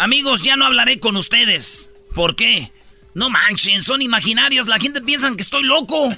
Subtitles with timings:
[0.00, 1.90] Amigos, ya no hablaré con ustedes.
[2.14, 2.72] ¿Por qué?
[3.14, 6.08] No manchen, son imaginarios, la gente piensa que estoy loco.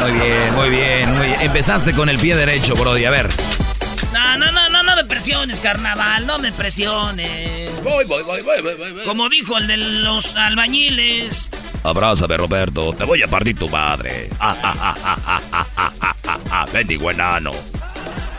[0.00, 1.40] Muy bien, muy bien, muy bien.
[1.42, 3.04] Empezaste con el pie derecho, Brody.
[3.04, 3.28] A ver.
[4.12, 7.82] No, no, no, no, no me presiones, carnaval, no me presiones.
[7.82, 9.04] Voy, voy, voy, voy, voy, voy.
[9.04, 11.50] Como dijo el de los albañiles.
[11.84, 12.92] Abrázame, Roberto.
[12.92, 14.28] Te voy a partir tu madre.
[14.38, 16.66] Ah, ah, ah, ah, ah, ah, ah, ah, ah, ah.
[16.72, 17.52] Bendigo enano.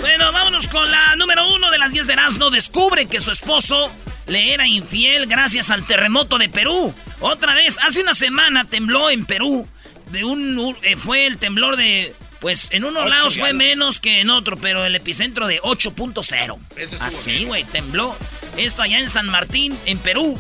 [0.04, 2.50] Bueno, vámonos con la número uno de las 10 de Erasmo.
[2.50, 3.90] Descubre que su esposo
[4.28, 6.94] le era infiel gracias al terremoto de Perú.
[7.22, 9.66] Otra vez, hace una semana tembló en Perú.
[10.12, 12.14] De un, eh, fue el temblor de...
[12.42, 13.60] Pues en unos Ocho lados fue no.
[13.60, 16.60] menos que en otro, pero el epicentro de 8.0.
[16.76, 17.48] Eso estuvo Así, bien.
[17.48, 18.18] güey, tembló.
[18.58, 20.38] Esto allá en San Martín, en Perú.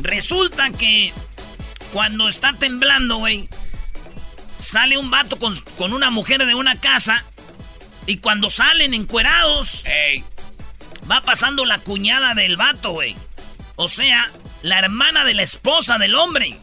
[0.00, 1.12] Resulta que
[1.92, 3.48] cuando está temblando, güey,
[4.58, 7.24] sale un vato con, con una mujer de una casa
[8.06, 10.24] y cuando salen encuerados, Ey,
[11.10, 13.16] va pasando la cuñada del vato, güey.
[13.76, 14.30] O sea,
[14.62, 16.58] la hermana de la esposa del hombre.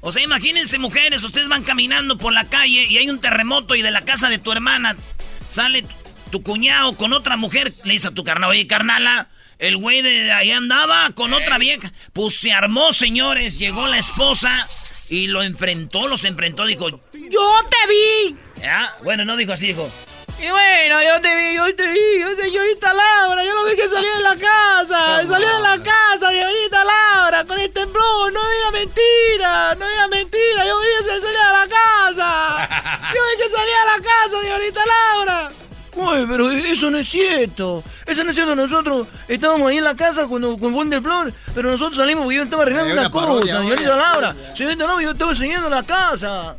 [0.00, 3.82] O sea, imagínense, mujeres, ustedes van caminando por la calle y hay un terremoto y
[3.82, 4.96] de la casa de tu hermana
[5.48, 5.94] sale tu,
[6.30, 7.72] tu cuñado con otra mujer.
[7.84, 11.92] Le dice a tu carnal, oye, carnala, el güey de ahí andaba con otra vieja.
[12.12, 13.58] Pues se armó, señores.
[13.58, 14.54] Llegó la esposa
[15.10, 16.64] y lo enfrentó, los enfrentó.
[16.64, 18.36] Dijo, yo te vi.
[18.62, 18.90] ¿Ya?
[19.02, 19.90] Bueno, no dijo así, dijo.
[20.40, 23.88] Y bueno, yo te vi, yo te vi, yo señorita Laura, yo lo vi que
[23.88, 28.70] salía de la casa, salió de la casa, señorita Laura, con el temblor, no diga
[28.72, 32.68] mentira, no diga mentira, yo vi que salía de la casa,
[33.14, 35.50] yo vi que salía de la casa, señorita Laura.
[35.96, 37.82] Uy, pero eso no es cierto.
[38.06, 38.54] Eso no es cierto.
[38.54, 42.36] Nosotros estábamos ahí en la casa cuando con fue un temblor, pero nosotros salimos porque
[42.36, 43.96] yo estaba arreglando una, una parodia, cosa, señorita.
[43.96, 44.36] Laura.
[44.54, 46.56] Señorita Laura, yo estaba enseñando la casa.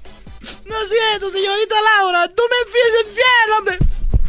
[0.65, 2.27] No es cierto, señorita Laura.
[2.29, 3.77] Tú me fíes infiel, hombre.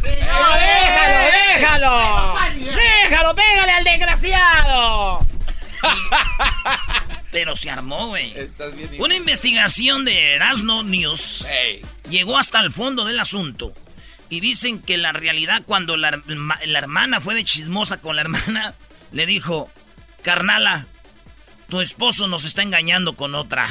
[0.03, 2.35] déjalo, déjalo.
[2.77, 5.27] Déjalo, pégale al desgraciado.
[7.33, 8.37] Pero se armó, güey.
[8.37, 8.91] Estás bien.
[8.99, 11.47] Una investigación de Erasmo News
[12.09, 13.73] llegó hasta el fondo del asunto.
[14.29, 18.75] Y dicen que la realidad, cuando la, la hermana fue de chismosa con la hermana,
[19.13, 19.71] le dijo:
[20.23, 20.87] Carnala,
[21.71, 23.67] tu esposo nos está engañando con otra.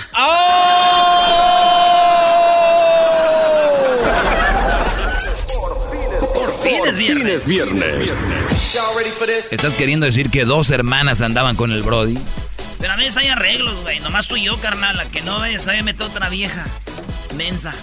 [6.33, 7.45] Por fin es viernes.
[7.45, 8.11] viernes.
[9.51, 12.17] ¿Estás queriendo decir que dos hermanas andaban con el Brody?
[12.79, 13.99] Pero a veces hay arreglos, güey.
[13.99, 15.05] Nomás tú y yo, carnala.
[15.05, 16.65] Que no vayas a meter otra vieja.
[17.35, 17.73] Mensa.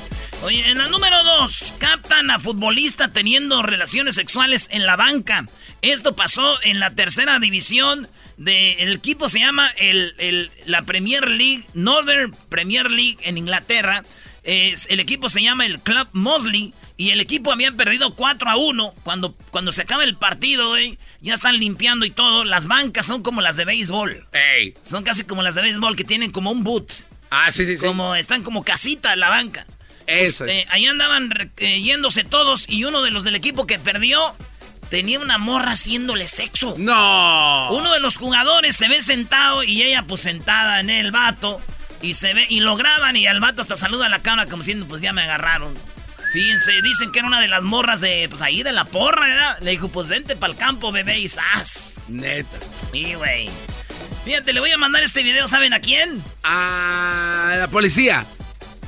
[0.47, 5.45] Oye, en la número dos, captan a futbolista teniendo relaciones sexuales en la banca.
[5.83, 11.65] Esto pasó en la tercera división del equipo se llama el, el- la Premier League,
[11.75, 14.05] Northern Premier League en Inglaterra.
[14.45, 18.57] Es- el equipo se llama el Club Mosley y el equipo habían perdido 4 a
[18.57, 18.95] 1.
[19.03, 22.45] Cuando, cuando se acaba el partido, güey, ya están limpiando y todo.
[22.45, 24.25] Las bancas son como las de béisbol.
[24.33, 24.75] ey.
[24.83, 26.93] Son casi como las de béisbol que tienen como un boot.
[27.31, 27.85] Ah, sí, sí, sí.
[27.85, 29.67] Como están como casita en la banca.
[30.07, 30.47] Eso.
[30.47, 34.35] Eh, ahí andaban eh, yéndose todos y uno de los del equipo que perdió
[34.91, 36.75] tenía una morra haciéndole sexo.
[36.79, 37.71] No.
[37.73, 41.61] Uno de los jugadores se ve sentado y ella pues sentada en el vato
[42.03, 44.63] y se ve y lo graban y al vato hasta saluda a la cámara como
[44.63, 45.75] diciendo pues ya me agarraron.
[46.33, 49.59] Fíjense, dicen que era una de las morras de pues ahí de la porra, ¿verdad?
[49.61, 52.01] Le dijo pues vente para el campo bebé y ¡zas!
[52.09, 52.59] Neta.
[52.93, 53.49] Y güey.
[54.25, 56.23] Fíjate, le voy a mandar este video, ¿saben a quién?
[56.43, 58.27] A la policía.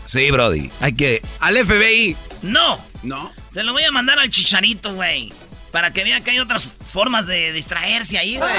[0.09, 0.71] Sí, Brody.
[0.81, 1.23] Hay que.
[1.39, 2.17] Al FBI.
[2.43, 3.31] No, No.
[3.53, 5.33] se lo voy a mandar al chicharito, güey.
[5.71, 8.51] Para que vea que hay otras formas de distraerse ahí, güey.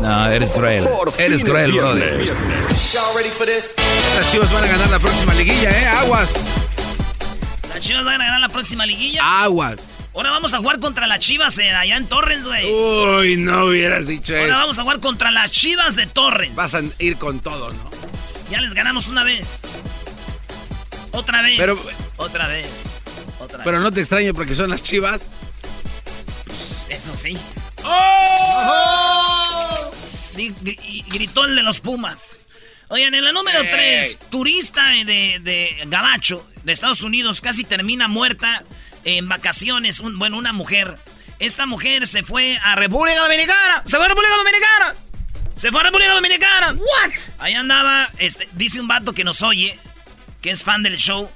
[0.00, 0.88] No, eres cruel.
[1.18, 2.00] Eres cruel, Brody.
[2.00, 2.18] Las
[4.32, 5.86] chivas van a ganar la próxima liguilla, ¿eh?
[5.86, 6.30] Aguas.
[7.68, 9.42] Las chivas van a ganar la próxima liguilla.
[9.42, 9.76] Aguas.
[10.16, 12.72] Ahora vamos a jugar contra las chivas eh, allá en Torrens, güey.
[12.72, 14.56] Uy, no hubieras dicho Ahora eso.
[14.56, 16.54] vamos a jugar contra las chivas de Torrens.
[16.54, 17.90] Vas a ir con todo, ¿no?
[18.50, 19.60] Ya les ganamos una vez.
[21.10, 21.58] Otra vez.
[21.58, 21.76] Pero-
[22.16, 22.66] Otra vez.
[23.38, 23.64] Otra extraño.
[23.64, 25.20] Pero no te extraño porque son las chivas.
[26.46, 27.36] Pues, eso sí.
[27.84, 29.92] ¡Oh!
[31.08, 32.38] Gritó el de los Pumas.
[32.88, 38.64] Oigan, en la número 3, turista de, de Gabacho, de Estados Unidos, casi termina muerta
[39.06, 40.02] en vacaciones.
[40.02, 40.98] bueno, una mujer.
[41.38, 43.82] Esta mujer se fue a República Dominicana.
[43.86, 44.94] Se fue a República Dominicana.
[45.54, 46.72] Se fue a República Dominicana.
[46.72, 47.12] What?
[47.38, 49.78] Ahí andaba, este, dice un vato que nos oye,
[50.42, 51.30] que es fan del show.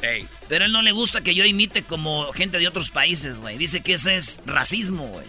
[0.48, 3.56] Pero él no le gusta que yo imite como gente de otros países, güey.
[3.56, 5.26] Dice que ese es racismo, güey.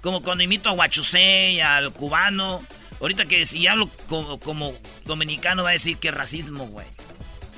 [0.00, 2.64] Como cuando imito a Huachusei, al cubano.
[3.00, 6.86] Ahorita que si hablo como, dominicano va a decir que es racismo, güey.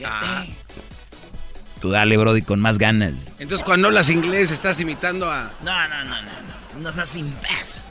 [0.04, 0.44] Ah.
[1.80, 3.32] Tú dale, Brody, con más ganas.
[3.38, 5.52] Entonces cuando hablas inglés estás imitando a...
[5.62, 6.80] No, no, no, no, no.
[6.80, 7.82] No seas imbécil.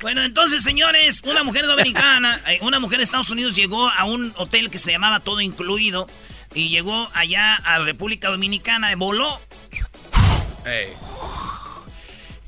[0.00, 4.32] Bueno, entonces, señores, una mujer dominicana, eh, una mujer de Estados Unidos llegó a un
[4.36, 6.06] hotel que se llamaba Todo Incluido
[6.54, 9.40] y llegó allá a República Dominicana, voló.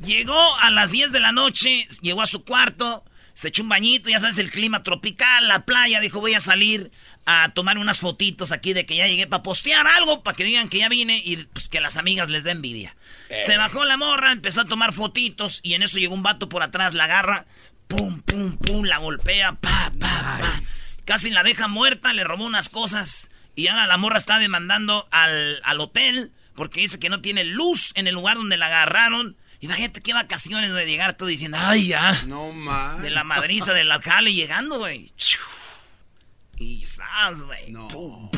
[0.03, 4.11] Llegó a las 10 de la noche, llegó a su cuarto, se echó un bañito,
[4.11, 6.91] ya sabes, el clima tropical, la playa, dijo voy a salir
[7.25, 10.69] a tomar unas fotitos aquí de que ya llegué para postear algo, para que digan
[10.69, 12.97] que ya vine y pues que las amigas les dé envidia.
[13.29, 13.43] Eh.
[13.45, 16.63] Se bajó la morra, empezó a tomar fotitos y en eso llegó un vato por
[16.63, 17.47] atrás, la agarra,
[17.89, 20.61] pum, pum, pum, la golpea, pa, pa, pa.
[21.05, 25.61] Casi la deja muerta, le robó unas cosas y ahora la morra está demandando al,
[25.65, 30.01] al hotel porque dice que no tiene luz en el lugar donde la agarraron Imagínate
[30.01, 32.21] qué vacaciones de llegar todo diciendo, ay, ya.
[32.27, 33.01] No más.
[33.01, 35.13] De la madriza del alcalde llegando, güey.
[36.63, 36.85] Y
[37.47, 37.73] güey.
[37.73, 38.31] No.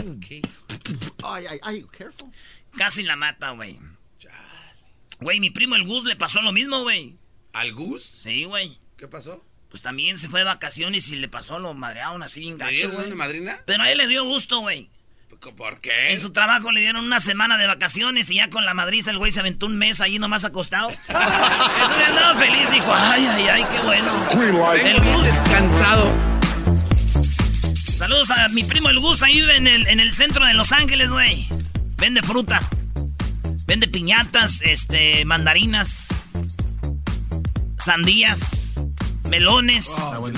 [1.23, 2.31] Ay, ay, ay, careful.
[2.77, 3.79] Casi la mata, güey.
[5.21, 7.17] Güey, mi primo el Gus le pasó lo mismo, güey.
[7.53, 8.11] ¿Al Gus?
[8.17, 8.79] Sí, güey.
[8.97, 9.45] ¿Qué pasó?
[9.69, 13.07] Pues también se fue de vacaciones y le pasó lo madrearon así bien gacho, güey.
[13.07, 13.61] una madrina?
[13.67, 14.91] Pero a él le dio gusto, güey.
[15.57, 16.13] ¿Por qué?
[16.13, 19.19] En su trabajo le dieron una semana de vacaciones y ya con la madriza el
[19.19, 20.89] güey se aventó un mes ahí nomás acostado.
[20.91, 24.75] Eso le andaba feliz, dijo, ay, ay, ay, qué bueno.
[24.75, 25.27] El Gus.
[25.27, 26.34] Descansado.
[28.25, 30.73] Saludos a mi primo el Gus, ahí vive en el, en el centro de Los
[30.73, 31.47] Ángeles, güey.
[31.99, 32.67] Vende fruta.
[33.67, 36.09] Vende piñatas, este, mandarinas,
[37.79, 38.81] sandías,
[39.29, 39.89] melones.
[39.91, 40.31] Oh,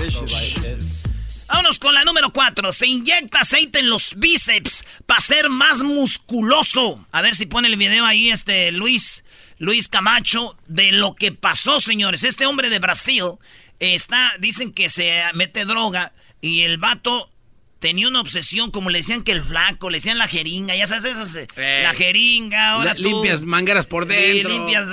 [1.48, 2.72] Vámonos con la número 4.
[2.72, 7.06] Se inyecta aceite en los bíceps para ser más musculoso.
[7.12, 9.22] A ver si pone el video ahí, este Luis,
[9.58, 12.24] Luis Camacho, de lo que pasó, señores.
[12.24, 13.34] Este hombre de Brasil
[13.78, 17.30] está, dicen que se mete droga y el vato
[17.78, 21.05] tenía una obsesión, como le decían que el flaco, le decían la jeringa, ya sabes,
[21.05, 24.50] esas, eh, la jeringa, ahora Limpias mangueras por dentro.
[24.50, 24.90] limpias,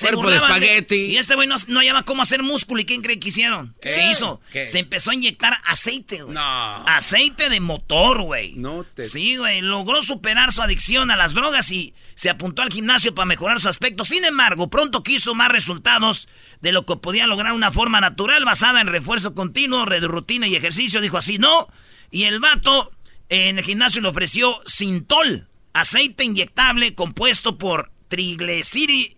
[0.00, 0.96] cuerpo de espagueti.
[1.06, 2.80] y este güey no, no hallaba cómo hacer músculo.
[2.80, 3.74] ¿Y quién cree que hicieron?
[3.80, 4.40] ¿Qué, hizo?
[4.52, 6.34] Se empezó a inyectar aceite, güey.
[6.34, 6.88] No.
[6.88, 8.54] Aceite de motor, güey.
[8.56, 9.06] No te...
[9.08, 9.60] Sí, güey.
[9.60, 13.68] Logró superar su adicción a las drogas y se apuntó al gimnasio para mejorar su
[13.68, 14.04] aspecto.
[14.04, 16.28] Sin embargo, pronto quiso más resultados
[16.60, 21.00] de lo que podía lograr una forma natural basada en refuerzo continuo, rutina y ejercicio.
[21.00, 21.68] Dijo así, no
[22.10, 22.90] y el vato
[23.28, 29.16] en el gimnasio le ofreció Sintol, aceite inyectable compuesto por triglicéridos.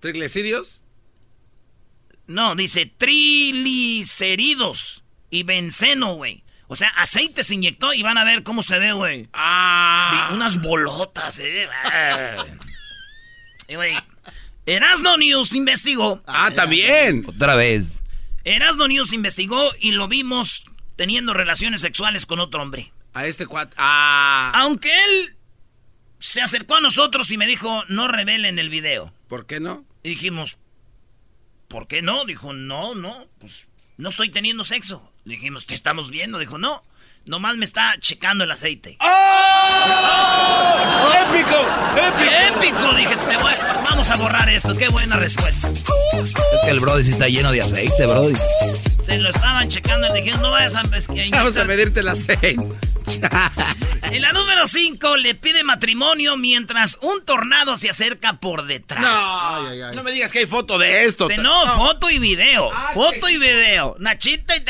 [0.00, 0.82] ¿Triglicéridos?
[2.26, 6.42] No, dice triglicéridos y benceno, güey.
[6.68, 9.28] O sea, aceite se inyectó y van a ver cómo se ve, güey.
[9.32, 10.30] Ah.
[10.32, 11.68] Unas bolotas, eh.
[13.68, 13.94] y, güey,
[14.66, 16.20] Erasno News investigó.
[16.26, 17.24] Ah, también.
[17.28, 18.02] Otra vez.
[18.42, 20.64] Erasno News investigó y lo vimos
[20.96, 22.92] teniendo relaciones sexuales con otro hombre.
[23.14, 23.72] A este cuat.
[23.76, 24.52] Ah.
[24.54, 25.36] Aunque él
[26.18, 29.12] se acercó a nosotros y me dijo, no revelen el video.
[29.28, 29.84] ¿Por qué no?
[30.02, 30.58] Y dijimos,
[31.68, 32.24] ¿por qué no?
[32.24, 35.10] Dijo, no, no, pues no estoy teniendo sexo.
[35.24, 36.38] dijimos, ¿te estamos viendo?
[36.38, 36.82] Dijo, no.
[37.24, 38.96] Nomás me está checando el aceite.
[39.00, 39.06] ¡Oh!
[41.24, 41.58] ¡Épico!
[41.96, 42.56] ¡Épico!
[42.56, 42.94] ¡Épico!
[42.94, 43.14] Dije,
[43.90, 44.72] vamos a borrar esto.
[44.78, 45.68] ¡Qué buena respuesta!
[45.68, 46.32] Es
[46.64, 48.34] que el Brody sí está lleno de aceite, Brody.
[49.06, 50.12] Se lo estaban checando.
[50.12, 50.82] Le dije, no vayas a...
[51.30, 52.56] Vamos a medirte el aceite.
[54.02, 59.02] en la número 5 le pide matrimonio mientras un tornado se acerca por detrás.
[59.02, 61.28] No, no me digas que hay foto de esto.
[61.38, 62.70] no, foto y video.
[62.72, 63.96] Ah, foto y video.
[64.00, 64.64] Nachita y...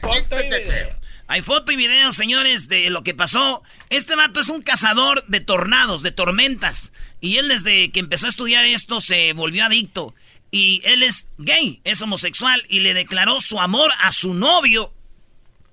[0.00, 0.96] Foto y video.
[1.28, 3.64] Hay foto y video, señores, de lo que pasó.
[3.90, 6.92] Este vato es un cazador de tornados, de tormentas.
[7.20, 10.14] Y él desde que empezó a estudiar esto se volvió adicto.
[10.50, 14.92] Y él es gay, es homosexual y le declaró su amor a su novio.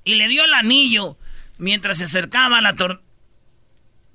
[0.03, 1.17] Y le dio el anillo
[1.57, 3.03] mientras se acercaba a la tormenta.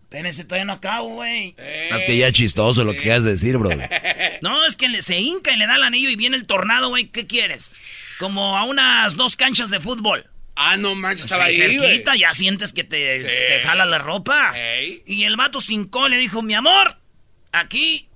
[0.08, 1.54] Espérense, todavía no acabo, güey.
[1.58, 3.68] Es que ya chistoso lo que quieras decir, bro.
[4.40, 7.08] No, es que se hinca y le da el anillo y viene el tornado, güey.
[7.08, 7.76] ¿Qué quieres?
[8.18, 10.26] Como a unas dos canchas de fútbol.
[10.56, 14.54] Ah, no manches, estaba ahí, cerquita, ya sientes que te, jala la ropa.
[15.06, 16.96] Y el vato cincó, le dijo, mi amor,
[17.52, 18.08] aquí,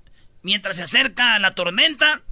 [0.43, 2.23] mientras se acerca la tormenta,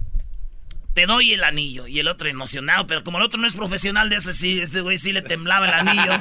[0.93, 1.87] te doy el anillo.
[1.87, 4.81] Y el otro emocionado, pero como el otro no es profesional de eso, sí, ese
[4.81, 6.11] güey sí le temblaba el anillo.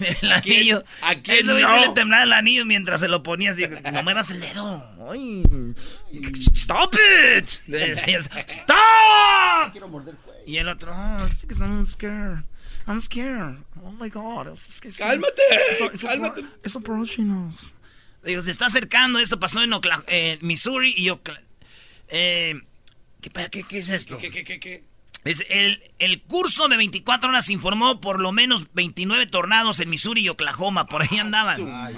[0.22, 0.84] el anillo.
[1.02, 1.74] ¿A quién ese güey no?
[1.82, 3.64] sí le temblaba el anillo mientras se lo ponía así.
[3.92, 5.08] No muevas el dedo.
[5.10, 5.42] Ay.
[6.54, 7.48] Stop it.
[7.66, 9.72] Decías, Stop.
[9.72, 10.42] Quiero morder el cuello.
[10.46, 12.44] Y el otro, oh, because I'm scared.
[12.86, 13.56] I'm scared.
[13.82, 14.48] Oh my God.
[14.48, 16.44] it's- it's- Cálmate, it's- it's- cálmate.
[16.64, 17.72] It's approaching us.
[18.24, 19.18] Digo, se está acercando.
[19.18, 19.72] Esto pasó en
[20.08, 21.40] eh, Missouri y Ocla-
[22.08, 22.60] eh,
[23.30, 24.18] ¿qué, qué, qué es esto?
[24.18, 24.84] ¿Qué, qué, qué, qué?
[25.24, 30.20] Es el, el curso de 24 horas informó por lo menos 29 tornados en Missouri
[30.20, 30.86] y Oklahoma.
[30.86, 31.94] Por ahí andaban.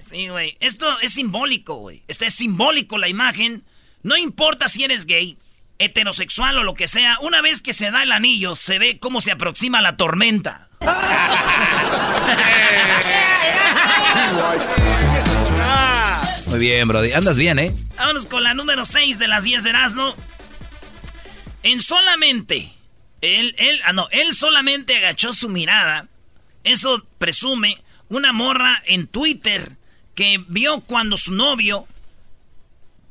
[0.00, 0.56] Sí, güey.
[0.60, 2.02] Esto es simbólico, güey.
[2.08, 3.64] Este es simbólico la imagen.
[4.02, 5.36] No importa si eres gay,
[5.78, 7.18] heterosexual o lo que sea.
[7.20, 10.70] Una vez que se da el anillo, se ve cómo se aproxima la tormenta.
[16.50, 17.12] Muy bien, Brody.
[17.12, 17.72] Andas bien, ¿eh?
[17.96, 20.14] Vámonos con la número 6 de las 10 de Erasmo.
[21.62, 22.72] En solamente.
[23.20, 26.08] Él, él, ah, no, él solamente agachó su mirada.
[26.64, 29.76] Eso presume una morra en Twitter
[30.14, 31.86] que vio cuando su novio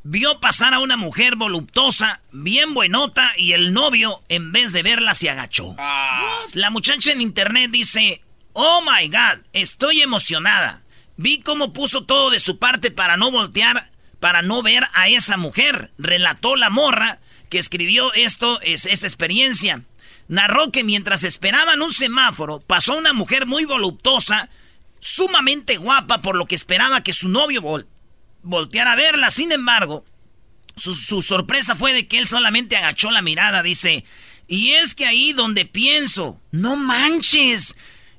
[0.03, 5.13] vio pasar a una mujer voluptuosa, bien buenota, y el novio, en vez de verla,
[5.13, 5.75] se agachó.
[6.53, 8.22] La muchacha en internet dice,
[8.53, 10.82] oh my god, estoy emocionada.
[11.18, 15.38] Vi cómo puso todo de su parte para no voltear, para no ver a esa
[15.38, 15.91] mujer.
[15.98, 19.84] Relató la morra que escribió esto, es, esta experiencia.
[20.27, 24.50] Narró que mientras esperaban un semáforo, pasó una mujer muy voluptuosa,
[25.00, 27.88] sumamente guapa, por lo que esperaba que su novio vol-
[28.44, 29.32] volteara a verla.
[29.32, 30.06] Sin embargo,
[30.75, 34.06] su, su sorpresa fue de que él solamente agachó la mirada, dice.
[34.48, 37.75] Y es que ahí donde pienso, no manches.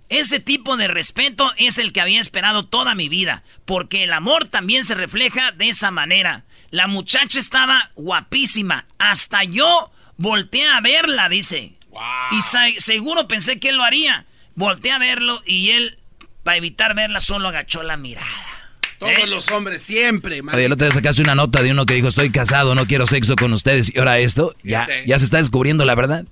[0.09, 4.49] Ese tipo de respeto es el que había esperado toda mi vida, porque el amor
[4.49, 6.45] también se refleja de esa manera.
[6.71, 11.75] La muchacha estaba guapísima, hasta yo volteé a verla, dice.
[12.33, 14.27] Y seguro pensé que él lo haría.
[14.55, 15.99] Volteé a verlo y él,
[16.45, 18.27] para evitar verla, solo agachó la mirada.
[18.99, 19.27] Todos ¿Eh?
[19.27, 20.43] los hombres, siempre.
[20.43, 23.07] Oye, el otro día sacaste una nota de uno que dijo, estoy casado, no quiero
[23.07, 23.93] sexo con ustedes.
[23.95, 26.27] Y ahora esto, ya, ya se está descubriendo la verdad.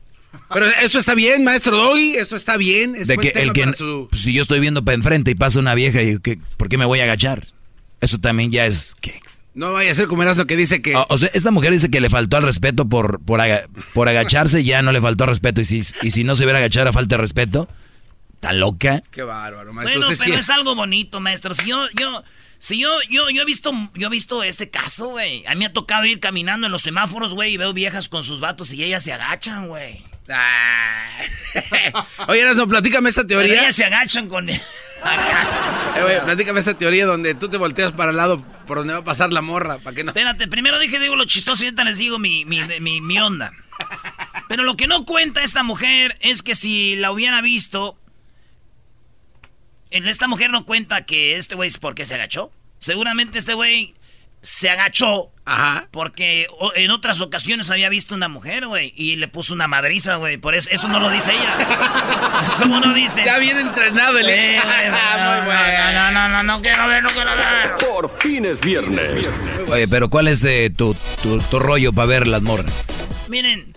[0.52, 2.94] Pero eso está bien, maestro Doggy, eso está bien.
[2.94, 5.58] Es De que el que, su- pues, si yo estoy viendo para enfrente y pasa
[5.58, 7.48] una vieja, y que, ¿por qué me voy a agachar?
[8.02, 8.94] Eso también ya es...
[9.00, 9.20] ¿qué?
[9.58, 10.94] No vaya a ser como lo que dice que...
[10.94, 14.08] O, o sea, esta mujer dice que le faltó al respeto por, por, aga- por
[14.08, 15.60] agacharse, ya no le faltó al respeto.
[15.60, 17.68] Y si, y si no se hubiera agachado a falta de respeto,
[18.34, 19.02] ¿está loca?
[19.10, 19.98] Qué bárbaro, maestro.
[20.00, 21.54] Bueno, pero sí- es algo bonito, maestro.
[21.54, 22.22] Si yo, yo,
[22.60, 25.44] si yo, yo, yo he visto, yo he visto este caso, güey.
[25.46, 28.22] A mí me ha tocado ir caminando en los semáforos, güey, y veo viejas con
[28.22, 30.04] sus vatos y ellas se agachan, güey.
[30.28, 31.04] Ah.
[32.28, 33.62] Oye, no platícame esta Pero teoría.
[33.62, 34.48] ellas se agachan con...
[35.96, 39.00] Eh, güey, platícame esta teoría donde tú te volteas para el lado por donde va
[39.00, 40.10] a pasar la morra, para que no...
[40.10, 43.52] Espérate, primero dije, digo lo chistoso y ahorita les digo mi, mi, mi, mi onda.
[44.48, 47.98] Pero lo que no cuenta esta mujer es que si la hubiera visto...
[49.90, 52.52] Esta mujer no cuenta que este güey es porque se agachó.
[52.78, 53.94] Seguramente este güey
[54.40, 55.88] se agachó Ajá.
[55.90, 60.36] porque en otras ocasiones había visto una mujer, güey, y le puso una madriza, güey.
[60.36, 61.56] Por eso, eso no lo dice ella.
[62.58, 63.22] ¿Cómo no dice?
[63.24, 64.28] Ya bien entrenado el...
[64.28, 64.90] Eh, güey,
[65.38, 65.92] Muy bueno.
[65.92, 67.74] no, no, no, no, no quiero ver, no quiero ver.
[67.88, 69.28] Por fin es viernes.
[69.70, 72.72] Oye, pero ¿cuál es eh, tu, tu, tu rollo para ver las morras?
[73.28, 73.74] Miren,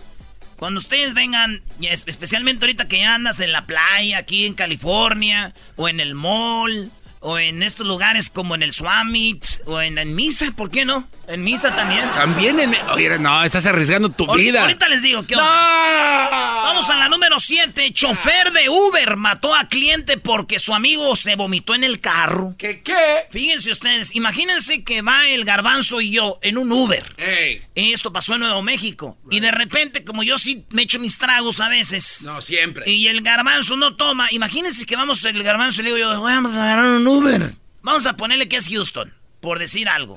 [0.56, 5.98] cuando ustedes vengan, especialmente ahorita que andas en la playa, aquí en California, o en
[5.98, 6.90] el mall,
[7.22, 11.08] o en estos lugares como en el Swamit, o en, en Misa, ¿por qué no?
[11.28, 12.10] En Misa también.
[12.10, 12.74] También en...
[12.92, 14.62] Oye, no, estás arriesgando tu vida.
[14.62, 16.28] Ahorita les digo, ¿qué onda?
[16.30, 16.41] ¡No!
[16.82, 17.92] Vamos a la número 7.
[17.92, 22.56] Chofer de Uber mató a cliente porque su amigo se vomitó en el carro.
[22.58, 23.28] ¿Qué qué?
[23.30, 27.04] Fíjense ustedes, imagínense que va el garbanzo y yo en un Uber.
[27.18, 29.16] Ey, Esto pasó en Nuevo México.
[29.30, 32.24] Y de repente, como yo sí me echo mis tragos a veces.
[32.26, 32.90] no, siempre.
[32.90, 34.26] Y el garbanzo no toma.
[34.32, 37.54] Imagínense que vamos el garbanzo y le digo yo, vamos a agarrar un Uber.
[37.82, 40.16] Vamos a ponerle que es Houston, por decir algo.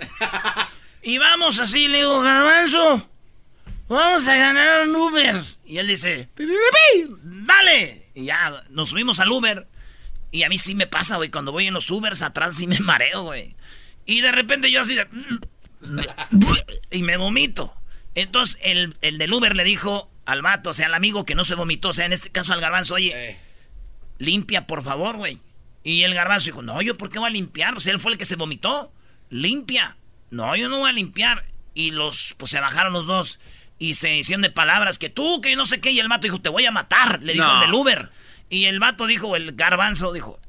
[1.04, 3.08] y vamos así, le digo, garbanzo,
[3.88, 5.55] vamos a ganar un Uber.
[5.66, 8.10] Y él dice, "Pi, pi, pi, pi, dale.
[8.14, 9.68] Y ya nos subimos al Uber.
[10.32, 12.80] Y a mí sí me pasa, güey, cuando voy en los Ubers atrás sí me
[12.82, 13.56] mareo, güey.
[14.06, 15.08] Y de repente yo así de...
[16.92, 17.74] y me vomito.
[18.16, 21.44] Entonces el, el del Uber le dijo al vato, o sea, al amigo que no
[21.44, 23.38] se vomitó, o sea, en este caso al garbanzo, oye, Eh,
[24.18, 25.40] limpia por favor, güey.
[25.84, 28.12] Y el garbanzo dijo, no, yo por qué voy a limpiar, o sea, él fue
[28.12, 28.92] el que se vomitó,
[29.30, 29.98] limpia.
[30.32, 31.46] No, yo no voy a limpiar.
[31.74, 33.40] Y los, pues se bajaron los dos
[33.80, 36.40] y se hicieron de palabras que tú, que no sé qué, y el vato dijo,
[36.42, 37.56] te voy a matar, le dijo No.
[37.56, 38.12] el del Uber.
[38.50, 40.40] Y el vato dijo, el garbanzo dijo,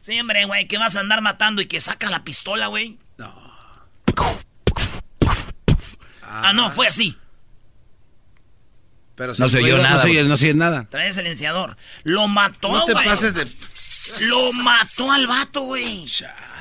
[0.00, 2.98] sí, hombre, güey, que vas a andar matando y que saca la pistola, güey.
[3.18, 3.50] no.
[6.22, 7.16] Ah, no, fue así.
[9.16, 10.28] Pero No se oyó nada, No se oye, güey.
[10.28, 10.86] no se oye nada.
[10.90, 11.76] Trae silenciador.
[12.04, 13.04] Lo mató, No te güey.
[13.04, 13.44] pases de...
[14.28, 16.06] Lo mató al vato, güey.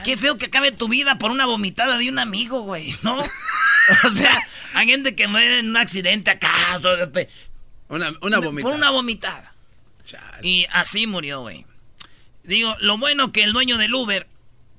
[0.04, 3.18] Qué feo que acabe tu vida por una vomitada de un amigo, güey, ¿no?
[4.06, 4.42] o sea,
[4.74, 6.52] hay gente que muere en un accidente acá.
[7.90, 8.70] Una, una vomitada.
[8.70, 9.54] Por una vomitada.
[10.06, 10.48] Chale.
[10.48, 11.66] Y así murió, güey.
[12.44, 14.28] Digo, lo bueno que el dueño del Uber,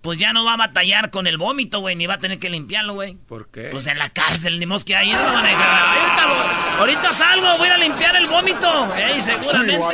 [0.00, 2.50] pues ya no va a batallar con el vómito, güey, ni va a tener que
[2.50, 3.14] limpiarlo, güey.
[3.14, 3.68] ¿Por qué?
[3.70, 5.86] Pues en la cárcel, ni mos que ahí no lo van a dejar.
[5.86, 8.94] Ahorita, ahorita salgo, voy a limpiar el vómito.
[8.96, 9.86] Ey, seguramente.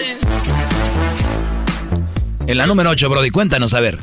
[2.46, 3.98] En la número 8, Brody, cuéntanos, a ver.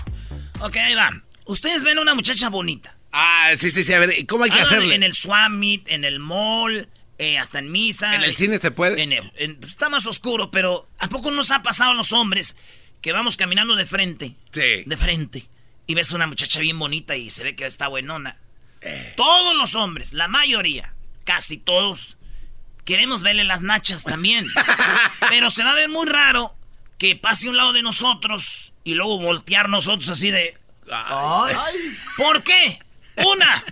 [0.59, 1.09] Ok, ahí va.
[1.45, 2.95] Ustedes ven una muchacha bonita.
[3.13, 3.93] Ah, sí, sí, sí.
[3.93, 4.95] A ver, ¿y ¿cómo hay que Hagan hacerle?
[4.95, 6.89] En el Swamit, en el mall,
[7.19, 8.15] eh, hasta en misa.
[8.15, 9.01] ¿En el cine se puede?
[9.01, 12.11] En el- en- pues, está más oscuro, pero ¿a poco nos ha pasado a los
[12.11, 12.55] hombres
[13.01, 14.35] que vamos caminando de frente?
[14.51, 14.83] Sí.
[14.85, 15.47] De frente.
[15.85, 18.37] Y ves una muchacha bien bonita y se ve que está buenona.
[18.81, 19.13] Eh.
[19.15, 20.93] Todos los hombres, la mayoría,
[21.23, 22.17] casi todos,
[22.83, 24.47] queremos verle las nachas también.
[25.29, 26.55] pero se va a ver muy raro
[26.97, 30.57] que pase a un lado de nosotros y luego voltear nosotros así de...
[30.91, 31.55] Ay.
[32.17, 32.79] ¿Por qué?
[33.17, 33.63] Una.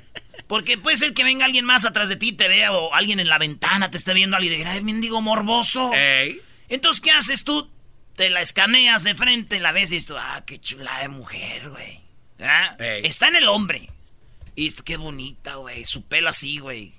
[0.48, 3.30] Porque puede ser que venga alguien más atrás de ti, te vea, o alguien en
[3.30, 5.94] la ventana te esté viendo, alguien y diga, ay, mendigo morboso.
[5.94, 6.42] Ey.
[6.68, 7.70] Entonces, ¿qué haces tú?
[8.16, 12.02] Te la escaneas de frente, la ves y dices ah, qué chula de mujer, güey.
[12.80, 13.90] Está en el hombre.
[14.56, 15.86] Y es qué bonita, güey.
[15.86, 16.94] Su pelo así, güey.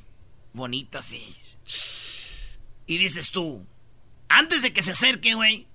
[0.53, 1.35] Bonita así.
[2.87, 3.67] Y dices tú,
[4.29, 5.67] antes de que se acerque, güey,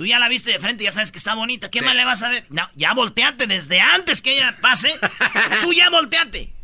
[0.00, 1.70] tú ya la viste de frente, ya sabes que está bonita.
[1.70, 1.84] ¿Qué Sí.
[1.84, 2.46] más le vas a ver?
[2.48, 4.90] No, ya volteate desde antes que ella pase.
[5.62, 6.54] tú ya volteate.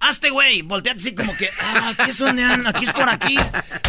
[0.00, 3.36] Hazte, güey, volteate así como que, ah, aquí es donde anda, aquí es por aquí.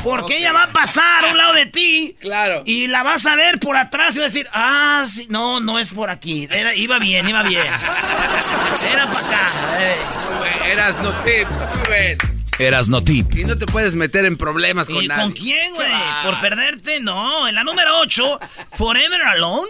[0.04, 2.18] Porque ella va a pasar a un lado de ti.
[2.20, 2.64] Claro.
[2.66, 5.80] Y la vas a ver por atrás y va a decir, ah, sí, no, no
[5.80, 6.50] es por aquí.
[6.52, 7.64] Era, iba bien, iba bien.
[8.92, 9.48] Era para acá.
[9.80, 10.72] eh.
[10.74, 11.50] Eras no tips.
[11.78, 12.37] Muy bien.
[12.60, 13.36] Eras no tip.
[13.36, 15.24] Y no te puedes meter en problemas con ¿Y nadie.
[15.24, 15.88] con quién, güey?
[16.24, 17.00] ¿Por perderte?
[17.02, 17.48] No.
[17.48, 18.40] En la número 8,
[18.78, 19.68] Forever Alone.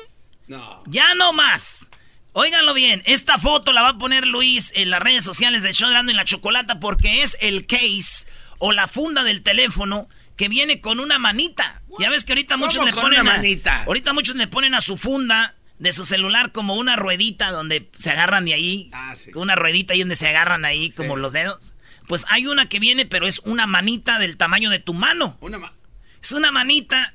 [0.48, 0.84] No.
[0.88, 1.88] Ya no más.
[2.32, 6.12] Óiganlo bien, esta foto la va a poner Luis en las redes sociales de Erasmo
[6.12, 8.28] y la Chocolata porque es el case
[8.60, 11.82] o la funda del teléfono que viene con una manita.
[12.00, 13.84] Ya ves que ahorita muchos ¿Cómo le ponen una a- manita?
[13.86, 18.12] ahorita muchos le ponen a su funda de su celular como una ruedita donde se
[18.12, 18.90] agarran de ahí.
[18.94, 19.32] Ah, sí.
[19.32, 21.22] Con una ruedita ahí donde se agarran ahí como Sí.
[21.22, 21.74] los dedos.
[22.08, 25.38] Pues hay una que viene, pero es una manita del tamaño de tu mano.
[25.42, 25.74] Una ma-
[26.22, 27.14] Es una manita,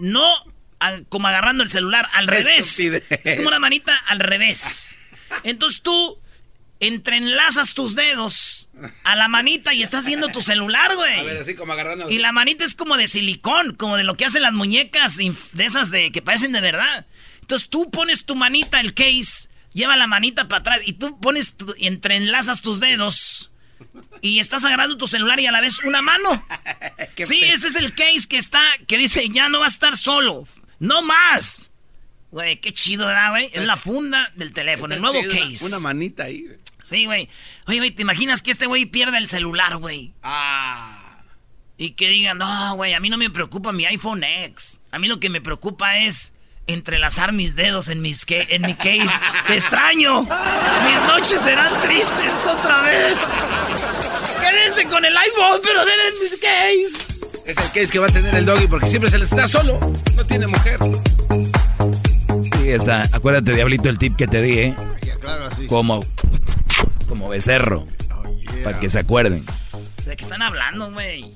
[0.00, 0.28] no
[1.08, 2.78] como agarrando el celular, al revés.
[2.78, 3.04] Estupidez.
[3.24, 4.94] Es como una manita al revés.
[5.42, 6.18] Entonces tú
[6.80, 8.68] entrelazas tus dedos
[9.04, 11.38] a la manita y estás haciendo tu celular, A ver, güey.
[11.38, 12.10] así como agarrando.
[12.10, 15.34] Y la manita es como de silicón, como de lo que hacen las muñecas de
[15.64, 17.06] esas de que parecen de verdad.
[17.40, 21.54] Entonces tú pones tu manita, el case, lleva la manita para atrás y tú pones,
[21.56, 23.50] tu- y entrelazas tus dedos
[24.20, 26.44] y estás agarrando tu celular y a la vez una mano.
[27.16, 30.46] Sí, ese es el case que está, que dice, ya no va a estar solo.
[30.78, 31.70] No más.
[32.30, 33.48] Güey, qué chido, ¿verdad, güey?
[33.54, 35.64] Es la funda del teléfono, el nuevo chido, case.
[35.64, 36.42] Una manita ahí.
[36.42, 36.58] güey.
[36.84, 37.28] Sí, güey.
[37.66, 40.12] Oye, güey, ¿te imaginas que este güey pierda el celular, güey?
[40.22, 41.22] Ah.
[41.78, 44.78] Y que digan, no, güey, a mí no me preocupa mi iPhone X.
[44.90, 46.32] A mí lo que me preocupa es
[46.66, 49.06] entrelazar mis dedos en, mis que- en mi case.
[49.46, 50.22] ¡Te extraño!
[50.22, 53.14] Mis noches serán tristes otra vez.
[54.40, 57.16] Quédense con el iPhone, pero denme mis case.
[57.46, 59.78] Es el case que va a tener el doggy porque siempre se le está solo.
[60.16, 60.78] No tiene mujer.
[62.58, 63.08] Sí, está.
[63.12, 64.76] Acuérdate, Diablito, el tip que te di, ¿eh?
[65.20, 65.66] Claro, así.
[65.66, 66.04] Como,
[67.08, 67.86] como becerro.
[68.64, 69.44] Para que se acuerden.
[70.04, 71.34] ¿De qué están hablando, güey?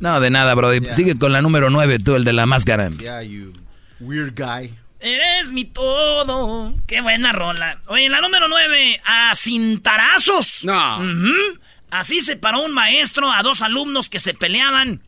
[0.00, 0.54] No, de nada.
[0.78, 0.92] Yeah.
[0.94, 2.88] Sigue con la número 9, tú, el de la máscara.
[2.90, 3.52] Yeah, you
[4.00, 4.74] weird guy.
[5.00, 6.74] Eres mi todo.
[6.86, 7.80] Qué buena rola.
[7.88, 10.64] Oye, en la número 9, a cintarazos.
[10.64, 10.98] No.
[10.98, 11.58] Ujú.
[11.90, 15.02] Así se paró un maestro a dos alumnos que se peleaban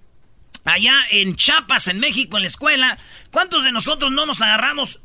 [0.65, 2.99] allá en Chiapas, en México, en la escuela.
[3.31, 5.01] ¿Cuántos de nosotros no nos agarramos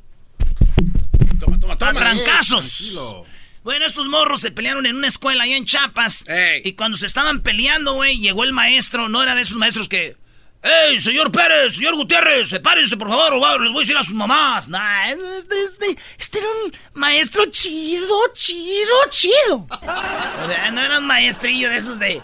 [1.39, 1.93] Toma, toma, a toma.
[1.93, 2.77] trancazos?
[2.77, 3.25] tranquilo.
[3.63, 6.27] Bueno, estos morros se pelearon en una escuela allá en Chiapas.
[6.27, 6.61] Ey.
[6.65, 9.07] Y cuando se estaban peleando, güey, llegó el maestro.
[9.07, 10.17] No era de esos maestros que...
[10.63, 14.13] ¡Ey, señor Pérez, señor Gutiérrez, sepárense, por favor, o les voy a decir a sus
[14.13, 14.67] mamás!
[14.67, 19.65] Nah, este, este- este era un maestro chido, chido, chido.
[19.71, 22.21] O sea, no era un maestrillo de esos de...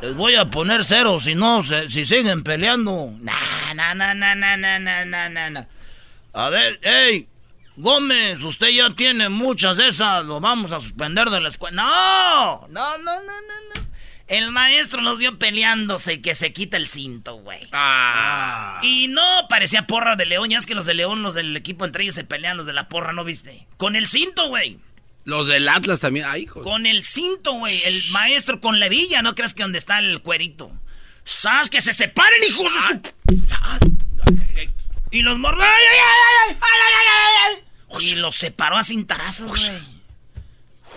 [0.00, 3.10] Les voy a poner cero si no, se- si siguen peleando.
[3.20, 5.64] Nah, nah, nah, nah, nah, nah, nah, nah, nah.
[6.34, 7.26] A ver, hey,
[7.76, 11.82] Gómez, usted ya tiene muchas de esas, lo vamos a suspender de la escuela.
[11.82, 13.40] No, no, no, no, no,
[13.74, 13.87] no.
[14.28, 17.66] El maestro los vio peleándose y que se quita el cinto, güey.
[17.72, 18.78] Ah.
[18.82, 21.86] Y no parecía porra de León, ya es que los de León, los del equipo
[21.86, 23.66] entre ellos se pelean, los de la porra, ¿no viste?
[23.78, 24.78] Con el cinto, güey.
[25.24, 26.26] Los del Atlas también.
[26.28, 26.62] Ay, hijos.
[26.62, 27.82] Con el cinto, güey.
[27.84, 29.20] El maestro con la hebilla.
[29.22, 30.70] No creas que donde está el cuerito.
[31.24, 31.68] ¡Sas!
[31.68, 33.00] ¡Que se separen, hijos de su...
[35.10, 35.62] Y los morros...
[35.62, 37.62] ¡Ay, ay, ay, ay, ay, ay, ay,
[37.98, 38.06] ay!
[38.06, 39.82] Y los separó a cintarazos, güey.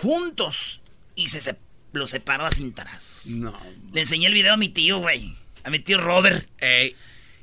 [0.02, 0.82] Juntos.
[1.15, 1.58] Y se sep-
[1.91, 3.27] los separó a cintarazos.
[3.38, 3.58] No.
[3.93, 5.36] Le enseñé el video a mi tío, güey.
[5.63, 6.47] A mi tío Robert.
[6.60, 6.95] Ey.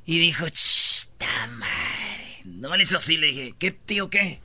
[0.06, 2.42] Y dijo, ¡Chita madre!
[2.44, 4.40] No me le hizo así, le dije, ¿qué tío qué?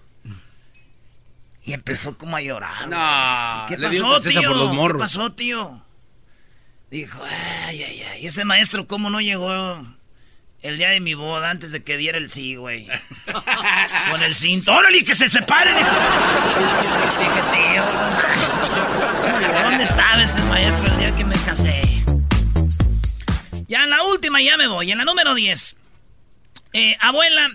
[1.66, 2.90] Y empezó como a llorar.
[2.90, 4.42] No, ¿Qué le pasó, tío?
[4.44, 5.02] por los ¿Qué morros.
[5.02, 5.86] pasó, tío?
[6.92, 8.28] Dijo, ay, ay, ay.
[8.28, 9.82] Ese maestro, ¿cómo no llegó
[10.62, 12.88] el día de mi boda antes de que diera el sí, güey?
[13.42, 14.74] Con el cinto.
[14.74, 15.76] ¡Órale, que se separen!
[15.76, 17.84] Dije, tío.
[19.64, 21.82] ¿Dónde estaba ese maestro el día que me casé?
[23.68, 24.92] Ya en la última ya me voy.
[24.92, 25.76] En la número 10.
[26.74, 27.52] Eh, abuela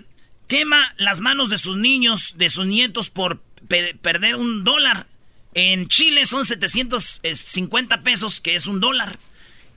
[0.47, 5.07] quema las manos de sus niños, de sus nietos por pe- perder un dólar.
[5.53, 9.17] En Chile son 750 pesos, que es un dólar.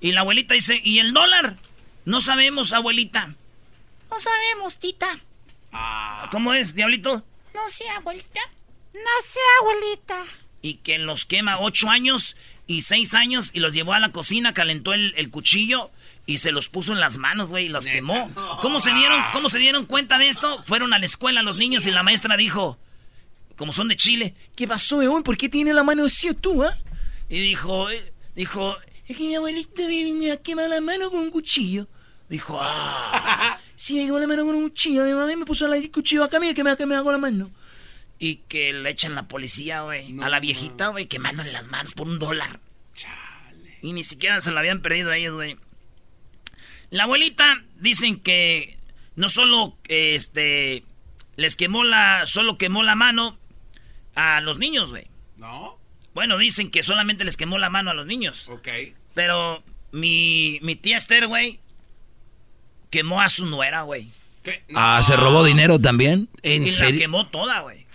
[0.01, 1.57] Y la abuelita dice, ¿y el dólar?
[2.05, 3.35] No sabemos, abuelita.
[4.11, 5.19] No sabemos, tita.
[6.31, 7.25] ¿Cómo es, diablito?
[7.55, 8.41] No sé, abuelita.
[8.95, 10.23] No sé, abuelita.
[10.63, 14.55] Y que los quema ocho años y seis años y los llevó a la cocina,
[14.55, 15.91] calentó el, el cuchillo
[16.27, 18.31] y se los puso en las manos, güey, y los quemó.
[18.61, 20.63] ¿Cómo se, dieron, ¿Cómo se dieron cuenta de esto?
[20.65, 22.79] Fueron a la escuela los niños y la maestra dijo,
[23.57, 25.23] como son de Chile, ¿qué pasó, weón?
[25.23, 26.77] ¿Por qué tiene la mano así tú, ah?
[27.29, 31.89] Y dijo, eh, dijo, es que mi abuelita me quemó la mano con un cuchillo.
[32.29, 35.05] Dijo, ah, sí, me quemó la mano con un cuchillo.
[35.05, 37.51] Mi mamá me puso el cuchillo acá, mira que me, que me hago la mano.
[38.21, 42.07] Y que le echan la policía, güey, a la viejita, güey, quemándole las manos por
[42.07, 42.61] un dólar.
[43.83, 45.57] Y ni siquiera se la habían perdido a ellos, güey.
[46.91, 48.79] La abuelita dicen que
[49.17, 50.85] no solo este
[51.35, 53.37] les quemó la solo quemó la mano
[54.15, 55.09] a los niños, güey.
[55.39, 55.81] ¿No?
[56.15, 58.49] Bueno, dicen que solamente les quemó la mano a los niños.
[58.49, 58.69] Ok.
[59.15, 61.59] Pero mi, mi tía Esther, güey,
[62.93, 64.09] quemó a su nuera, güey.
[64.45, 64.63] ¿Qué?
[64.77, 66.29] Ah, ¿se robó dinero también?
[66.43, 67.01] ¿En Y la serio?
[67.01, 67.87] quemó toda, güey.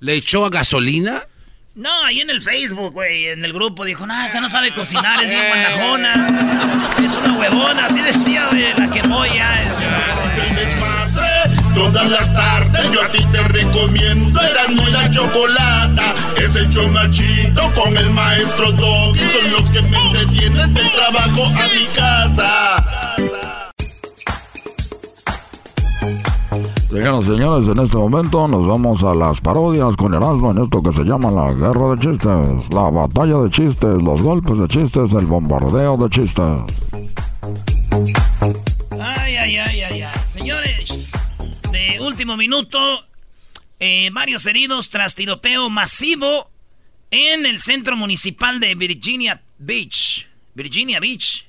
[0.00, 1.22] ¿Le echó a gasolina?
[1.74, 5.22] No, ahí en el Facebook, güey, en el grupo dijo, no, esta no sabe cocinar,
[5.22, 6.94] es bien guandajona.
[7.04, 9.60] Es una huevona, así decía, güey, la quemó ya.
[10.54, 11.26] Desmadre
[11.74, 17.70] todas las tardes yo a ti te recomiendo Erasmo y la chocolata es el chomachito
[17.74, 23.14] con el maestro Doggy son los que me entretienen del trabajo a mi casa
[26.88, 30.92] Señoras señores, en este momento nos vamos a las parodias con Erasmo en esto que
[30.92, 35.26] se llama la guerra de chistes, la batalla de chistes, los golpes de chistes, el
[35.26, 36.44] bombardeo de chistes.
[38.98, 40.12] Ay, ay, ay, ay, ay.
[40.32, 41.12] Señores,
[41.70, 42.78] de último minuto,
[43.78, 46.50] eh, varios heridos tras tiroteo masivo
[47.10, 50.26] en el centro municipal de Virginia Beach.
[50.54, 51.44] Virginia Beach.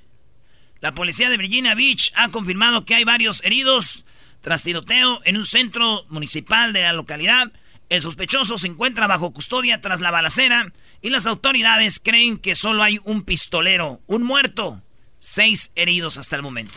[0.82, 4.04] La policía de Virginia Beach ha confirmado que hay varios heridos
[4.42, 7.52] tras tiroteo en un centro municipal de la localidad.
[7.90, 10.72] El sospechoso se encuentra bajo custodia tras la balacera
[11.02, 14.82] y las autoridades creen que solo hay un pistolero, un muerto,
[15.20, 16.74] seis heridos hasta el momento.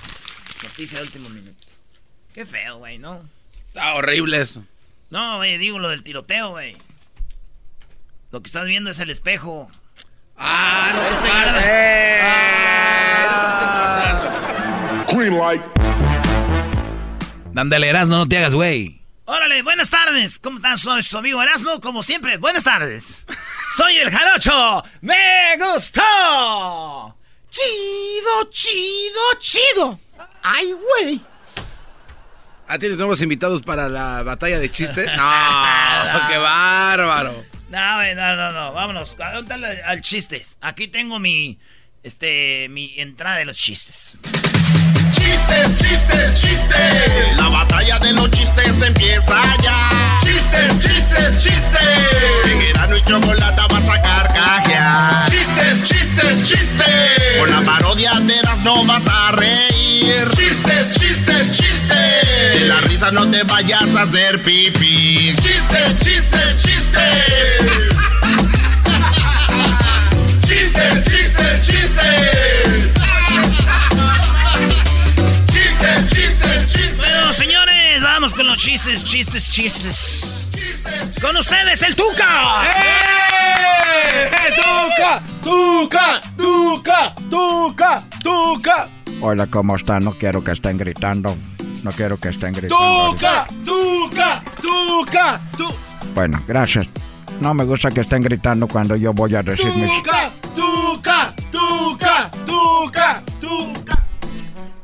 [0.63, 1.67] Noticia de último minuto.
[2.35, 3.23] Qué feo, güey, ¿no?
[3.69, 4.65] Está horrible eso.
[5.11, 6.77] No, güey, digo lo del tiroteo, güey.
[8.31, 9.71] Lo que estás viendo es el espejo.
[10.37, 11.61] Ah, no, Este este grado.
[15.13, 15.63] Green light.
[17.61, 19.03] Dándale Erasmo, no te hagas, güey.
[19.27, 20.39] Órale, buenas tardes.
[20.39, 20.79] ¿Cómo están?
[20.79, 22.39] Soy su amigo Erasmo, como siempre.
[22.39, 23.13] Buenas tardes.
[23.77, 24.83] Soy el jarocho.
[25.03, 27.15] ¡Me gustó!
[27.51, 30.01] Chido, chido, chido.
[30.43, 31.21] Ay, güey.
[32.67, 35.11] Ah, ¿tienes nuevos invitados para la batalla de chistes?
[35.15, 37.45] No, qué bárbaro.
[37.69, 38.73] No, no, no, no.
[38.73, 39.19] Vámonos.
[39.85, 40.57] Al chistes.
[40.63, 41.59] Aquí tengo mi,
[42.03, 44.19] este, mi entrada de los chistes.
[45.13, 47.37] Chistes, chistes, chistes.
[47.37, 50.19] La batalla de los chistes empieza ya.
[50.23, 52.45] Chistes, chistes, chistes.
[52.45, 55.31] En Erasmo y Chocolata vas a carcajear.
[55.31, 57.39] Chistes, chistes, chistes.
[57.39, 60.29] Con la parodia de Erasmo vas a reír.
[60.37, 62.61] Chistes, chistes, chistes.
[62.61, 65.35] De la risa no te vayas a hacer pipí.
[65.37, 66.63] Chistes, chistes.
[66.63, 67.60] Chistes,
[72.01, 72.95] chistes,
[73.27, 73.71] chistes.
[75.47, 76.99] Chistes, chistes, chistes.
[76.99, 80.51] Bueno, señores, vamos con los chistes, chistes, chistes.
[81.21, 82.63] Con ustedes, el Tuca.
[82.65, 84.31] ¡Eh!
[84.57, 85.23] ¡Tuca!
[85.43, 86.21] ¡Tuca!
[86.37, 87.15] ¡Tuca!
[87.29, 88.05] ¡Tuca!
[88.23, 88.89] ¡Tuca!
[89.21, 90.05] Hola, ¿cómo están?
[90.05, 91.37] No quiero que estén gritando.
[91.83, 93.11] No quiero que estén gritando.
[93.13, 93.47] ¡Tuca!
[93.65, 94.43] ¡Tuca!
[94.61, 95.41] ¡Tuca!
[95.57, 95.69] ¡Tu!
[96.15, 96.89] Bueno, gracias.
[97.41, 100.11] No me gusta que estén gritando cuando yo voy a decir mi chiste.
[100.55, 101.30] Tuca,
[101.69, 104.05] tuca, tuca, tuca.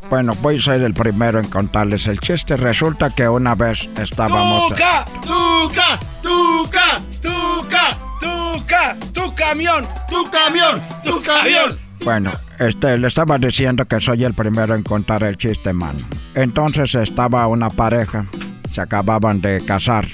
[0.08, 2.56] Bueno, voy a ser el primero en contarles el chiste.
[2.56, 4.68] Resulta que una vez estábamos...
[4.68, 11.78] Tuca, tuca, tuca, tuca, tuca, tu camión, tu camión, tu camión.
[12.04, 16.06] Bueno, este, le estaba diciendo que soy el primero en contar el chiste, mano.
[16.34, 18.26] Entonces estaba una pareja,
[18.70, 20.06] se acababan de casar.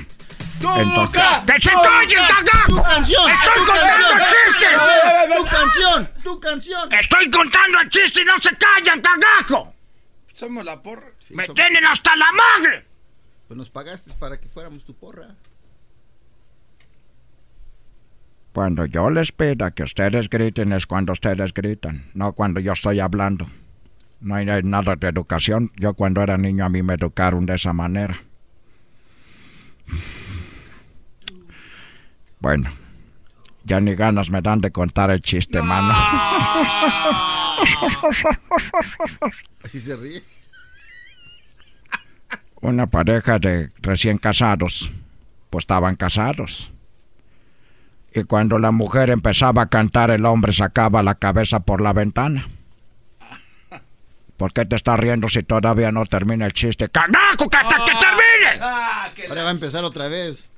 [0.63, 3.31] Entonces, ¡Que se callen, Tu canción.
[3.31, 4.67] ¡Estoy contando el chiste!
[5.37, 6.93] Tu canción, tu canción.
[6.93, 9.75] Estoy contando el chiste y no se callan, cagajo.
[10.33, 11.09] Somos la porra.
[11.31, 12.87] Me tienen hasta la madre.
[13.49, 15.35] Pues nos pagaste para que fuéramos tu porra.
[18.53, 23.01] Cuando yo les pida que ustedes griten es cuando ustedes gritan, no cuando yo estoy
[23.01, 23.47] hablando.
[24.21, 25.73] No hay nada de educación.
[25.77, 28.23] Yo cuando era niño a mí me educaron de esa manera.
[32.43, 32.71] Bueno,
[33.63, 35.95] ya ni ganas me dan de contar el chiste, mano.
[39.65, 40.25] Así se ríe.
[42.61, 44.91] Una pareja de recién casados,
[45.51, 46.73] pues estaban casados.
[48.13, 52.49] Y cuando la mujer empezaba a cantar, el hombre sacaba la cabeza por la ventana.
[54.37, 56.89] ¿Por qué te estás riendo si todavía no termina el chiste?
[56.89, 59.29] ¡Cagaco, que hasta que termine!
[59.29, 60.49] Ahora va a empezar otra vez.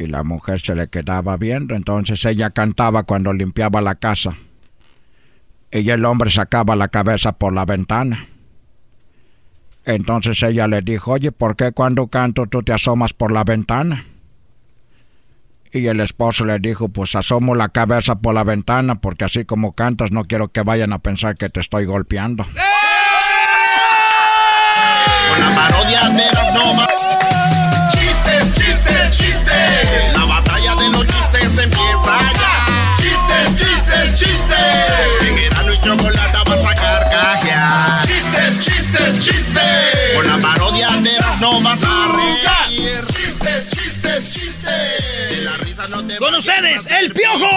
[0.00, 4.34] Y la mujer se le quedaba viendo, entonces ella cantaba cuando limpiaba la casa.
[5.70, 8.26] Y el hombre sacaba la cabeza por la ventana.
[9.84, 14.06] Entonces ella le dijo, oye, ¿por qué cuando canto tú te asomas por la ventana?
[15.70, 19.72] Y el esposo le dijo, pues asomo la cabeza por la ventana porque así como
[19.72, 22.46] cantas no quiero que vayan a pensar que te estoy golpeando.
[25.36, 26.99] De
[41.42, 42.98] a reír.
[43.06, 45.44] Chistes, chistes, chistes.
[45.44, 47.48] La risa no te Con ustedes, el piojo.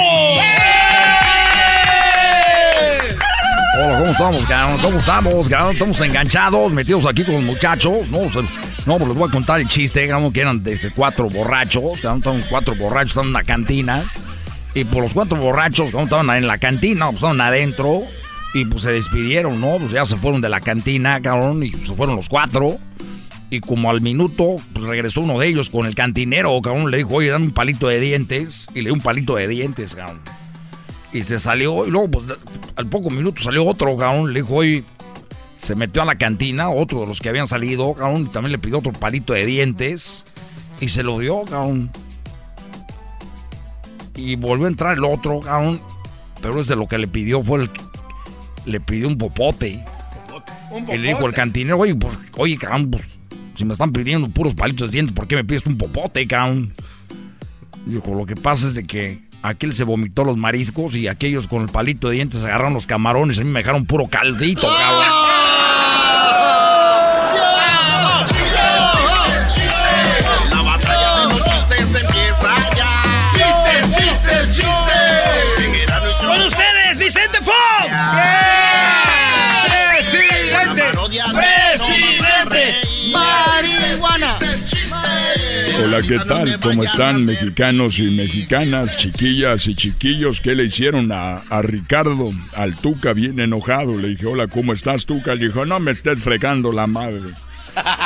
[3.75, 4.79] Hola, ¿cómo estamos, cabrón?
[4.81, 5.73] ¿Cómo estamos, cabrón?
[5.73, 8.07] Estamos enganchados, metidos aquí con los muchachos.
[8.09, 11.99] No, no pues les voy a contar el chiste, cabrón, que eran desde cuatro borrachos.
[12.01, 14.05] Cabrón, estaban cuatro borrachos, estaban en una cantina.
[14.75, 18.03] Y por los cuatro borrachos, cabrón, estaban en la cantina, pues estaban adentro.
[18.53, 19.79] Y pues se despidieron, ¿no?
[19.79, 22.79] Pues ya se fueron de la cantina, cabrón, y se fueron los cuatro.
[23.53, 26.89] Y como al minuto, pues regresó uno de ellos con el cantinero, cabrón.
[26.89, 28.65] Le dijo, oye, dame un palito de dientes.
[28.73, 30.21] Y le dio un palito de dientes, cabrón.
[31.11, 32.25] Y se salió, y luego, pues,
[32.75, 34.33] al poco minuto salió otro, cabrón.
[34.33, 34.83] Le dijo, oye,
[35.55, 38.23] se metió a la cantina, otro de los que habían salido, cabrón.
[38.23, 40.25] Y también le pidió otro palito de dientes.
[40.81, 41.91] Y se lo dio, cabrón.
[44.15, 45.79] Y volvió a entrar el otro, cabrón.
[46.41, 47.69] Pero ese lo que le pidió fue el.
[48.65, 49.85] Le pidió un popote.
[50.91, 53.19] Y le dijo el cantinero, oye, pues, oye, cabrón, pues,
[53.55, 56.73] si me están pidiendo puros palitos de dientes, ¿por qué me pides un popote, cabrón?
[57.85, 61.63] Dijo, lo que pasa es de que aquel se vomitó los mariscos y aquellos con
[61.63, 65.05] el palito de dientes agarraron los camarones y a mí me dejaron puro caldito, cabrón.
[70.49, 73.03] La batalla de los chistes empieza ya.
[73.33, 75.91] Chistes, chistes, chistes.
[76.19, 78.52] Con ustedes, Vicente Fox.
[85.83, 86.59] Hola, ¿qué tal?
[86.61, 90.39] ¿Cómo están mexicanos y mexicanas, chiquillas y chiquillos?
[90.39, 92.31] ¿Qué le hicieron a, a Ricardo?
[92.55, 93.97] Al Tuca bien enojado.
[93.97, 95.35] Le dije, hola, ¿cómo estás, Tuca?
[95.35, 97.33] Le dijo, no me estés fregando la madre.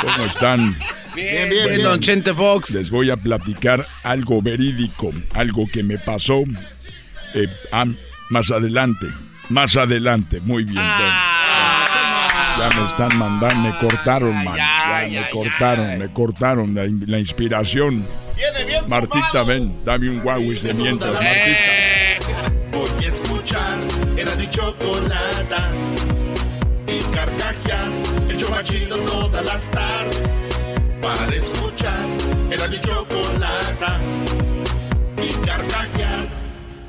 [0.00, 0.76] ¿Cómo están?
[1.14, 2.70] Bien, bien, bien, don Chente Fox.
[2.70, 6.44] Les voy a platicar algo verídico, algo que me pasó
[7.34, 7.86] eh, ah,
[8.30, 9.08] más adelante.
[9.48, 10.76] Más adelante, muy bien.
[12.58, 14.77] Ya me están mandando, me cortaron, man.
[15.08, 18.04] Ya, me cortaron, me cortaron la, la inspiración.
[18.86, 22.58] Martita, ven, dame un guauis de mientras, Martita.
[22.72, 23.78] Voy a escuchar
[24.16, 25.70] era mi chocolata
[26.86, 27.90] y carcajear
[28.28, 30.18] el show más chido todas las tardes.
[31.00, 32.06] Para escuchar
[32.50, 34.37] era mi chocolata y.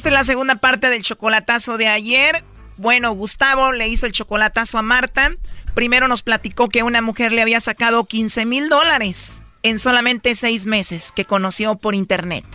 [0.00, 2.36] Esta es la segunda parte del chocolatazo de ayer.
[2.78, 5.32] Bueno, Gustavo le hizo el chocolatazo a Marta.
[5.74, 10.64] Primero nos platicó que una mujer le había sacado 15 mil dólares en solamente seis
[10.64, 12.46] meses que conoció por internet.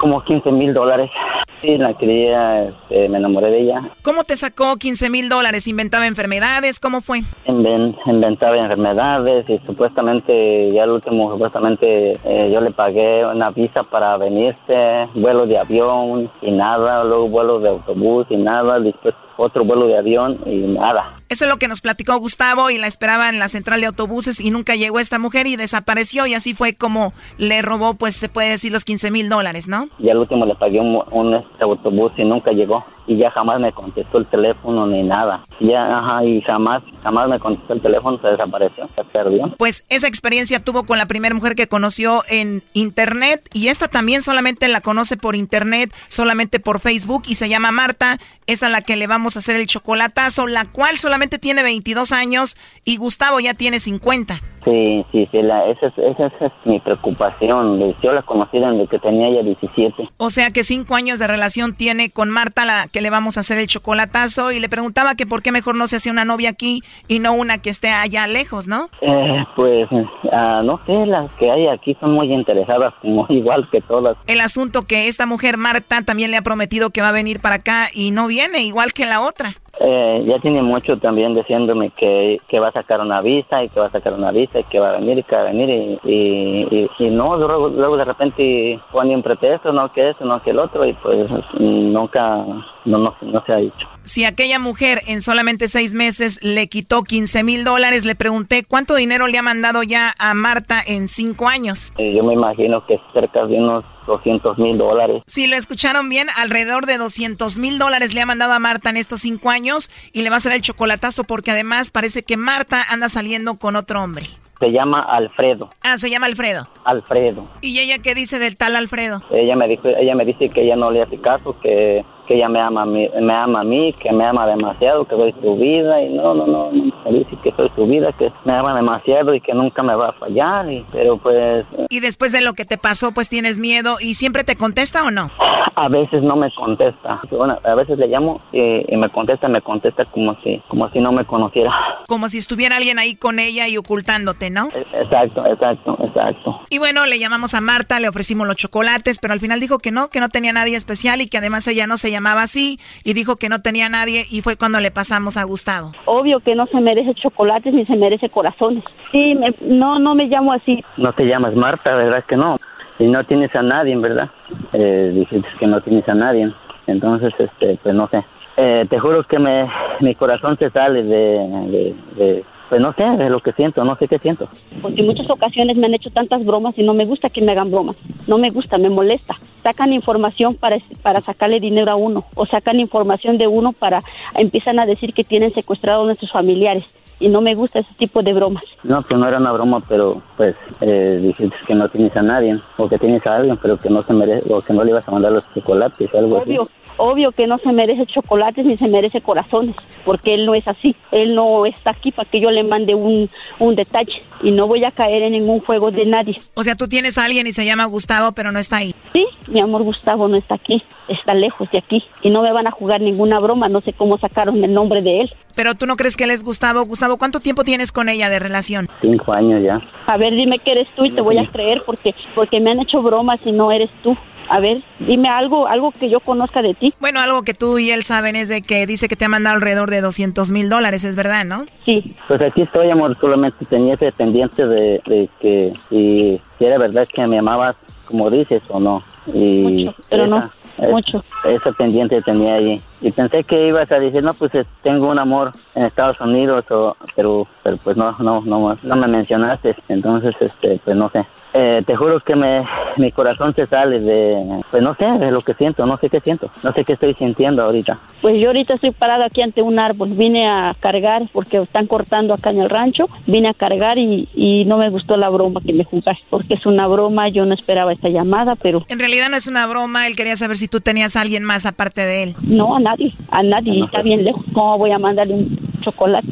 [0.00, 1.10] como 15 mil dólares.
[1.60, 3.80] Sí, la quería, este, me enamoré de ella.
[4.02, 5.66] ¿Cómo te sacó 15 mil dólares?
[5.66, 6.78] ¿Inventaba enfermedades?
[6.78, 7.22] ¿Cómo fue?
[7.46, 14.16] inventaba enfermedades y supuestamente, ya el último, supuestamente eh, yo le pagué una visa para
[14.16, 19.86] venirse, vuelo de avión y nada, luego vuelo de autobús y nada, después otro vuelo
[19.86, 21.17] de avión y nada.
[21.28, 24.40] Eso es lo que nos platicó Gustavo y la esperaba en la central de autobuses
[24.40, 28.28] y nunca llegó esta mujer y desapareció y así fue como le robó, pues se
[28.28, 29.88] puede decir, los 15 mil dólares, ¿no?
[29.98, 33.58] Y al último le pagué un, un este autobús y nunca llegó y ya jamás
[33.58, 35.40] me contestó el teléfono ni nada.
[35.60, 39.48] Ya, ajá, y jamás, jamás me contestó el teléfono, se desapareció, se perdió.
[39.56, 44.20] Pues esa experiencia tuvo con la primera mujer que conoció en internet y esta también
[44.20, 48.82] solamente la conoce por internet, solamente por Facebook y se llama Marta, es a la
[48.82, 53.40] que le vamos a hacer el chocolatazo, la cual solamente tiene 22 años y Gustavo
[53.40, 54.40] ya tiene 50.
[54.64, 57.94] Sí, sí, sí, la, esa, es, esa, es mi preocupación.
[58.02, 60.08] Yo la conocí desde que tenía ya 17.
[60.16, 63.40] O sea que cinco años de relación tiene con Marta, la que le vamos a
[63.40, 66.50] hacer el chocolatazo, y le preguntaba que por qué mejor no se hace una novia
[66.50, 68.88] aquí y no una que esté allá lejos, ¿no?
[69.00, 73.80] Eh, pues, uh, no sé, las que hay aquí son muy interesadas, como igual que
[73.80, 74.16] todas.
[74.26, 77.56] El asunto que esta mujer, Marta, también le ha prometido que va a venir para
[77.56, 79.54] acá y no viene, igual que la otra.
[79.80, 83.78] Eh, ya tiene mucho también diciéndome que, que, va a sacar una visa y que
[83.78, 85.70] va a sacar una visa y que va a venir y que va a venir
[85.70, 90.40] y, y, y, no, luego, luego de repente pone un pretexto, no que eso, no
[90.42, 92.44] que el otro y pues nunca,
[92.84, 93.86] no, no, no se ha dicho.
[94.02, 98.96] Si aquella mujer en solamente seis meses le quitó 15 mil dólares, le pregunté cuánto
[98.96, 101.92] dinero le ha mandado ya a Marta en cinco años.
[101.98, 105.22] Yo me imagino que cerca de unos 200 mil dólares.
[105.26, 108.96] Si lo escucharon bien, alrededor de 200 mil dólares le ha mandado a Marta en
[108.96, 112.82] estos cinco años y le va a hacer el chocolatazo porque además parece que Marta
[112.88, 114.26] anda saliendo con otro hombre.
[114.60, 115.70] Se llama Alfredo.
[115.82, 116.66] Ah, se llama Alfredo.
[116.84, 117.46] Alfredo.
[117.60, 119.22] ¿Y ella qué dice del tal Alfredo?
[119.30, 122.48] Ella me dijo, ella me dice que ella no le hace caso, que, que ella
[122.48, 125.56] me ama, a mí, me ama a mí, que me ama demasiado, que soy su
[125.56, 129.34] vida y no, no, no, me dice que soy su vida, que me ama demasiado
[129.34, 131.64] y que nunca me va a fallar, y, pero pues...
[131.88, 135.10] Y después de lo que te pasó, pues tienes miedo y siempre te contesta o
[135.10, 135.30] no?
[135.74, 137.20] A veces no me contesta.
[137.30, 140.98] Bueno, a veces le llamo y, y me contesta, me contesta como si, como si
[140.98, 141.72] no me conociera.
[142.08, 144.68] Como si estuviera alguien ahí con ella y ocultándote, ¿no?
[144.92, 146.60] Exacto, exacto, exacto.
[146.70, 149.90] Y bueno, le llamamos a Marta, le ofrecimos los chocolates, pero al final dijo que
[149.90, 153.12] no, que no tenía nadie especial y que además ella no se llamaba así y
[153.12, 155.92] dijo que no tenía nadie y fue cuando le pasamos a Gustavo.
[156.06, 158.84] Obvio que no se merece chocolates ni se merece corazones.
[159.12, 160.84] Sí, me, no, no me llamo así.
[160.96, 162.58] No te llamas Marta, ¿verdad que no?
[162.98, 164.30] Y no tienes a nadie, ¿verdad?
[164.72, 166.52] Eh, dijiste que no tienes a nadie.
[166.86, 168.24] Entonces, este, pues no sé.
[168.56, 169.68] Eh, te juro que me,
[170.00, 174.08] mi corazón se sale de, de pues no sé, de lo que siento, no sé
[174.08, 174.48] qué siento.
[174.82, 177.52] Porque en muchas ocasiones me han hecho tantas bromas y no me gusta que me
[177.52, 177.96] hagan bromas.
[178.26, 179.34] No me gusta, me molesta.
[179.62, 184.00] Sacan información para, para sacarle dinero a uno o sacan información de uno para
[184.36, 188.22] empiezan a decir que tienen secuestrados a nuestros familiares y no me gusta ese tipo
[188.22, 188.64] de bromas.
[188.84, 192.56] No, que no era una broma, pero pues eh, dijiste que no tienes a nadie
[192.76, 195.08] o que tienes a alguien, pero que no se merece o que no le ibas
[195.08, 196.62] a mandar los chocolates o algo Obvio.
[196.62, 196.72] así.
[196.98, 200.94] Obvio que no se merece chocolates ni se merece corazones, porque él no es así.
[201.12, 204.84] Él no está aquí para que yo le mande un, un detalle y no voy
[204.84, 206.38] a caer en ningún juego de nadie.
[206.54, 208.94] O sea, tú tienes a alguien y se llama Gustavo, pero no está ahí.
[209.12, 212.66] Sí, mi amor Gustavo no está aquí, está lejos de aquí y no me van
[212.66, 215.34] a jugar ninguna broma, no sé cómo sacaron el nombre de él.
[215.54, 216.84] Pero tú no crees que él es Gustavo.
[216.84, 218.88] Gustavo, ¿cuánto tiempo tienes con ella de relación?
[219.00, 219.80] Cinco años ya.
[220.06, 222.80] A ver, dime que eres tú y te voy a creer porque, porque me han
[222.80, 224.16] hecho bromas y no eres tú.
[224.50, 226.94] A ver, dime algo, algo que yo conozca de ti.
[227.00, 229.56] Bueno, algo que tú y él saben es de que dice que te ha mandado
[229.56, 231.66] alrededor de 200 mil dólares, es verdad, ¿no?
[231.84, 232.16] Sí.
[232.28, 237.06] Pues aquí estoy, amor, solamente tenía ese pendiente de, de que si, si era verdad
[237.12, 237.76] que me amabas
[238.06, 239.02] como dices o no.
[239.34, 241.22] Y Mucho, pero no, es- mucho.
[241.44, 242.80] Ese pendiente tenía allí.
[243.00, 246.96] Y pensé que ibas a decir, no, pues tengo un amor en Estados Unidos, o,
[247.14, 249.76] pero, pero pues no, no, no, no me mencionaste.
[249.88, 251.24] Entonces, este, pues no sé.
[251.54, 252.58] Eh, te juro que me,
[252.98, 256.20] mi corazón se sale de, pues no sé, de lo que siento, no sé qué
[256.20, 257.98] siento, no sé qué estoy sintiendo ahorita.
[258.20, 260.10] Pues yo ahorita estoy parada aquí ante un árbol.
[260.10, 263.08] Vine a cargar porque están cortando acá en el rancho.
[263.26, 266.22] Vine a cargar y, y no me gustó la broma que me jugaste.
[266.28, 269.66] Porque es una broma, yo no esperaba esta llamada, pero En realidad no es una
[269.66, 272.34] broma, él quería saber si tú tenías a alguien más aparte de él.
[272.42, 273.12] no nadie.
[273.30, 273.84] A nadie.
[273.84, 274.44] Está bien lejos.
[274.52, 276.28] ¿Cómo voy a mandarle un chocolate?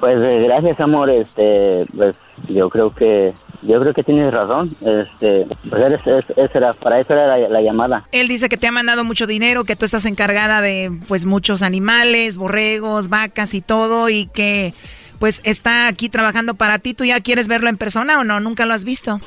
[0.00, 1.10] Pues eh, gracias, amor.
[1.10, 2.16] Este, pues
[2.48, 3.32] yo creo que
[3.62, 4.70] yo creo que tienes razón.
[4.84, 8.06] Este, pues eres, es, era, para eso era la, la, llamada.
[8.12, 11.62] Él dice que te ha mandado mucho dinero, que tú estás encargada de pues muchos
[11.62, 14.74] animales, borregos, vacas y todo y que
[15.18, 16.94] pues está aquí trabajando para ti.
[16.94, 18.40] ¿Tú ya quieres verlo en persona o no?
[18.40, 19.20] ¿Nunca lo has visto?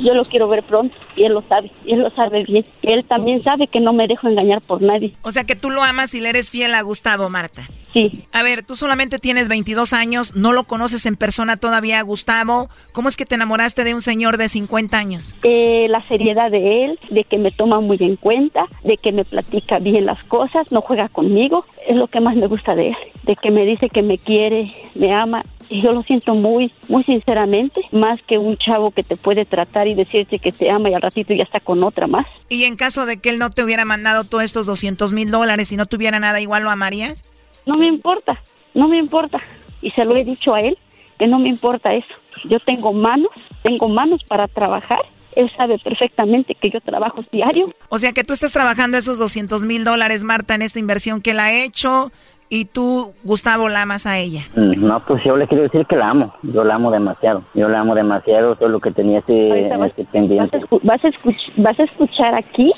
[0.00, 2.64] yo lo quiero ver pronto y él lo sabe, y él lo sabe bien.
[2.80, 5.12] Él también sabe que no me dejo engañar por nadie.
[5.20, 7.62] O sea que tú lo amas y le eres fiel a Gustavo, Marta.
[7.92, 8.24] Sí.
[8.32, 12.70] A ver, tú solamente tienes 22 años, no lo conoces en persona todavía, Gustavo.
[12.92, 15.36] ¿Cómo es que te enamoraste de un señor de 50 años?
[15.42, 19.24] Eh, la seriedad de él, de que me toma muy en cuenta, de que me
[19.24, 21.64] platica bien las cosas, no juega conmigo.
[21.86, 24.72] Es lo que más me gusta de él, de que me dice que me quiere,
[24.94, 25.44] me ama.
[25.68, 29.88] Y yo lo siento muy, muy sinceramente, más que un chavo que te puede tratar
[29.88, 32.26] y decirte que te ama y al ratito ya está con otra más.
[32.48, 35.72] Y en caso de que él no te hubiera mandado todos estos 200 mil dólares
[35.72, 37.24] y no tuviera nada, ¿igual lo amarías?
[37.66, 38.40] No me importa,
[38.74, 39.38] no me importa.
[39.82, 40.78] Y se lo he dicho a él,
[41.18, 42.14] que no me importa eso.
[42.48, 43.30] Yo tengo manos,
[43.62, 45.00] tengo manos para trabajar.
[45.36, 47.72] Él sabe perfectamente que yo trabajo diario.
[47.88, 51.32] O sea que tú estás trabajando esos 200 mil dólares, Marta, en esta inversión que
[51.32, 52.10] él ha hecho
[52.52, 54.40] y tú, Gustavo, la amas a ella.
[54.56, 56.34] Mm, no, pues yo le quiero decir que la amo.
[56.42, 57.44] Yo la amo demasiado.
[57.54, 58.56] Yo la amo demasiado.
[58.56, 59.70] Todo lo que tenía ese,
[60.10, 60.60] pendiente.
[60.82, 61.10] Vas a,
[61.56, 62.72] vas a escuchar aquí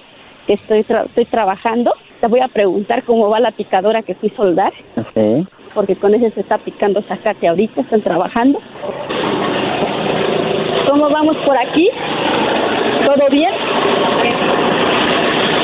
[0.47, 1.95] que estoy, estoy trabajando.
[2.21, 4.73] Te voy a preguntar cómo va la picadora que fui a soldar.
[5.15, 5.47] Sí.
[5.75, 8.59] Porque con ese se está picando sacate ahorita, están trabajando.
[10.87, 11.89] ¿Cómo vamos por aquí?
[13.07, 13.51] ¿Todo bien?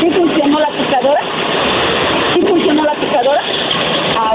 [0.01, 1.21] ¿Sí funcionó la picadora?
[2.35, 3.43] ¿Sí funcionó la picadora?
[4.29, 4.35] Ah.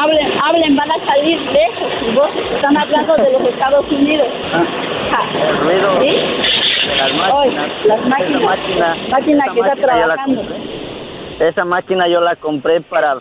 [0.00, 1.92] Hablen, hablen, van a salir lejos.
[2.08, 4.28] Y vos están hablando de los Estados Unidos.
[4.52, 6.00] Ah, el ruido.
[6.00, 6.16] ¿Sí?
[6.96, 7.68] las máquinas.
[7.84, 8.42] las máquinas.
[8.42, 10.42] Máquina, máquina que está trabajando.
[11.38, 13.16] Esa máquina yo la compré para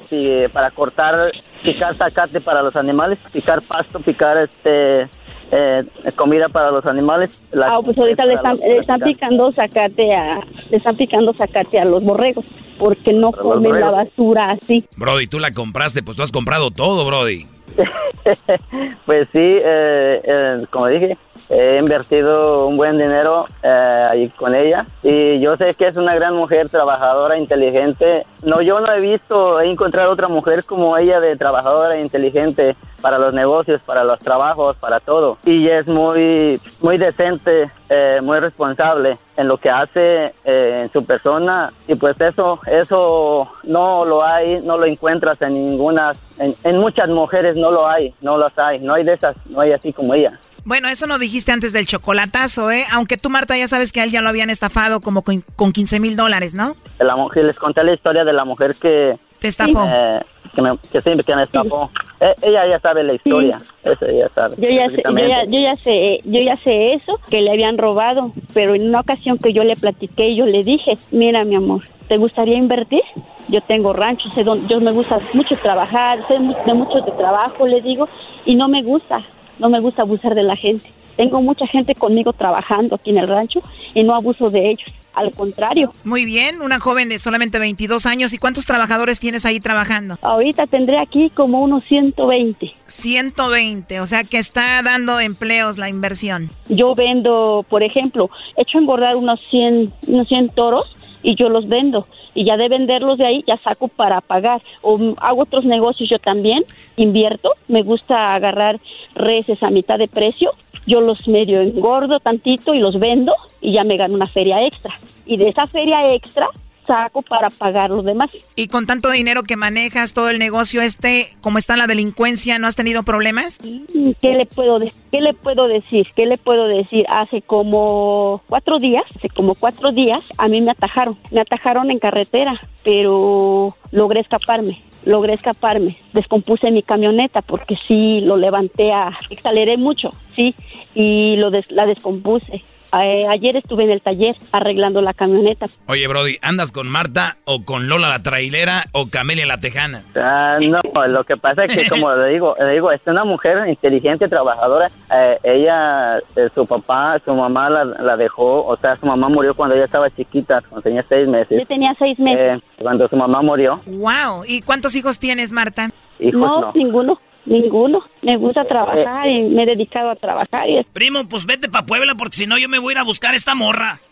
[0.51, 1.31] para cortar,
[1.63, 5.07] picar zacate para los animales, picar pasto, picar este
[5.51, 5.83] eh,
[6.15, 7.41] comida para los animales.
[7.61, 11.85] ah, pues ahorita le están, le están picando zacate a, le están picando zacate a
[11.85, 12.45] los borregos
[12.77, 14.85] porque no comen la basura así.
[14.97, 17.45] Brody, tú la compraste, pues tú has comprado todo, Brody.
[19.05, 21.17] pues sí, eh, eh, como dije,
[21.49, 26.15] he invertido un buen dinero eh, ahí con ella y yo sé que es una
[26.15, 28.25] gran mujer, trabajadora, inteligente.
[28.43, 33.17] No, yo no he visto, he encontrado otra mujer como ella de trabajadora, inteligente para
[33.17, 35.37] los negocios, para los trabajos, para todo.
[35.45, 41.05] Y es muy, muy decente, eh, muy responsable en lo que hace eh, en su
[41.05, 46.79] persona y pues eso, eso no lo hay, no lo encuentras en ninguna, en, en
[46.79, 49.93] muchas mujeres no lo hay, no las hay, no hay de esas, no hay así
[49.93, 50.39] como ella.
[50.65, 52.85] Bueno, eso no dijiste antes del chocolatazo, ¿eh?
[52.91, 55.71] Aunque tú, Marta, ya sabes que a él ya lo habían estafado como con, con
[55.71, 56.75] 15 mil dólares, ¿no?
[56.99, 59.19] La mujer, les conté la historia de la mujer que...
[59.39, 59.85] Te estafó.
[59.87, 60.21] Eh,
[60.55, 61.89] que, me, que, sí, que me estafó.
[62.19, 63.57] Eh, ella ya sabe la historia.
[63.83, 64.55] Eso ella sabe.
[64.57, 67.77] Yo ya, sé, yo, ya, yo, ya sé, yo ya sé eso, que le habían
[67.77, 68.31] robado.
[68.53, 72.17] Pero en una ocasión que yo le platiqué, yo le dije, mira, mi amor, ¿te
[72.17, 73.03] gustaría invertir?
[73.49, 77.67] Yo tengo rancho, sé dónde, yo me gusta mucho trabajar, sé de mucho de trabajo,
[77.67, 78.07] le digo,
[78.45, 79.23] y no me gusta
[79.59, 80.89] no me gusta abusar de la gente.
[81.15, 83.61] Tengo mucha gente conmigo trabajando aquí en el rancho
[83.93, 84.91] y no abuso de ellos.
[85.13, 85.93] Al contrario.
[86.03, 88.33] Muy bien, una joven de solamente 22 años.
[88.33, 90.17] ¿Y cuántos trabajadores tienes ahí trabajando?
[90.21, 92.73] Ahorita tendré aquí como unos 120.
[92.87, 96.51] 120, o sea que está dando empleos la inversión.
[96.67, 100.85] Yo vendo, por ejemplo, he hecho engordar unos 100, unos 100 toros
[101.23, 102.05] y yo los vendo.
[102.35, 104.61] Y ya de venderlos de ahí ya saco para pagar.
[104.81, 106.63] O hago otros negocios yo también
[106.97, 108.79] invierto me gusta agarrar
[109.15, 110.51] reses a mitad de precio
[110.85, 114.93] yo los medio engordo tantito y los vendo y ya me gano una feria extra.
[115.25, 116.49] Y de esa feria extra
[116.85, 118.29] saco para pagar los demás.
[118.55, 122.59] Y con tanto dinero que manejas, todo el negocio este, ¿cómo está la delincuencia?
[122.59, 123.59] ¿No has tenido problemas?
[123.59, 124.79] ¿Qué le puedo,
[125.11, 126.07] qué le puedo decir?
[126.15, 127.05] ¿Qué le puedo decir?
[127.09, 131.17] Hace como cuatro días, hace como cuatro días, a mí me atajaron.
[131.31, 135.97] Me atajaron en carretera, pero logré escaparme logré escaparme.
[136.13, 140.55] Descompuse mi camioneta porque sí lo levanté a, aceleré mucho, sí,
[140.95, 142.63] y lo la descompuse.
[142.93, 145.65] Eh, ayer estuve en el taller arreglando la camioneta.
[145.87, 150.03] Oye, Brody, ¿andas con Marta o con Lola la trailera o Camelia la tejana?
[150.15, 153.67] Ah, no, lo que pasa es que, como le digo, le digo, es una mujer
[153.67, 154.91] inteligente, trabajadora.
[155.11, 159.75] Eh, ella, eh, su papá, su mamá la, dejó, o sea, su mamá murió cuando
[159.75, 161.59] ella estaba chiquita, cuando tenía seis meses.
[161.59, 162.61] Yo tenía seis meses.
[162.77, 163.79] cuando su mamá murió.
[163.87, 165.89] Wow, ¿y cuántos hijos tienes, Marta?
[166.19, 167.19] Hijos, no, ninguno.
[167.45, 168.03] Ninguno.
[168.21, 170.69] Me gusta trabajar y me he dedicado a trabajar.
[170.69, 170.83] Y...
[170.93, 173.35] Primo, pues vete para Puebla porque si no yo me voy a ir a buscar
[173.35, 173.99] esta morra.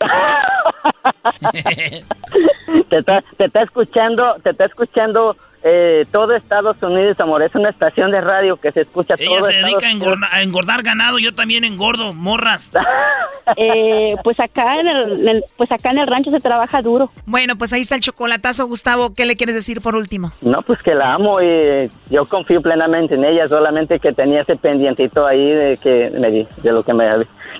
[2.90, 7.42] te está, te está escuchando, te está escuchando eh, todo Estados Unidos, amor.
[7.42, 10.28] Es una estación de radio que se escucha Ella todo se Estados dedica a engordar,
[10.32, 12.70] a engordar ganado, yo también engordo, morras.
[13.56, 17.10] Eh, pues acá en el, pues acá en el rancho se trabaja duro.
[17.26, 19.14] Bueno, pues ahí está el chocolatazo, Gustavo.
[19.14, 20.30] ¿Qué le quieres decir por último?
[20.42, 24.54] No, pues que la amo y yo confío plenamente en ella, solamente que tenía ese
[24.54, 27.10] pendientito ahí de que me di- de lo que me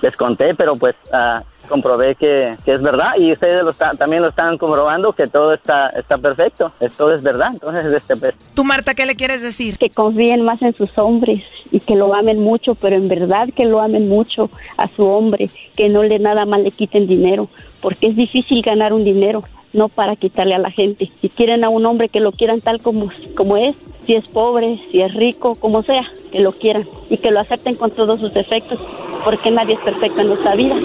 [0.01, 4.21] les conté, pero pues ah, comprobé que, que es verdad y ustedes lo está- también
[4.21, 7.47] lo están comprobando que todo está está perfecto, todo es verdad.
[7.53, 9.77] Entonces, este, pues, Tú, Marta, ¿qué le quieres decir?
[9.77, 13.65] Que confíen más en sus hombres y que lo amen mucho, pero en verdad que
[13.65, 17.49] lo amen mucho a su hombre, que no le nada más le quiten dinero,
[17.81, 19.41] porque es difícil ganar un dinero,
[19.73, 21.11] no para quitarle a la gente.
[21.21, 24.79] Si quieren a un hombre que lo quieran tal como, como es, si es pobre,
[24.91, 28.33] si es rico, como sea, que lo quieran y que lo acepten con todos sus
[28.33, 28.79] defectos,
[29.23, 30.75] porque nadie es perfecto en nuestra vida,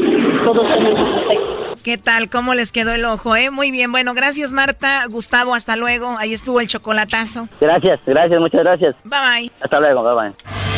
[0.45, 1.68] todos tenemos defectos.
[1.84, 2.28] ¿Qué tal?
[2.28, 3.51] ¿Cómo les quedó el ojo, eh?
[3.51, 5.05] Muy bien, bueno, gracias, Marta.
[5.11, 6.16] Gustavo, hasta luego.
[6.18, 7.49] Ahí estuvo el chocolatazo.
[7.61, 8.97] gracias, gracias, muchas gracias.
[9.05, 9.51] Bye bye.
[9.61, 10.77] Hasta luego, bye bye.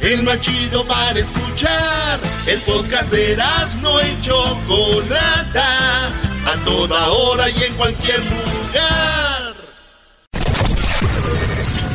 [0.00, 2.20] El más chido para escuchar.
[2.46, 6.08] El podcast de Erasmo y Chocolata.
[6.46, 9.54] A toda hora y en cualquier lugar.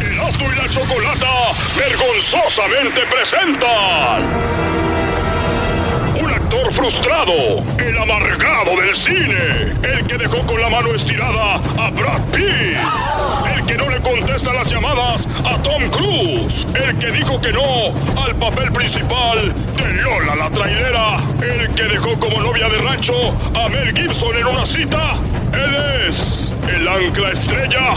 [0.02, 4.62] Erasmo y la Chocolata vergonzosamente presentan.
[6.22, 11.90] Un actor frustrado, el amargado del cine, el que dejó con la mano estirada a
[11.92, 12.78] Brad Pitt,
[13.72, 18.36] que no le contesta las llamadas a Tom Cruise, el que dijo que no al
[18.36, 23.14] papel principal de Lola la trailera, el que dejó como novia de rancho
[23.56, 25.14] a Mel Gibson en una cita.
[25.54, 27.94] Él es el ancla estrella,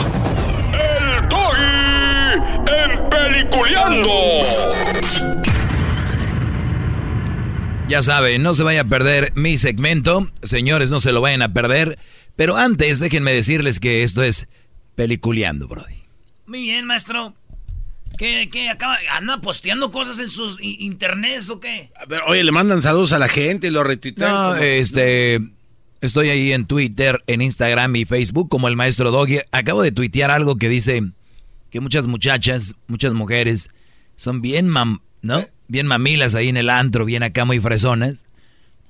[0.75, 2.35] el Doggy
[2.71, 4.11] en Peliculeando.
[7.89, 10.31] Ya saben, no se vaya a perder mi segmento.
[10.45, 11.99] Señores, no se lo vayan a perder.
[12.37, 14.49] Pero antes, déjenme decirles que esto es
[14.95, 15.97] Peliculeando, Brody.
[16.47, 17.35] Muy bien, maestro.
[18.19, 18.97] ¿Qué, qué acaba?
[19.13, 21.91] ¿Anda posteando cosas en sus internets o qué?
[22.01, 24.31] A ver, oye, le mandan saludos a la gente y lo retuitean.
[24.31, 25.41] No, como- este.
[26.01, 29.39] Estoy ahí en Twitter, en Instagram y Facebook como el maestro Doggy.
[29.53, 31.03] Acabo de tuitear algo que dice
[31.71, 33.71] que muchas muchachas, muchas mujeres
[34.17, 35.43] son bien mam, ¿no?
[35.67, 38.27] Bien mamilas ahí en el antro, bien acá muy fresonas.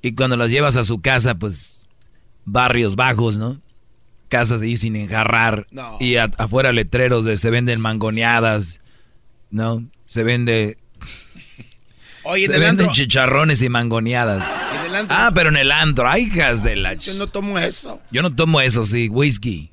[0.03, 1.89] Y cuando las llevas a su casa, pues
[2.45, 3.61] barrios bajos, ¿no?
[4.29, 5.67] Casas ahí sin enjarrar.
[5.71, 5.97] No.
[6.01, 8.81] Y a- afuera letreros de se venden mangoneadas,
[9.51, 9.85] ¿no?
[10.07, 10.77] Se vende
[12.25, 12.93] Oye, en se el venden antro.
[12.95, 14.43] chicharones y mangoneadas.
[14.81, 15.17] En el antro.
[15.19, 16.95] Ah, pero en el antro, ay, hijas de la...
[16.95, 18.01] Yo no tomo eso.
[18.11, 19.71] Yo no tomo eso, sí, whisky.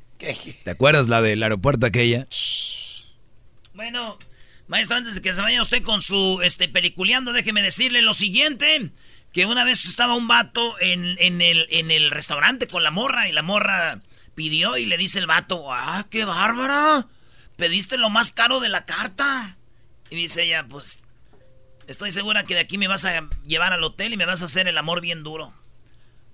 [0.63, 2.27] ¿Te acuerdas la del aeropuerto aquella?
[3.73, 4.17] Bueno,
[4.67, 8.91] maestro, antes de que se vaya usted con su este peliculeando, déjeme decirle lo siguiente.
[9.33, 13.29] Que una vez estaba un vato en, en el, en el restaurante con la morra
[13.29, 14.01] y la morra
[14.35, 17.07] pidió y le dice el vato, ah, qué bárbara,
[17.57, 19.57] pediste lo más caro de la carta.
[20.09, 21.01] Y dice ella, pues,
[21.87, 24.45] estoy segura que de aquí me vas a llevar al hotel y me vas a
[24.45, 25.53] hacer el amor bien duro.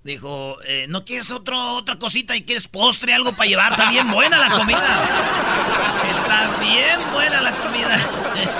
[0.03, 3.71] Dijo, eh, ¿no quieres otro, otra cosita y quieres postre, algo para llevar?
[3.73, 5.03] Está bien buena la comida.
[6.09, 7.99] Está bien buena la comida.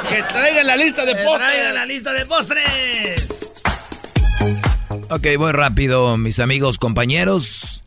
[0.10, 1.48] Que traigan la lista de Que postres.
[1.50, 3.52] traigan la lista de postres.
[5.10, 7.82] Ok, voy rápido, mis amigos, compañeros.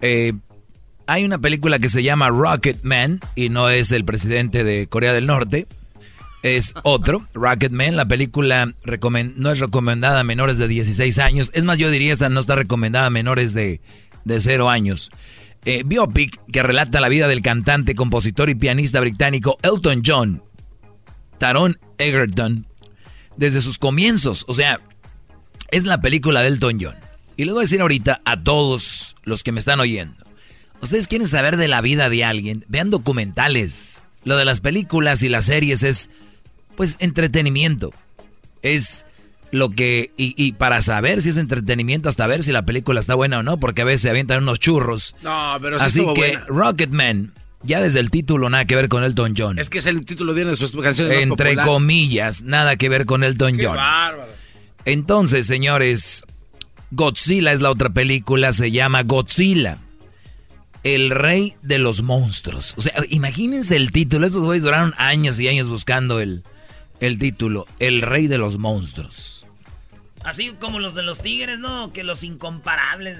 [0.00, 0.34] Eh,
[1.10, 5.12] hay una película que se llama Rocket Man y no es el presidente de Corea
[5.12, 5.66] del Norte.
[6.44, 7.96] Es otro, Rocket Man.
[7.96, 8.72] La película
[9.34, 11.50] no es recomendada a menores de 16 años.
[11.52, 13.80] Es más, yo diría esta no está recomendada a menores de,
[14.24, 15.10] de 0 años.
[15.64, 20.44] Eh, biopic que relata la vida del cantante, compositor y pianista británico Elton John,
[21.38, 22.68] Taron Egerton,
[23.36, 24.44] desde sus comienzos.
[24.46, 24.78] O sea,
[25.72, 26.96] es la película de Elton John.
[27.36, 30.29] Y les voy a decir ahorita a todos los que me están oyendo.
[30.82, 34.00] Ustedes quieren saber de la vida de alguien, vean documentales.
[34.24, 36.10] Lo de las películas y las series es,
[36.76, 37.92] pues, entretenimiento.
[38.62, 39.04] Es
[39.50, 43.14] lo que, y, y para saber si es entretenimiento, hasta ver si la película está
[43.14, 45.14] buena o no, porque a veces se avientan unos churros.
[45.22, 46.06] No, pero sí Así que
[46.36, 46.44] buena.
[46.46, 49.58] Rocketman, ya desde el título nada que ver con Elton John.
[49.58, 53.56] Es que es el título de sus canciones Entre comillas, nada que ver con Elton
[53.56, 53.76] Qué John.
[53.76, 54.32] bárbaro.
[60.82, 62.74] El rey de los monstruos.
[62.76, 64.26] O sea, imagínense el título.
[64.26, 66.42] Estos güeyes duraron años y años buscando el,
[67.00, 67.66] el título.
[67.78, 69.46] El rey de los monstruos.
[70.24, 71.92] Así como los de los tigres, ¿no?
[71.92, 73.18] Que los incomparables.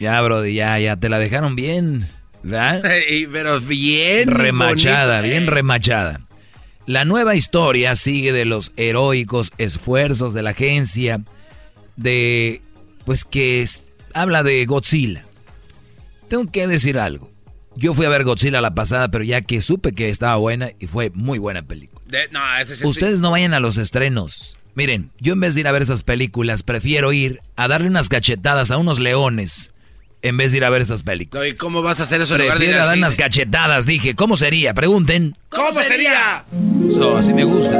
[0.00, 0.96] Ya, Brody, ya, ya.
[0.96, 2.08] Te la dejaron bien.
[2.42, 2.82] ¿Verdad?
[3.32, 4.30] pero bien.
[4.30, 6.20] Remachada, bien remachada.
[6.86, 11.20] La nueva historia sigue de los heroicos esfuerzos de la agencia
[11.96, 12.62] de,
[13.04, 13.68] pues que
[14.14, 15.26] habla de Godzilla.
[16.28, 17.30] Tengo que decir algo.
[17.76, 20.86] Yo fui a ver Godzilla la pasada, pero ya que supe que estaba buena y
[20.86, 22.00] fue muy buena película.
[22.84, 24.58] Ustedes no vayan a los estrenos.
[24.74, 28.08] Miren, yo en vez de ir a ver esas películas, prefiero ir a darle unas
[28.08, 29.74] cachetadas a unos leones
[30.22, 31.46] en vez de ir a ver esas películas.
[31.48, 33.86] ¿Y cómo vas a hacer eso en lugar de ir a dar unas cachetadas?
[33.86, 34.74] Dije, ¿cómo sería?
[34.74, 35.36] Pregunten.
[35.48, 36.44] ¿Cómo, sería?
[36.88, 37.76] Eso, así me gusta.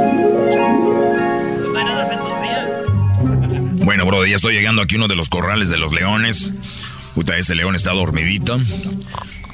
[3.83, 6.53] Bueno, bro, ya estoy llegando aquí a uno de los corrales de los leones.
[7.19, 8.61] Puta, ese león está dormidito.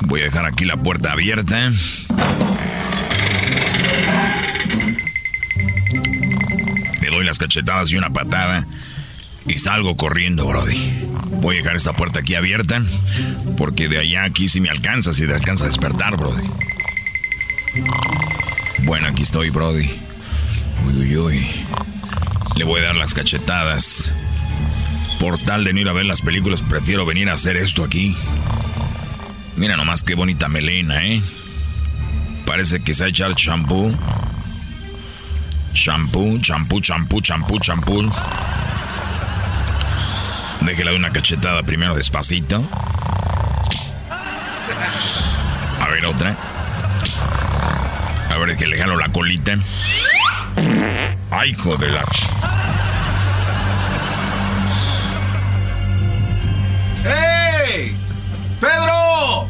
[0.01, 1.72] Voy a dejar aquí la puerta abierta.
[7.01, 8.68] Le doy las cachetadas y una patada.
[9.47, 10.78] Y salgo corriendo, Brody.
[11.41, 12.84] Voy a dejar esta puerta aquí abierta.
[13.57, 16.47] Porque de allá aquí sí me alcanza, si te alcanza a despertar, Brody.
[18.84, 19.89] Bueno, aquí estoy, Brody.
[20.86, 21.47] Uy, uy, uy.
[22.57, 24.13] Le voy a dar las cachetadas.
[25.20, 28.16] Por tal de no ir a ver las películas, prefiero venir a hacer esto aquí.
[29.55, 31.22] Mira nomás qué bonita melena, ¿eh?
[32.45, 33.95] Parece que se ha echado champú.
[35.74, 38.11] Champú, champú, champú, champú, champú.
[40.61, 42.63] Déjela de una cachetada primero despacito.
[45.80, 46.38] A ver otra.
[48.30, 49.57] A ver que le jalo la colita.
[51.32, 52.03] Ay, hijo de la...
[57.05, 57.95] ¡Hey!
[58.59, 59.47] ¡Pedro!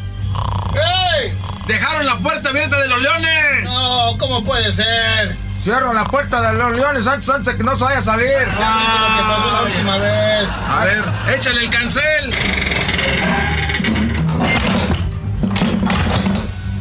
[0.74, 1.32] ¡Hey!
[1.66, 3.64] ¡Dejaron la puerta abierta de los leones!
[3.64, 5.36] No, ¿cómo puede ser?
[5.62, 8.46] Cierran la puerta de los leones antes, antes de que no se vaya a salir.
[8.60, 10.48] Ah, lo que pasó la última vez.
[10.68, 11.04] A ver,
[11.34, 12.34] échale el cancel.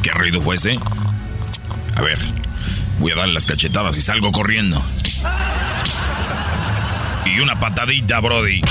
[0.03, 0.77] ¿Qué ruido fue ese?
[1.95, 2.19] A ver,
[2.99, 4.83] voy a darle las cachetadas y salgo corriendo.
[7.25, 8.61] Y una patadita, Brody.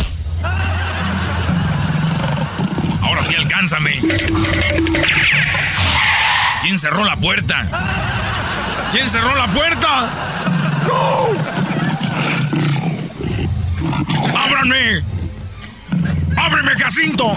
[3.05, 4.01] Ahora sí, alcánzame.
[6.63, 8.91] ¿Quién cerró la puerta?
[8.93, 10.11] ¿Quién cerró la puerta?
[10.87, 11.29] ¡No!
[14.39, 15.03] ¡Ábranme!
[16.37, 17.35] ¡Ábreme, Jacinto!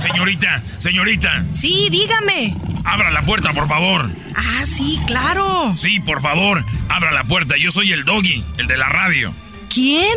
[0.00, 1.44] Señorita, señorita.
[1.52, 2.54] Sí, dígame.
[2.84, 4.10] Abra la puerta, por favor.
[4.36, 5.74] Ah, sí, claro.
[5.76, 7.56] Sí, por favor, abra la puerta.
[7.56, 9.34] Yo soy el doggy, el de la radio.
[9.72, 10.16] ¿Quién?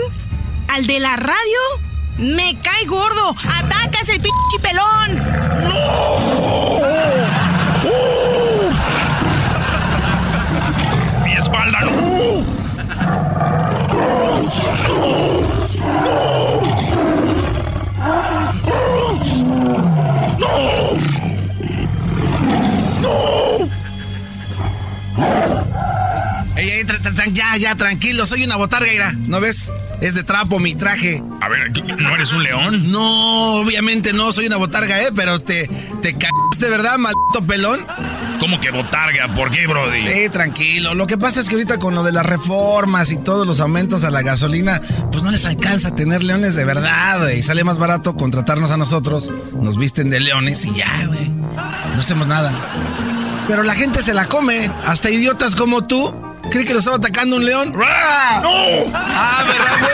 [0.67, 1.88] ¿Al de la radio?
[2.19, 3.33] Me cae gordo.
[3.47, 5.15] ¡Atacas el pinche pelón!
[5.63, 6.19] ¡No!
[11.23, 11.91] ¡Mi espalda, no!
[16.03, 16.29] ¡No!
[23.01, 23.09] ¡No!
[23.11, 23.48] Ey, ey,
[27.27, 28.25] ya, ya, tranquilo.
[28.25, 29.13] Soy una botarga, ira.
[29.27, 29.71] ¿No ves?
[30.01, 31.21] Es de trapo mi traje.
[31.41, 32.91] A ver, ¿no eres un león?
[32.91, 35.09] No, obviamente no, soy una botarga, ¿eh?
[35.13, 35.69] Pero te,
[36.01, 37.85] te cagaste, ¿verdad, maldito pelón?
[38.39, 39.33] ¿Cómo que botarga?
[39.33, 40.01] ¿Por qué, Brody?
[40.01, 40.93] Sí, tranquilo.
[40.93, 44.05] Lo que pasa es que ahorita con lo de las reformas y todos los aumentos
[44.05, 47.43] a la gasolina, pues no les alcanza tener leones de verdad, güey.
[47.43, 51.27] Sale más barato contratarnos a nosotros, nos visten de leones y ya, güey.
[51.29, 52.53] No hacemos nada.
[53.49, 56.28] Pero la gente se la come, hasta idiotas como tú.
[56.49, 57.71] ¿Cree que lo estaba atacando un león?
[57.73, 57.81] ¡No!
[58.93, 59.93] Ah, ¿verdad, güey?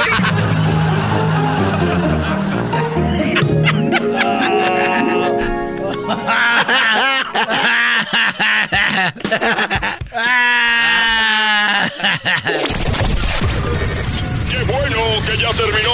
[14.49, 15.91] ¡Qué bueno que ya terminó!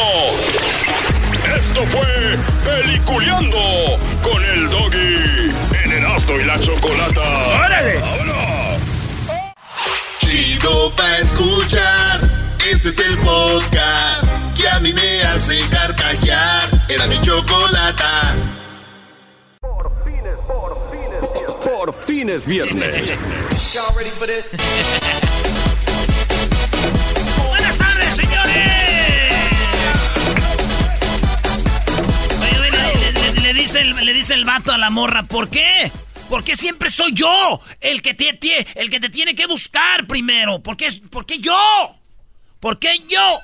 [1.57, 5.51] Esto fue Peliculeando con el Doggy
[5.83, 7.21] en Erasmo y la Chocolata.
[7.55, 8.60] ¡Órale!
[10.31, 12.21] Chido pa' escuchar.
[12.71, 14.23] Este es el podcast
[14.55, 16.69] que a mí me hace carcajear.
[16.87, 18.33] Era mi chocolata.
[21.65, 23.11] Por fin es viernes.
[27.49, 29.33] Buenas tardes, señores.
[32.39, 35.49] Oye, oye, le, le- le dice el, le dice el vato a la morra, ¿por
[35.49, 35.91] qué?
[36.31, 38.29] Porque siempre soy yo el que te,
[38.75, 40.63] el que te tiene que buscar primero.
[40.63, 41.93] ¿Por qué, por qué yo?
[42.61, 43.41] ¿Por qué yo?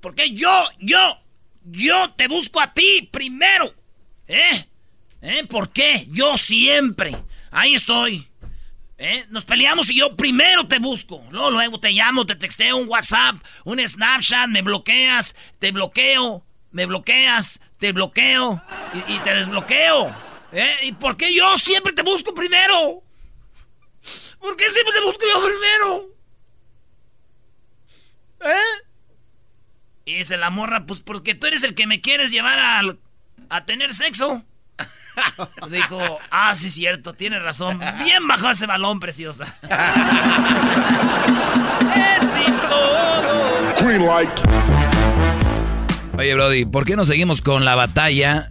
[0.00, 0.64] ¿Por qué yo?
[0.80, 1.22] Yo.
[1.62, 3.72] yo te busco a ti primero.
[4.26, 4.66] ¿Eh?
[5.22, 5.46] ¿Eh?
[5.48, 6.08] ¿Por qué?
[6.10, 7.14] Yo siempre.
[7.52, 8.26] Ahí estoy.
[8.98, 9.24] ¿Eh?
[9.28, 11.24] Nos peleamos y yo primero te busco.
[11.30, 17.60] Luego te llamo, te texteo un WhatsApp, un Snapchat, me bloqueas, te bloqueo, me bloqueas,
[17.78, 18.60] te bloqueo
[19.06, 20.29] y, te desbloqueo.
[20.52, 20.74] ¿Eh?
[20.82, 23.02] ¿Y por qué yo siempre te busco primero?
[24.40, 26.04] ¿Por qué siempre te busco yo primero?
[28.42, 28.84] ¿Eh?
[30.06, 32.82] Y dice la morra, pues porque tú eres el que me quieres llevar a,
[33.50, 34.44] a tener sexo.
[35.70, 37.80] Dijo, ah, sí, cierto, tiene razón.
[38.02, 39.44] Bien bajó ese balón, preciosa.
[41.92, 43.74] es mi todo.
[46.18, 48.50] Oye, Brody, ¿por qué no seguimos con la batalla?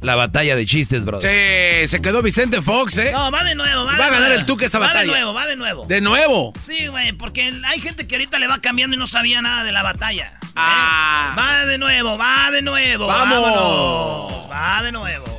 [0.00, 1.26] La batalla de chistes, Brody.
[1.26, 3.10] Sí, se quedó Vicente Fox, ¿eh?
[3.12, 4.98] No, va de nuevo, va, va a ganar el Tuque esta batalla.
[4.98, 5.86] Va de nuevo, va de nuevo.
[5.86, 6.52] ¿De nuevo?
[6.60, 9.72] Sí, güey, porque hay gente que ahorita le va cambiando y no sabía nada de
[9.72, 10.38] la batalla.
[10.54, 11.34] Ah.
[11.36, 13.06] Va de nuevo, va de nuevo.
[13.06, 13.42] Vamos.
[13.42, 14.50] Vámonos.
[14.50, 15.37] Va de nuevo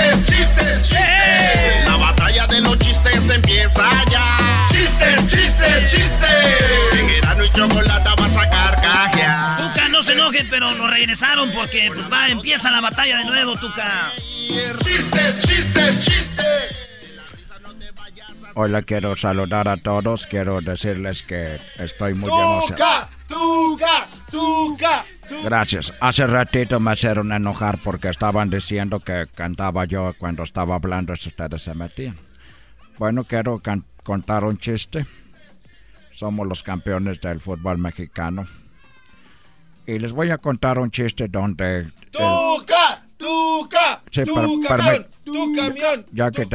[0.00, 1.86] chistes, chistes, chistes.
[1.86, 4.66] La batalla de los chistes empieza ya.
[4.70, 6.90] Chistes, chistes, chistes.
[6.92, 9.56] En y Chocolata va a sacar caja.
[9.58, 13.56] Tuca, no se enojen, pero lo regresaron porque pues va, empieza la batalla de nuevo,
[13.56, 14.10] Tuca.
[14.84, 16.46] Chistes, chistes, chistes.
[18.54, 20.26] Hola, quiero saludar a todos.
[20.26, 22.66] Quiero decirles que estoy muy emocionado.
[22.66, 23.08] ¡Tuca!
[23.28, 24.06] ¡Tuca!
[24.30, 25.04] ¡Tuca!
[25.44, 25.92] Gracias.
[26.00, 31.28] Hace ratito me hicieron enojar porque estaban diciendo que cantaba yo cuando estaba hablando y
[31.28, 32.16] ustedes se metían.
[32.98, 33.62] Bueno, quiero
[34.02, 35.06] contar un chiste.
[36.14, 38.46] Somos los campeones del fútbol mexicano.
[39.86, 41.90] Y les voy a contar un chiste donde...
[42.10, 43.02] ¡Tuca!
[43.16, 44.02] ¡Tuca!
[44.10, 45.06] ¡Tu camión!
[45.24, 46.06] ¡Tu camión!
[46.12, 46.46] Ya que,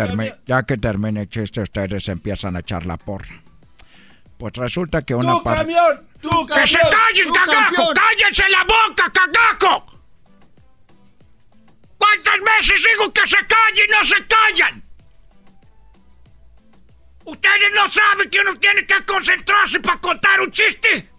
[0.45, 3.44] ya que termine el chiste, ustedes empiezan a echar la porra.
[4.37, 5.33] Pues resulta que una...
[5.33, 6.09] ¡Tu camión!
[6.21, 7.93] ¡Que se callen, cagajo!
[7.93, 9.85] ¡Cállense la boca, cagajo!
[11.97, 14.83] ¿Cuántas veces digo que se callen y no se callan?
[17.23, 21.09] ¿Ustedes no saben que uno tiene que concentrarse para contar un chiste?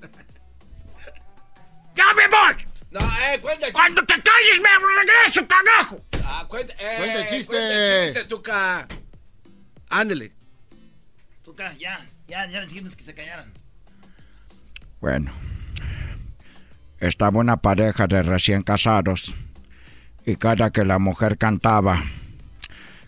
[1.94, 2.66] ¡Ya me voy!
[2.90, 4.68] No, eh, cuenta el Cuando te calles me
[5.04, 6.04] regreso, cagajo.
[6.24, 7.52] Ah, cuenta, eh, cuenta el chiste.
[7.52, 8.88] Cuenta el chiste, Tuca.
[9.88, 10.32] Ándele.
[11.42, 12.00] Tuca, ya,
[12.30, 13.52] ya, ya dijimos que se callaran.
[15.00, 15.32] Bueno,
[16.98, 19.34] estaba una pareja de recién casados
[20.24, 22.02] y cada que la mujer cantaba,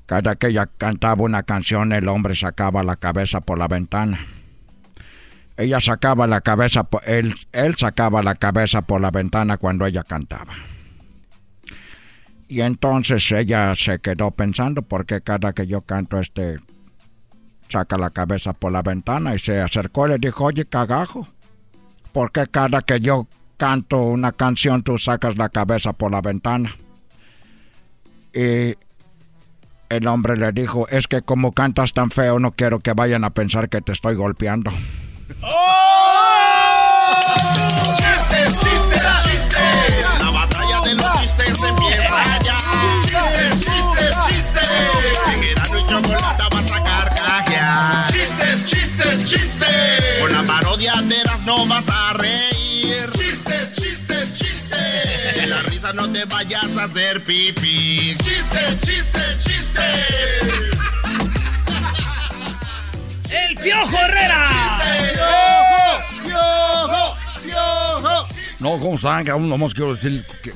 [0.06, 4.26] cada que ella cantaba una canción, el hombre sacaba la cabeza por la ventana.
[5.56, 10.54] Ella sacaba la cabeza, él, él sacaba la cabeza por la ventana cuando ella cantaba.
[12.48, 16.58] Y entonces ella se quedó pensando porque cada que yo canto este
[17.72, 21.26] saca la cabeza por la ventana y se acercó y le dijo, oye, cagajo,
[22.12, 26.76] porque cada que yo canto una canción tú sacas la cabeza por la ventana.
[28.34, 28.76] Y
[29.88, 33.30] el hombre le dijo, es que como cantas tan feo no quiero que vayan a
[33.30, 34.70] pensar que te estoy golpeando.
[35.42, 36.02] ¡Oh!
[40.20, 42.58] La batalla de los chistes empieza ya.
[55.93, 55.95] Chistes.
[55.95, 58.16] no te vayas a hacer pipí.
[58.18, 60.70] Chistes, chistes, chistes.
[63.30, 64.47] El Piojo Herrera.
[66.22, 68.26] Piojo, piojo, piojo.
[68.61, 69.28] No, ¿cómo están?
[69.30, 70.53] Aún nomás quiero decir que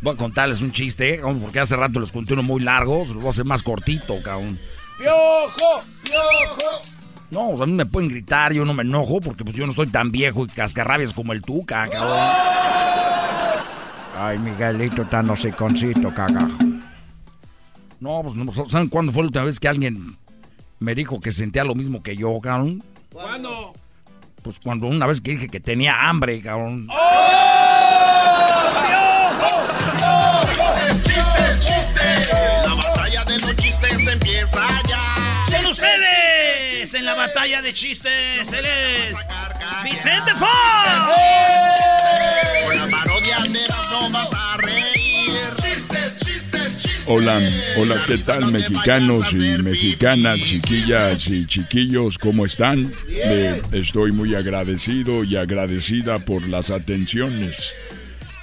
[0.00, 3.26] voy a contarles un chiste, porque hace rato les conté uno muy largo, lo voy
[3.26, 4.58] a hacer más cortito, cabrón.
[4.98, 6.94] Piojo, piojo.
[7.30, 9.64] No, o sea, a mí me pueden gritar, yo no me enojo porque pues yo
[9.64, 12.28] no estoy tan viejo y cascarrabias como el Tuca, cabrón.
[14.16, 16.58] Ay, Miguelito tan hociconcito, cagajo.
[18.00, 20.16] No, pues no, ¿saben cuándo fue la última vez que alguien
[20.78, 22.82] me dijo que sentía lo mismo que yo, cabrón?
[23.12, 23.72] ¿Cuándo?
[24.42, 26.86] Pues cuando una vez que dije que tenía hambre, cabrón.
[29.38, 29.93] ¡Chistes,
[36.94, 37.00] ustedes!
[37.00, 39.16] En la batalla de chistes, él es
[39.84, 40.50] Vicente Fox.
[42.66, 43.58] Con la parodia de
[43.90, 45.34] no vas a reír.
[45.62, 47.04] Chistes, chistes, chistes.
[47.08, 47.40] Hola,
[47.76, 52.18] hola, ¿qué tal mexicanos y mexicanas, chiquillas y chiquillos?
[52.18, 52.92] ¿Cómo están?
[53.08, 57.74] Le estoy muy agradecido y agradecida por las atenciones.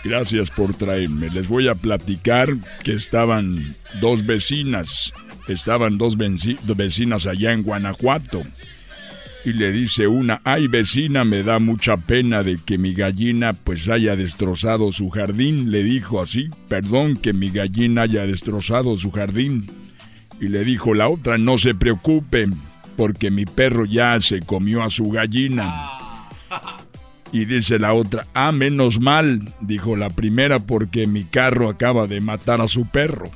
[0.03, 1.29] Gracias por traerme.
[1.29, 2.49] Les voy a platicar
[2.83, 5.13] que estaban dos vecinas,
[5.47, 8.41] estaban dos vecinas allá en Guanajuato.
[9.43, 13.89] Y le dice una, ay vecina, me da mucha pena de que mi gallina pues
[13.89, 15.71] haya destrozado su jardín.
[15.71, 19.67] Le dijo así, perdón que mi gallina haya destrozado su jardín.
[20.39, 22.47] Y le dijo la otra, no se preocupe,
[22.97, 25.71] porque mi perro ya se comió a su gallina.
[27.33, 32.19] Y dice la otra, ah, menos mal, dijo la primera, porque mi carro acaba de
[32.19, 33.31] matar a su perro.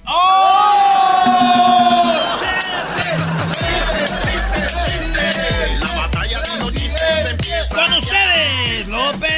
[7.73, 9.29] Con ustedes, López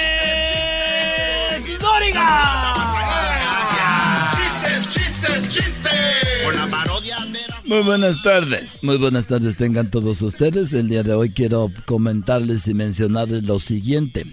[1.80, 2.74] Dóriga.
[4.36, 5.94] Chistes, chistes, chistes.
[6.46, 7.62] Con la parodia de la...
[7.66, 10.74] Muy buenas tardes, muy buenas tardes tengan todos ustedes.
[10.74, 14.26] El día de hoy quiero comentarles y mencionarles lo siguiente.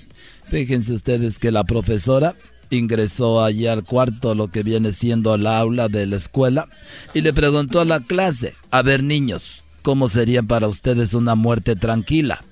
[0.54, 2.36] Fíjense ustedes que la profesora
[2.70, 6.68] ingresó allí al cuarto, lo que viene siendo la aula de la escuela,
[7.12, 11.74] y le preguntó a la clase, a ver niños, ¿cómo sería para ustedes una muerte
[11.74, 12.44] tranquila?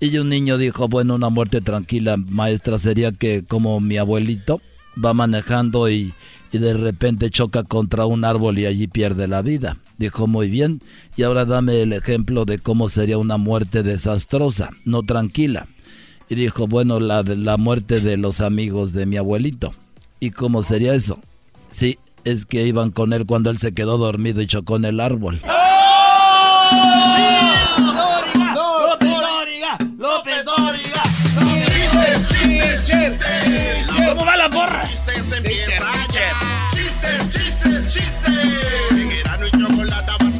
[0.00, 4.60] Y un niño dijo, bueno, una muerte tranquila, maestra, sería que como mi abuelito
[5.02, 6.12] va manejando y,
[6.52, 9.78] y de repente choca contra un árbol y allí pierde la vida.
[9.96, 10.82] Dijo, muy bien,
[11.16, 15.68] y ahora dame el ejemplo de cómo sería una muerte desastrosa, no tranquila.
[16.28, 19.72] Y dijo, bueno, la, de la muerte de los amigos de mi abuelito.
[20.18, 21.20] ¿Y cómo sería eso?
[21.70, 24.98] Sí, es que iban con él cuando él se quedó dormido y chocó en el
[25.00, 25.40] árbol.
[28.64, 31.02] López Dóriga, López Dóriga.
[31.64, 33.86] Chistes, chistes, chistes.
[34.08, 34.82] ¿Cómo va la porra?
[34.88, 36.68] Chistes empieza ya.
[36.74, 38.16] Chistes, chistes, chistes.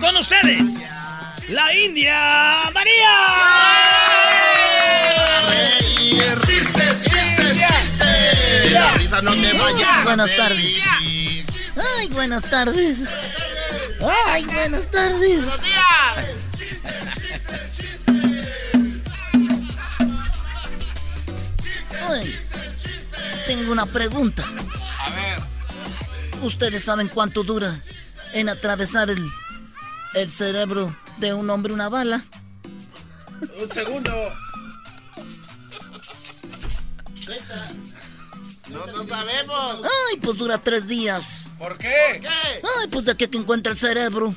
[0.01, 1.15] Con ustedes,
[1.49, 3.86] la India María.
[9.17, 10.01] Risa no te vaya.
[10.01, 10.75] a Buenas tardes.
[11.99, 13.03] Ay, buenas tardes.
[14.27, 15.45] Ay, buenas tardes.
[22.09, 22.37] Ay,
[23.47, 24.45] tengo una pregunta.
[25.01, 25.41] A ver.
[26.43, 27.81] ¿Ustedes saben cuánto dura
[28.33, 29.29] en atravesar el,
[30.15, 32.25] el cerebro de un hombre una bala?
[33.61, 34.13] Un segundo.
[38.69, 39.77] No, no sabemos.
[39.85, 41.51] Ay, pues dura tres días.
[41.59, 42.21] ¿Por qué?
[42.81, 44.35] Ay, pues de aquí que encuentra el cerebro.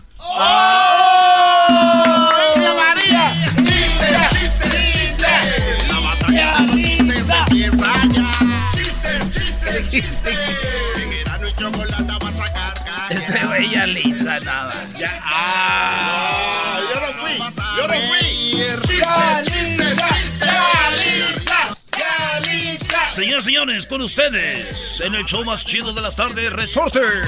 [2.56, 3.54] ¡India María!
[3.56, 5.88] Chistes, chistes, chistes.
[5.90, 8.70] La batalla de los chistes empieza ya.
[8.72, 10.38] Chistes, chistes, chistes.
[10.96, 13.08] En y chocolate va a caña.
[13.10, 14.76] Este güey ya liza nada.
[14.96, 15.20] Ya.
[15.24, 16.80] ¡Ah!
[16.88, 17.34] Yo no fui.
[17.78, 18.30] Yo no fui.
[18.88, 19.79] Chistes, chistes.
[23.20, 27.22] Señoras y señores, con ustedes, en el show más chido de las tardes, Resorter.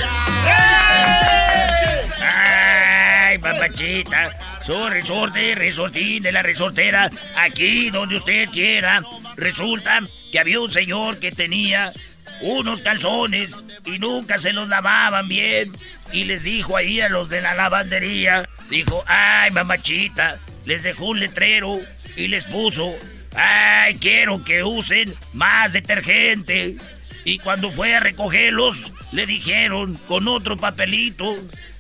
[2.33, 4.29] Ay, papachita,
[4.65, 9.01] soy Resorte, Resortín de la Resortera, aquí donde usted quiera.
[9.35, 9.99] Resulta
[10.31, 11.91] que había un señor que tenía
[12.39, 15.73] unos calzones y nunca se los lavaban bien.
[16.13, 21.19] Y les dijo ahí a los de la lavandería, dijo, ay, mamachita, les dejó un
[21.19, 21.81] letrero
[22.15, 22.95] y les puso,
[23.35, 26.75] ay, quiero que usen más detergente.
[27.23, 31.35] Y cuando fue a recogerlos, le dijeron con otro papelito,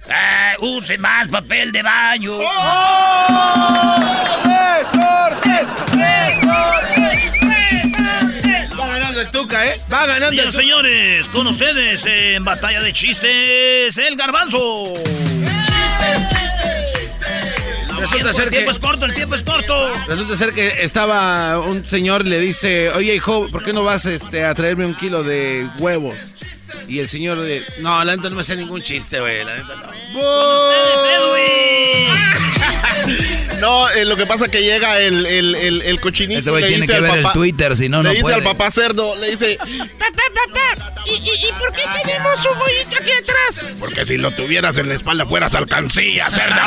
[0.07, 2.37] ay, use más papel de baño.
[4.43, 5.67] ¡Resortes!
[5.93, 7.33] ¡Resortes!
[8.79, 9.77] Va ganando el Tuca, ¿eh?
[9.91, 10.51] Va ganando el Tuca.
[10.59, 14.93] señores, con ustedes en Batalla de Chistes, el garbanzo.
[18.01, 19.93] Resulta ser el que tiempo es corto, el tiempo es corto.
[20.07, 24.43] resulta ser que estaba un señor le dice, oye hijo, ¿por qué no vas este,
[24.43, 26.15] a traerme un kilo de huevos?
[26.87, 27.37] Y el señor
[27.79, 29.87] no, la neta no me hace ningún chiste, güey, la neta no.
[33.61, 36.39] No, eh, lo que pasa es que llega el, el, el, el cochinito.
[36.39, 38.35] Ese güey le tiene dice que ver el Twitter, si no, Le no dice puede.
[38.35, 39.57] al papá cerdo, le dice,
[39.99, 43.59] Papá, papá, ¿y, y, y por qué tenemos un bollito aquí atrás?
[43.79, 46.55] porque si lo tuvieras en la espalda fueras alcancía, cerdo.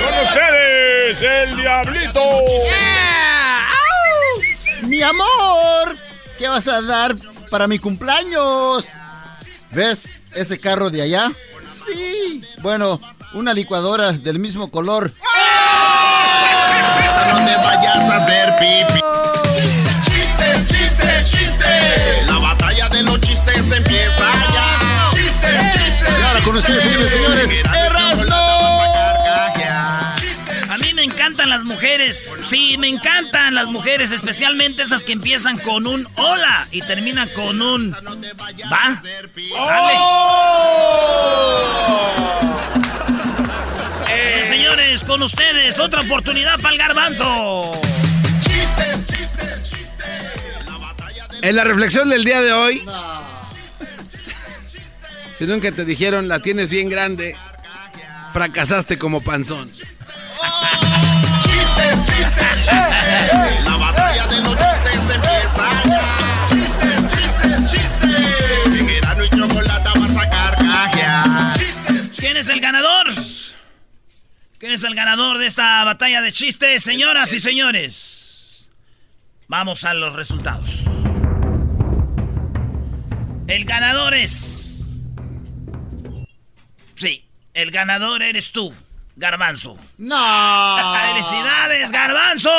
[0.00, 2.20] Con ustedes, el diablito.
[4.82, 5.96] Mi amor,
[6.38, 7.14] ¿qué vas a dar
[7.50, 8.84] para mi cumpleaños?
[9.72, 11.30] ¿Ves ese carro de allá?
[11.92, 12.42] Sí.
[12.62, 13.00] Bueno,
[13.34, 15.12] una licuadora del mismo color.
[17.46, 19.00] Te vayas a hacer pipi.
[20.04, 22.26] Chistes, chistes, chistes.
[22.26, 25.08] La batalla de los chistes empieza ya.
[25.10, 26.20] Chistes, chistes.
[26.20, 28.49] Y ahora con ustedes, señores, señores, Erasmo.
[31.50, 32.34] Las mujeres.
[32.46, 37.60] Sí, me encantan las mujeres, especialmente esas que empiezan con un hola y terminan con
[37.60, 39.02] un va.
[39.56, 39.98] Dale.
[44.08, 47.80] Eh, señores, con ustedes, otra oportunidad para el garbanzo.
[48.40, 50.06] Chistes, chistes, chistes.
[51.42, 52.82] En la reflexión del día de hoy,
[55.36, 57.36] si nunca te dijeron la tienes bien grande,
[58.32, 59.70] fracasaste como panzón.
[61.80, 63.64] Chistes, chistes, chistes.
[63.64, 66.46] La batalla de los chistes empieza ya.
[66.48, 68.66] Chistes, chistes, chistes.
[68.66, 71.56] En Erasmo y Chocolata vas a carcajear.
[71.56, 73.06] Chistes, ¿Quién es el ganador?
[74.58, 78.66] ¿Quién es el ganador de esta batalla de chistes, señoras y señores?
[79.48, 80.84] Vamos a los resultados.
[83.48, 84.86] El ganador es.
[86.94, 87.24] Sí,
[87.54, 88.74] el ganador eres tú,
[89.20, 89.76] Garbanzo.
[89.98, 90.96] ¡No!
[91.12, 92.50] ¡Felicidades, Garbanzo!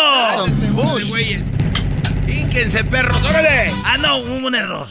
[2.27, 3.73] ¡Ínquense, perros, órale!
[3.83, 4.87] Ah, no, hubo un error.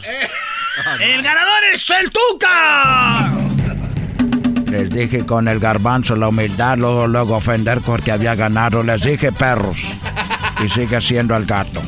[0.99, 3.31] El ganador es el Tuca.
[4.69, 8.83] Les dije con el garbanzo la humildad, luego, luego ofender porque había ganado.
[8.83, 9.77] Les dije perros.
[10.61, 11.81] Y sigue siendo el gato.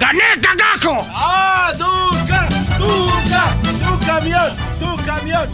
[0.00, 1.06] ¡Gané, cagajo!
[1.14, 2.48] ¡Ah, Tuca!
[2.76, 3.54] ¡Tuca!
[3.62, 4.56] ¡Tu camión!
[4.80, 5.46] ¡Tu camión!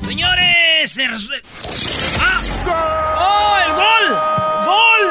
[0.00, 0.98] Señores,
[2.66, 3.16] ¡Ah!
[3.18, 4.06] ¡Oh, el gol!
[4.66, 5.06] ¡Gol!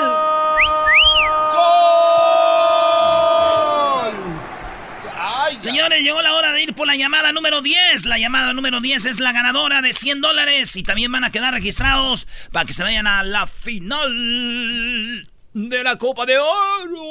[5.59, 8.05] Señores, llegó la hora de ir por la llamada número 10.
[8.05, 11.53] La llamada número 10 es la ganadora de 100 dólares y también van a quedar
[11.53, 17.03] registrados para que se vayan a la final de la Copa de Oro.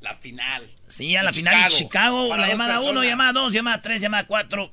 [0.00, 0.70] La final.
[0.88, 2.28] Sí, a la En final de Chicago.
[2.28, 2.36] Chicago.
[2.36, 3.06] La llamada 1, personas.
[3.08, 4.72] llamada 2, llamada 3, llamada 4,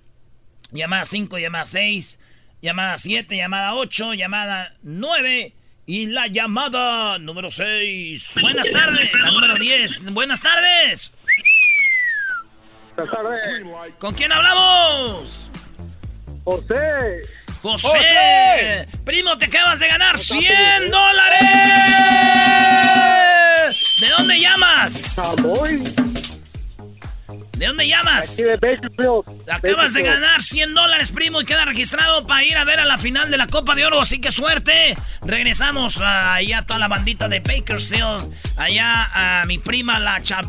[0.72, 2.20] llamada 5, llamada 6,
[2.66, 5.54] llamada 7, llamada 8, llamada 9
[5.86, 8.32] y la llamada número 6.
[8.42, 10.12] Buenas tardes, la número 10.
[10.12, 11.12] Buenas tardes.
[12.96, 13.64] Buenas tardes.
[14.00, 15.52] ¿Con quién hablamos?
[16.44, 17.22] José.
[17.62, 17.88] José.
[17.88, 18.88] José.
[19.06, 21.40] Primo, te acabas de ganar 100 dólares.
[24.02, 25.16] ¿De dónde llamas?
[27.58, 28.34] ¿De dónde llamas?
[28.34, 29.50] Aquí de Bakersfield.
[29.50, 30.06] Acabas de Bakersfield.
[30.08, 33.38] ganar 100 dólares, primo, y queda registrado para ir a ver a la final de
[33.38, 34.02] la Copa de Oro.
[34.02, 34.96] Así que suerte.
[35.22, 38.30] Regresamos a- allá a toda la bandita de Bakersfield.
[38.58, 40.46] Allá a mi prima, la chap...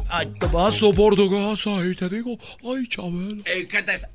[0.53, 3.43] Paso por tu casa y te digo, ay, Chabelo.
[3.45, 4.09] Eh, canta esa.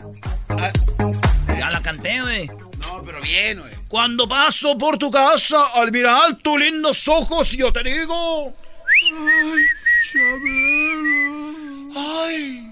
[1.58, 2.48] Ya la canté, güey.
[2.48, 3.72] No, pero bien, güey.
[3.88, 8.54] Cuando paso por tu casa, al mirar tus lindos ojos, yo te digo...
[9.14, 9.64] Ay,
[10.12, 11.92] Chabelo.
[11.96, 12.71] Ay.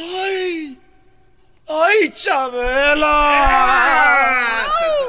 [0.00, 0.78] Ay.
[1.68, 2.10] Ay,
[3.20, 4.64] Chabela.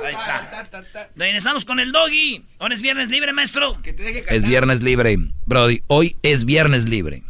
[0.06, 1.10] Ahí está.
[1.16, 2.44] Regresamos con el doggy.
[2.60, 3.78] Ahora es viernes libre, maestro.
[4.30, 5.82] Es viernes libre, Brody.
[5.88, 7.24] Hoy es viernes libre.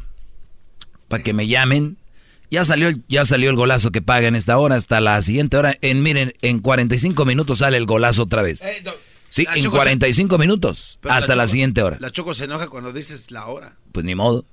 [1.08, 1.98] Para que me llamen.
[2.50, 5.56] Ya salió, el- ya salió el golazo que paga en esta hora hasta la siguiente
[5.56, 5.76] hora.
[5.82, 8.62] En, miren, en 45 minutos sale el golazo otra vez.
[8.64, 8.84] Eh,
[9.30, 11.96] Sí, en Choco se- 45 minutos hasta la siguiente hora.
[12.02, 13.78] La Choco se enoja cuando dices la hora.
[13.94, 14.44] Pues ni modo.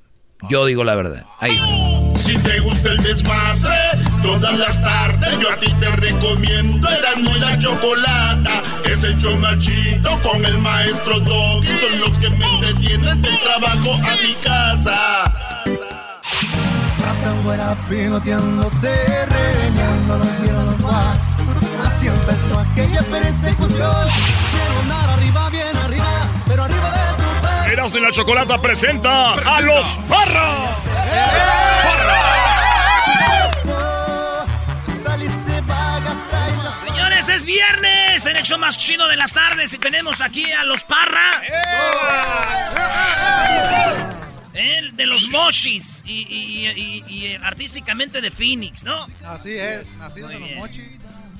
[0.48, 1.24] Yo digo la verdad.
[1.40, 2.20] Ahí está.
[2.20, 3.76] Si te gusta el desmadre,
[4.22, 8.62] todas las tardes yo a ti te recomiendo Erasmo y la Chocolata.
[8.84, 11.68] Es el chido con el maestro Doggy.
[11.68, 15.32] Son los que me entretienen del trabajo a mi casa.
[17.22, 18.94] Tan buena piloteándote,
[20.40, 21.18] vieron los guay.
[21.86, 24.08] Así empezó aquella persecución.
[24.52, 26.06] Quiero andar arriba, bien arriba,
[26.46, 26.97] pero arriba de.
[27.78, 30.74] Erasmo y la Chocolata presenta a los Parra.
[35.00, 39.78] Saliste vaga, traes la Señores, es viernes el show más chido de las tardes y
[39.78, 41.40] tenemos aquí a los Parra.
[44.54, 49.06] El de los Mochis y, y- y- y, eh, artísticamente de Phoenix, ¿no?
[49.24, 50.58] Así es, nacidos Muy los bien.
[50.58, 50.98] mochi.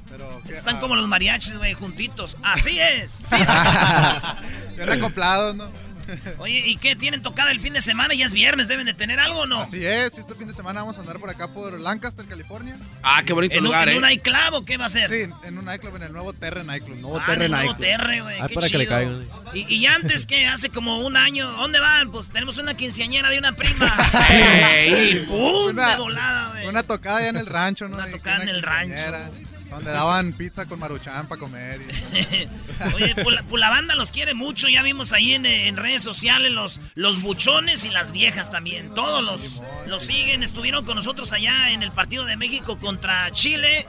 [0.09, 2.37] Pero que- Están ah, como los mariachis, güey, juntitos.
[2.45, 3.25] Así es.
[3.29, 5.88] Sí, Bien acoplados, ¿no?
[6.39, 6.97] Oye, ¿y qué?
[6.97, 8.15] ¿Tienen tocada el fin de semana?
[8.15, 9.63] Ya es viernes, ¿deben de tener algo o no?
[9.63, 12.77] Así es, este fin de semana vamos a andar por acá por Lancaster, California.
[13.03, 13.97] Ah, qué bonito ¿En, un- lugar, en ¿eh?
[13.99, 15.11] un nightclub o qué va a ser?
[15.11, 16.99] Sí, en un nightclub, en el nuevo Terre Nightclub.
[16.99, 18.37] Nuevo Ah, en el nuevo Terre, güey.
[18.47, 19.23] qué chido.
[19.55, 22.11] Y, y antes que hace como un año, ¿dónde van?
[22.11, 23.95] Pues tenemos una quinceañera de una prima.
[24.31, 25.25] Ey.
[25.29, 25.71] ¡Pum!
[25.71, 26.67] Una- de volada, güey.
[26.67, 27.97] Una tocada allá en el rancho, ¿no?
[27.97, 28.95] Una tocada en el rancho.
[29.71, 31.81] Donde daban pizza con maruchan para comer.
[31.83, 32.49] y-
[32.95, 34.69] Oye, pues la, pues la banda los quiere mucho.
[34.69, 38.95] Ya vimos ahí en, en redes sociales los, los buchones y las viejas también.
[38.95, 40.43] Todos los, los siguen.
[40.43, 43.87] Estuvieron con nosotros allá en el partido de México contra Chile.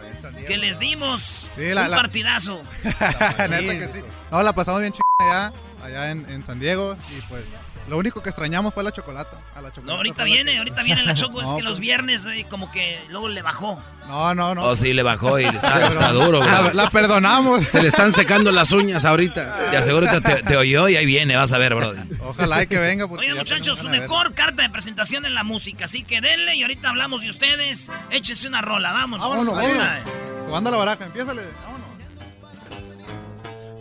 [0.47, 2.61] Que les dimos Sí, la- un la- partidazo.
[2.83, 3.39] Neta
[3.79, 3.99] que sí.
[4.31, 6.97] No, la pasamos bien chingada allá, allá en, en San Diego.
[7.17, 7.43] Y pues
[7.89, 9.39] Lo único que extrañamos fue la chocolata.
[9.55, 11.41] A la chocolata No, ahorita la viene, ahorita viene la Choco.
[11.41, 13.81] es que los pues, viernes eh, como que luego le bajó.
[14.07, 14.63] No, no, no.
[14.63, 16.51] Oh, sí, le bajó y está, duro, bro.
[16.51, 17.65] La, la perdonamos.
[17.67, 19.71] Se le están secando las uñas ahorita.
[19.73, 21.93] Y aseguro que te, te oyó y ahí viene, vas a ver, bro.
[22.21, 23.07] Ojalá y que venga.
[23.07, 25.85] Porque Oye, ya muchachos, su mejor carta de presentación en la música.
[25.85, 27.89] Así que denle y ahorita hablamos de ustedes.
[28.11, 29.27] Échese una rola, vámonos.
[29.27, 29.77] Vámonos, Vámonos.
[29.77, 30.09] vámonos.
[30.45, 31.41] Jugando a la baraja, empiézale.
[31.63, 31.89] Vámonos.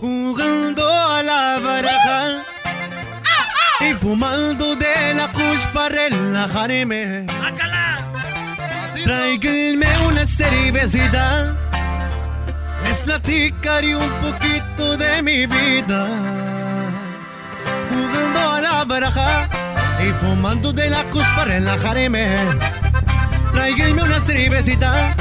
[0.00, 2.44] Jugando a la baraja
[3.80, 7.26] y fumando de la kush para relajarme.
[7.26, 7.98] ¡Sácala!
[9.04, 11.56] Tráiganme una cervecita.
[12.84, 16.06] Les platicaré un poquito de mi vida.
[17.90, 19.48] Jugando a la baraja
[20.00, 22.36] y fumando de la kush para relajarme.
[23.52, 25.14] Tráiganme una cervecita.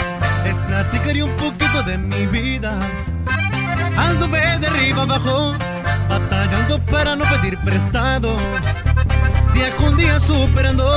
[0.43, 2.80] Les platicaré un poquito de mi vida.
[3.97, 5.55] Anduve de arriba abajo,
[6.07, 8.35] batallando para no pedir prestado.
[9.53, 10.93] Día con día superando,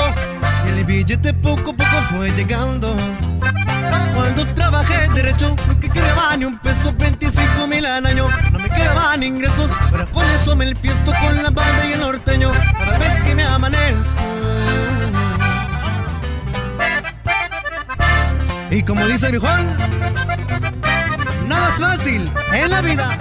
[0.66, 2.94] y el billete poco a poco fue llegando.
[4.14, 8.28] Cuando trabajé derecho, no que quedaba ni un peso, 25 mil al año.
[8.52, 12.50] No me quedaban ingresos, pero con eso me fiesto con la banda y el norteño.
[12.78, 14.22] Cada vez que me amanezco.
[18.70, 19.76] Y como dice el viejón,
[21.48, 23.18] nada es fácil en la vida.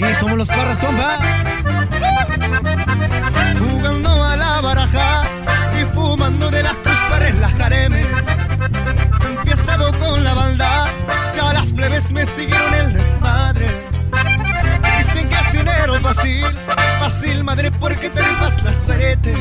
[0.00, 1.18] Y somos los parras, compa.
[3.58, 5.24] Jugando a la baraja
[5.78, 6.76] y fumando de las
[7.10, 8.02] para relajarme.
[9.28, 10.86] Enfiestado con la banda,
[11.36, 13.66] ya las plebes me siguieron el desmadre.
[14.98, 16.46] Dicen que es dinero fácil,
[16.98, 19.34] fácil madre porque te rifas la cerete.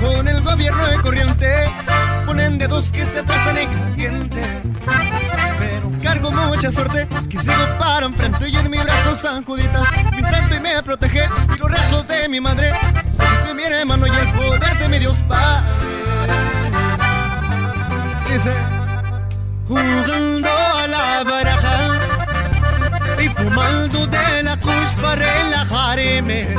[0.00, 1.68] Con el gobierno de corriente,
[2.24, 4.42] ponen dedos que se atrasan en caliente.
[6.12, 10.54] Cargo mucha suerte, que sigo para enfrente y en mi brazo San Juditas, mi santo
[10.54, 12.70] y me protege, y los rezos de mi madre,
[13.12, 15.70] dice mi hermano y el poder de mi Dios Padre.
[18.30, 18.54] Dice,
[19.66, 21.98] jugando a la baraja
[23.18, 26.54] y fumando de la kush para relajarme.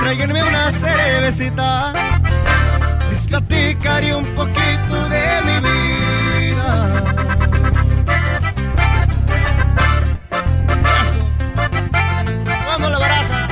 [0.00, 1.92] Tráiganme una cervecita,
[3.08, 5.91] les platicaré un poquito de mi vida.
[11.02, 11.18] Eso.
[12.64, 13.46] Jugando a la baraja.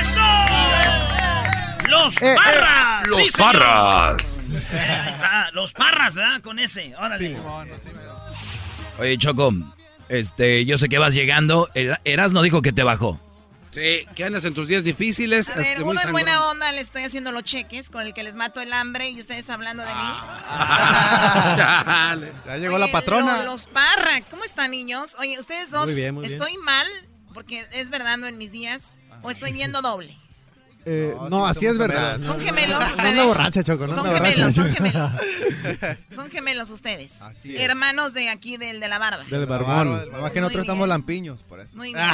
[0.00, 0.20] ¡Eso!
[1.88, 3.06] ¡Los Eh, eh, Parras!
[3.08, 3.52] Los Sí, señor.
[3.52, 4.64] Parras.
[4.72, 6.40] Ahí está, Los Parras, ¿verdad?
[6.42, 6.94] Con ese.
[6.96, 7.36] Órale.
[8.98, 9.52] Oye, Choco,
[10.08, 11.68] este, yo sé que vas llegando.
[11.74, 13.18] Era- Erasno dijo que te bajó.
[13.70, 15.48] Sí, que andas en tus días difíciles.
[15.48, 18.22] A ver, este, uno en buena onda le estoy haciendo los cheques con el que
[18.24, 20.00] les mato el hambre y ustedes hablando de mí.
[22.46, 23.38] Ya llegó Oye, la patrona.
[23.38, 25.14] lo- los Parra, ¿cómo están, niños?
[25.18, 26.32] Oye, ustedes dos, Muy bien, muy bien.
[26.38, 26.86] ¿estoy mal?
[27.32, 28.98] Porque es verdad no en mis días.
[29.22, 30.16] ¿O estoy viendo doble?
[30.86, 32.18] Eh, no, así es verdad.
[32.20, 33.14] Son gemelos no, ustedes.
[33.14, 34.52] No, borracha, Choco, no Son gemelos, borracha.
[34.52, 35.10] son gemelos.
[36.08, 37.20] Son gemelos ustedes.
[37.20, 37.60] Así es.
[37.60, 39.24] Hermanos de aquí, del de la barba.
[39.24, 39.92] Del barbón.
[40.10, 41.76] Nada más que nosotros estamos lampiños, por eso.
[41.76, 42.06] Muy bien.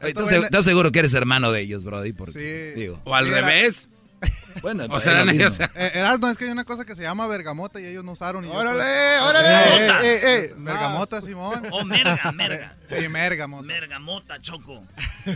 [0.00, 2.12] Oye, ¿Estás seg- estás seguro que eres hermano de ellos, Brody?
[2.12, 2.80] Porque, Sí.
[2.80, 3.00] digo.
[3.04, 3.88] O al era- revés.
[4.62, 4.94] Bueno, O lo
[5.24, 5.30] mismo.
[5.30, 5.60] ellos.
[5.60, 8.44] Eh, Erasmo, es que hay una cosa que se llama bergamota y ellos no usaron.
[8.44, 9.48] y yo, ¡Órale, pues, órale!
[9.48, 10.06] Bergamota.
[10.06, 10.20] Eh, eh,
[10.50, 10.54] eh.
[10.58, 11.62] Bergamota, Simón.
[11.72, 12.76] O merga, merga.
[12.88, 13.62] Sí, mergamota.
[13.66, 14.82] Mergamota, Choco.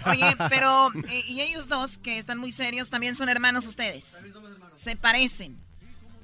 [0.07, 4.27] Oye, pero, eh, y ellos dos, que están muy serios, también son hermanos ustedes.
[4.75, 5.64] Se parecen.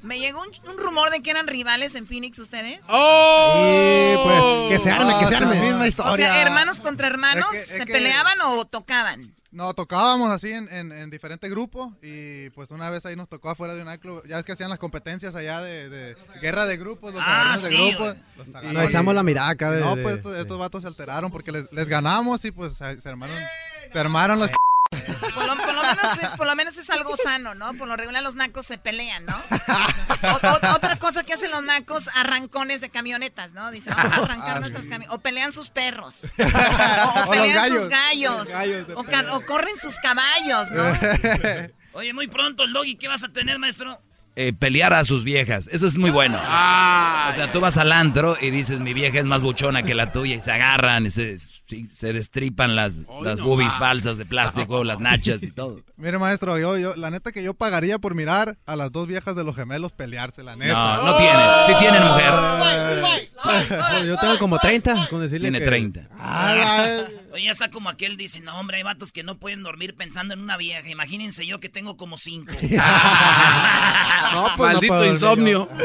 [0.03, 2.81] Me llegó un, un rumor de que eran rivales en Phoenix ustedes.
[2.87, 5.61] Sí, pues, que se arme, que se Otra arme.
[5.61, 6.17] misma O historia.
[6.17, 9.35] sea, hermanos contra hermanos, Es que- es ¿se que- peleaban o tocaban?
[9.53, 13.51] No, tocábamos así en, en, en diferentes grupos y pues una vez ahí nos tocó
[13.51, 14.25] afuera de un nightclub.
[14.29, 17.63] Ya es que hacían las competencias allá de, de guerra de grupos, los Ah, agarrones
[17.65, 18.15] de sí, grupos.
[18.63, 21.51] Y- Nos echamos la miraca de- No, de- pues estos, estos vatos se alteraron porque
[21.51, 23.37] les, les ganamos y pues se, se armaron,
[23.93, 24.51] se armaron los...
[24.91, 27.73] Por lo, por lo menos es, por lo menos es algo sano, ¿no?
[27.75, 29.37] Por lo regular los nacos se pelean, ¿no?
[30.33, 33.71] O- otra cosa que hacen los nacos, arrancones de camionetas, ¿no?
[33.71, 34.91] Dicen, vamos a arrancar Ah, nuestros sí.
[34.91, 35.15] camiones.
[35.17, 36.33] O pelean sus perros.
[36.39, 37.79] O, o O los pelean gallos.
[37.79, 38.39] sus gallos.
[38.39, 40.83] Los gallos se o, corren sus caballos, ¿no?
[41.93, 44.01] Oye, muy pronto, el doggy, ¿qué vas a tener, maestro?
[44.37, 45.69] Eh, pelear a sus viejas.
[45.73, 46.39] Eso es muy bueno.
[46.39, 46.43] o
[47.33, 50.37] sea, tú vas al antro y dices, mi vieja es más buchona que la tuya
[50.37, 51.37] y se agarran y se,
[51.71, 55.81] sí, se destripan las, las no boobies falsas de plástico, las nachas y todo.
[55.97, 59.37] Mire, maestro, yo, yo, la neta que yo pagaría por mirar a las dos viejas
[59.37, 60.73] de los gemelos pelearse, la neta.
[60.75, 61.41] No, no tienen.
[61.67, 63.21] Sí tienen mujer.
[64.07, 66.09] Yo tengo como 30 con decirle Tiene que- 30.
[66.19, 69.95] Ah, Oye, ya está como aquel dice, no, hombre, hay vatos que no pueden dormir
[69.95, 70.89] pensando en una vieja.
[70.89, 72.53] Imagínense yo que tengo como cinco.
[74.33, 75.69] No, pues no Maldito insomnio.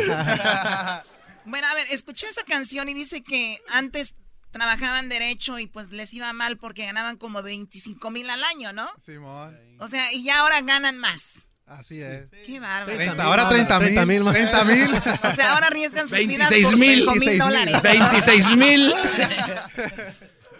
[1.47, 4.15] Bueno, a ver, escuché esa canción y dice que antes
[4.55, 8.87] trabajaban derecho y pues les iba mal porque ganaban como 25 mil al año, ¿no?
[9.03, 9.57] Simón.
[9.79, 11.45] O sea, y ya ahora ganan más.
[11.65, 12.29] Así es.
[12.45, 12.95] Qué bárbaro.
[12.95, 13.87] 30, ahora 30 mil.
[13.89, 14.23] 30 mil.
[14.23, 14.95] 30 mil.
[15.23, 16.99] O sea, ahora arriesgan sus vidas 26 por mil.
[16.99, 17.81] 5 mil dólares.
[17.83, 18.93] 26 mil.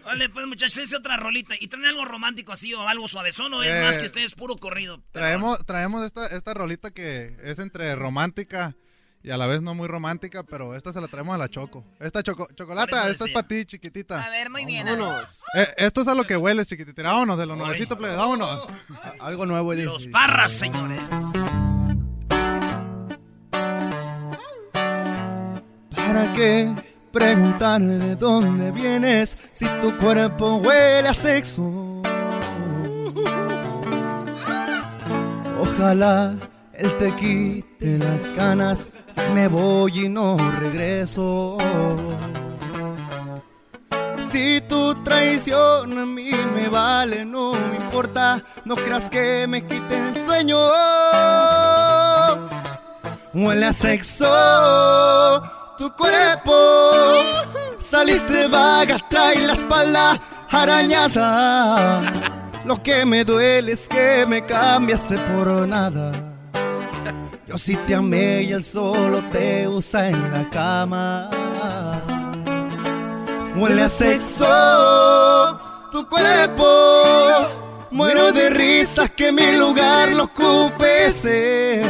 [0.04, 1.56] Vale, pues muchachos, es otra rolita.
[1.58, 4.58] ¿Y traen algo romántico así o algo suavezón o es Eh, más que ustedes puro
[4.58, 5.02] corrido?
[5.14, 8.76] Traemos, traemos esta, esta rolita que es entre romántica
[9.26, 11.84] y a la vez no muy romántica, pero esta se la traemos a la Choco.
[12.00, 14.24] Esta choco, chocolata, esta es para ti, chiquitita.
[14.24, 14.86] A ver, muy bien.
[14.86, 15.42] Vámonos.
[15.56, 17.02] Eh, esto es a lo que hueles, chiquitita.
[17.02, 18.68] Vámonos, de los nuevecitos, plebe, vámonos.
[19.20, 19.86] Algo nuevo, Edith.
[19.86, 21.02] Los parras, señores.
[25.90, 26.76] ¿Para qué
[27.12, 32.04] preguntar de dónde vienes si tu cuerpo huele a sexo?
[35.58, 36.36] Ojalá
[36.78, 41.58] él te quite las ganas, me voy y no regreso.
[44.32, 49.98] Si tu traición a mí me vale, no me importa, no creas que me quite
[49.98, 50.60] el sueño.
[53.34, 55.42] Huele a sexo
[55.78, 56.54] tu cuerpo.
[57.78, 60.20] Saliste vaga, trae la espalda
[60.50, 62.02] arañada.
[62.66, 66.35] Lo que me duele es que me cambiaste por nada.
[67.56, 71.30] Yo sí te amé y él solo te usa en la cama.
[73.56, 75.58] Huele a sexo
[75.90, 76.66] tu cuerpo.
[77.92, 81.24] Muero de risa que mi lugar lo ocupes.
[81.24, 81.86] él.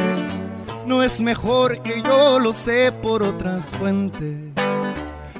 [0.85, 4.37] No es mejor que yo lo sé por otras fuentes.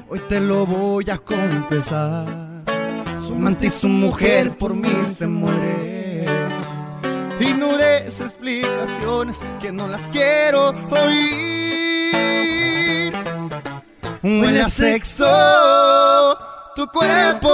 [0.08, 2.26] Hoy te lo voy a confesar.
[3.24, 6.05] Su amante y su mujer por mí se muere.
[7.40, 12.12] Y no des explicaciones que no las quiero oír.
[14.22, 16.38] Huele a sexo
[16.74, 17.48] tu cuerpo.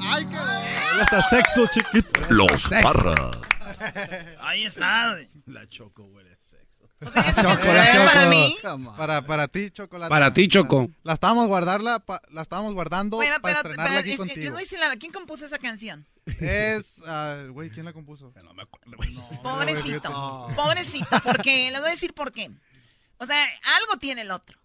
[0.00, 2.20] Ay, qué Huele a sexo, chiquito.
[2.28, 3.36] Los parras.
[4.40, 5.16] Ahí está.
[5.46, 6.84] La Choco huele a sexo.
[7.04, 8.04] O sea, Choco, la Choco.
[8.04, 8.56] para mí.
[8.96, 10.10] Para, para ti, chocolate.
[10.10, 10.88] Para ti, Choco.
[11.02, 14.56] La estábamos guardarla, pa- la estábamos guardando Bueno, para pero, estrenarla pero aquí es- contigo.
[14.78, 16.06] la- ¿quién compuso esa canción?
[16.40, 18.32] Es, ah, güey, ¿quién la compuso?
[18.44, 19.14] No me acuerdo, güey.
[19.42, 20.46] Pobrecito, No.
[20.54, 22.50] pobrecito, porque les voy a decir por qué.
[23.18, 23.36] O sea,
[23.80, 24.58] algo tiene el otro,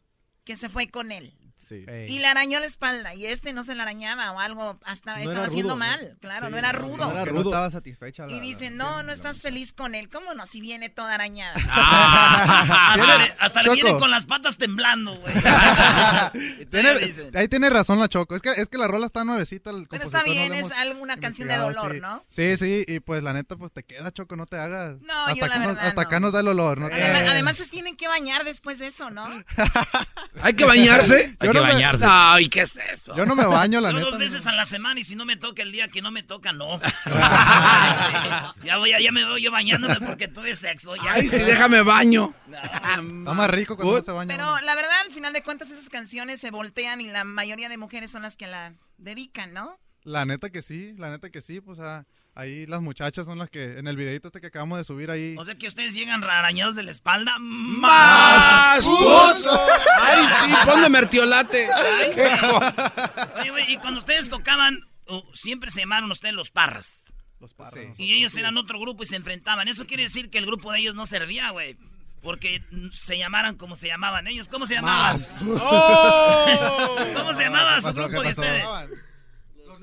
[0.44, 1.34] que se fue con él.
[1.68, 1.85] Sí.
[2.07, 5.22] Y le arañó la espalda, y este no se la arañaba o algo, hasta No
[5.23, 6.19] estaba haciendo rudo, mal, ¿no?
[6.19, 6.98] claro, Sí, no era no, rudo.
[6.98, 7.44] no era Que rudo.
[7.44, 8.26] no estaba satisfecha.
[8.26, 10.10] la- Y dice, no, no estás feliz con él.
[10.10, 10.45] ¿Cómo no?
[10.45, 11.56] Si viene toda arañada.
[11.69, 15.34] Ah, hasta le, hasta le vienen con las patas temblando, güey.
[17.06, 17.35] Dicen.
[17.35, 18.35] ahí tiene razón la Choco.
[18.35, 19.69] Es que, es que la rola está nuevecita.
[19.72, 21.99] El Pero está no bien, lo es alguna canción de dolor, sí.
[21.99, 22.23] ¿no?
[22.27, 24.95] Sí, sí, y pues la neta, pues te queda, Choco, no te hagas.
[25.02, 26.07] No, hasta yo la nos- verdad Hasta no.
[26.07, 26.88] acá nos da el olor, ¿no?
[26.89, 29.26] te Además, además se tienen que bañar después de eso, ¿no?
[30.41, 31.35] ¿Hay que bañarse?
[31.41, 32.06] Yo que no me- bañarse.
[32.08, 33.16] Ay, ¿qué es eso?
[33.16, 34.06] Yo no me baño, la Yo neta.
[34.06, 34.20] dos no.
[34.20, 36.52] veces a la semana y si no me toca el día que no me toca,
[36.54, 36.80] no.
[38.64, 40.96] ya voy, ya me voy yo bañándome porque tuve sexo.
[40.96, 41.14] Ya.
[41.14, 42.34] Ay, sí, déjame baño.
[42.48, 43.02] Está
[43.34, 44.36] más rico cuando no se baña.
[44.36, 47.78] Pero la verdad, al final de cuentas, esas canciones se voltean y la mayoría de
[47.78, 49.78] mujeres son las que la dedican, ¿no?
[50.04, 52.06] La neta que sí, la neta que sí, pues ah,
[52.38, 55.36] ahí las muchachas son las que en el videito este que acabamos de subir ahí.
[55.38, 57.38] O sea que ustedes llegan arañados de la espalda.
[57.40, 58.86] ¡Más!
[58.86, 58.86] ¡Más!
[58.86, 59.48] ¡Putz!
[60.00, 60.54] ¡Ay, sí!
[60.66, 61.68] Ponme mertiolate.
[61.74, 62.22] Ay, sí.
[63.40, 67.06] Oye, güey, y cuando ustedes tocaban, uh, siempre se llamaron ustedes los parras.
[67.40, 67.98] Los parros.
[67.98, 69.68] Y ellos eran otro grupo y se enfrentaban.
[69.68, 71.78] Eso quiere decir que el grupo de ellos no servía, güey.
[72.22, 74.48] Porque se llamaran como se llamaban ellos.
[74.48, 75.14] ¿Cómo se llamaban?
[75.14, 75.32] Más.
[75.42, 76.96] ¡Oh!
[77.16, 78.66] ¿Cómo se llamaba ¿Qué su grupo ¿Qué de ustedes?
[79.66, 79.80] Los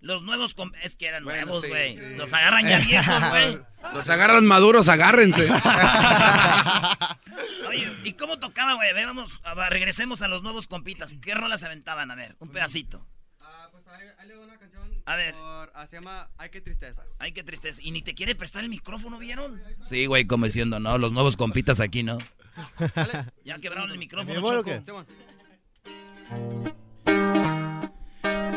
[0.00, 1.94] nuevos comp- Es que eran Bueno, nuevos, güey.
[1.96, 2.16] sí.
[2.16, 3.58] Los agarran ya viejos, güey.
[3.94, 5.48] Los agarran maduros, agárrense.
[7.68, 8.92] Oye, ¿y cómo tocaba, güey?
[9.04, 11.14] Vamos, regresemos a los nuevos compitas.
[11.22, 12.10] ¿Qué rolas aventaban?
[12.10, 13.06] A ver, un pedacito.
[13.72, 14.88] pues ahí, le doy una canción.
[15.06, 15.34] A ver.
[15.88, 17.02] se llama Ay, qué tristeza.
[17.18, 17.80] Ay, qué tristeza.
[17.82, 19.60] Y ni te quiere prestar el micrófono, ¿vieron?
[19.84, 20.98] Sí, güey, como diciendo, ¿no?
[20.98, 22.18] Los nuevos compitas aquí, ¿no?
[23.44, 25.06] Ya quebraron el micrófono, ¿Me vuelvo o Choco.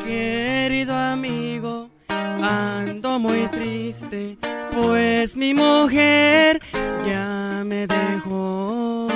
[0.03, 4.37] Querido amigo, ando muy triste,
[4.71, 6.61] pues mi mujer
[7.05, 9.07] ya me dejó.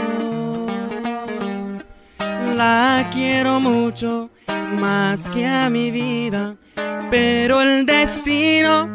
[2.56, 4.30] La quiero mucho,
[4.80, 6.56] más que a mi vida,
[7.10, 8.88] pero el destino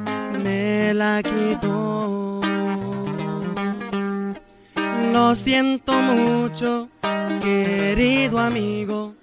[0.42, 2.40] me la quitó.
[5.12, 6.88] Lo siento mucho,
[7.42, 9.14] querido amigo.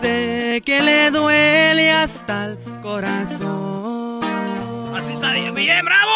[0.00, 4.20] Sé que le duele hasta el corazón.
[4.94, 6.10] Así está bien, bien, bravo.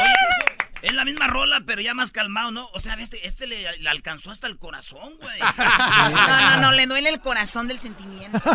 [0.00, 0.14] Oye,
[0.82, 2.68] es la misma rola, pero ya más calmado, ¿no?
[2.72, 5.38] O sea, este, este le, le alcanzó hasta el corazón, güey.
[6.10, 8.38] No, no, no, le duele el corazón del sentimiento.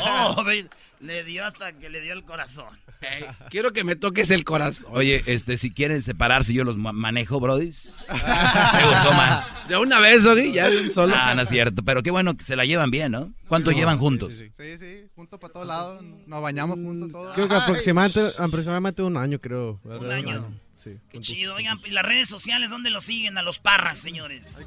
[0.00, 0.44] Oh,
[1.00, 2.66] le dio hasta que le dio el corazón.
[3.50, 4.86] Quiero que me toques el corazón.
[4.90, 7.94] Oye, este, si quieren separarse, yo los ma- manejo, brodis.
[8.08, 9.54] Me gustó más.
[9.68, 11.14] De una vez, Doggy, ya de un solo.
[11.16, 11.82] Ah, no es cierto.
[11.84, 13.32] Pero qué bueno que se la llevan bien, ¿no?
[13.46, 14.34] ¿Cuánto Sí, llevan sí, juntos?
[14.34, 16.02] Sí, sí, juntos para todos lados.
[16.26, 17.34] Nos bañamos juntos todos.
[17.34, 17.60] Creo que Ay.
[17.62, 19.80] aproximadamente, aproximadamente un año, creo.
[19.84, 20.60] Un año.
[20.74, 20.96] Sí.
[21.10, 21.54] Qué chido.
[21.54, 23.38] Oigan, ¿y las redes sociales dónde lo siguen?
[23.38, 24.58] A los parras, señores.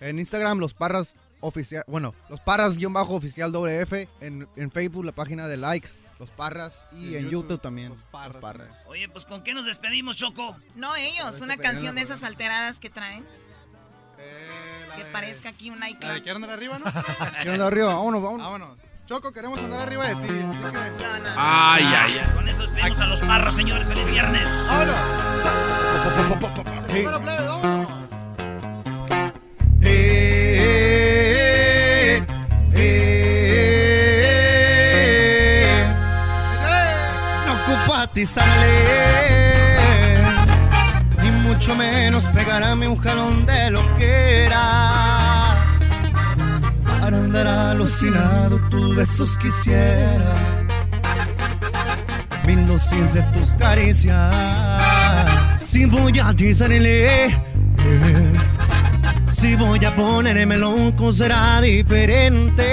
[0.00, 1.84] En Instagram, los parras oficial.
[1.86, 3.92] Bueno, los parras guion bajo oficial WF.
[4.20, 5.90] En, en Facebook, la página de likes.
[6.18, 6.86] Los parras.
[6.92, 7.90] Y en, YouTube, también.
[7.90, 8.76] Los parras.
[8.86, 10.54] Oye, pues ¿con qué nos despedimos, Choco?
[10.76, 13.24] No, ellos, una canción de esas alteradas que traen.
[14.96, 16.22] que parezca aquí un nightclub.
[16.22, 16.84] ¿Quiero andar arriba, no?
[17.40, 17.94] ¿Quiero andar arriba?
[17.94, 18.46] Vámonos, vámonos.
[18.46, 18.78] Vámonos.
[19.06, 20.20] Choco, queremos andar arriba de ti.
[20.44, 20.78] así que-
[21.36, 22.30] Ay, ay, ay.
[22.34, 23.88] Con esto despedimos a los parras, señores.
[23.88, 24.48] ¡Feliz viernes!
[29.82, 30.49] Eh,
[38.10, 38.74] atizarle,
[41.22, 45.56] ni mucho menos pegarme un jalón de lo que era.
[47.00, 50.34] Para andar alucinado, tus besos quisiera,
[52.46, 54.34] mil dosis tus caricias.
[55.56, 57.30] Si voy a atizarle.
[59.30, 62.66] si voy a ponerme loco será diferente.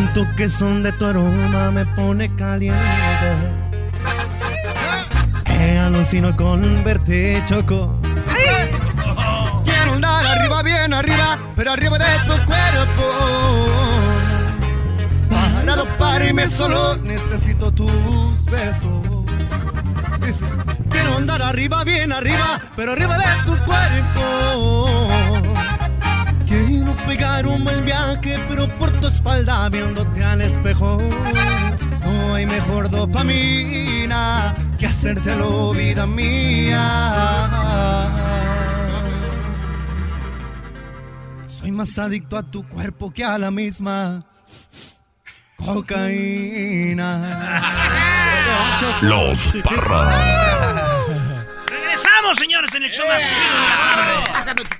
[0.00, 2.78] Un toque son de tu aroma me pone caliente.
[5.62, 8.00] Eh, alucino con verte choco.
[9.64, 13.04] Quiero andar arriba, bien arriba, pero arriba de tu cuerpo.
[15.28, 19.02] Para doparme solo necesito tus besos.
[20.26, 20.46] Dice,
[20.88, 25.29] Quiero andar arriba, bien arriba, pero arriba de tu cuerpo.
[27.10, 31.02] Pegar un buen viaje, pero por tu espalda viéndote al espejo.
[32.04, 36.78] No hay mejor dopamina que hacértelo vida mía.
[41.48, 44.24] Soy más adicto a tu cuerpo que a la misma
[45.56, 47.02] cocaína.
[49.02, 50.12] Los Parra.
[51.66, 54.79] Regresamos, señores, en el show más chido de las tardes.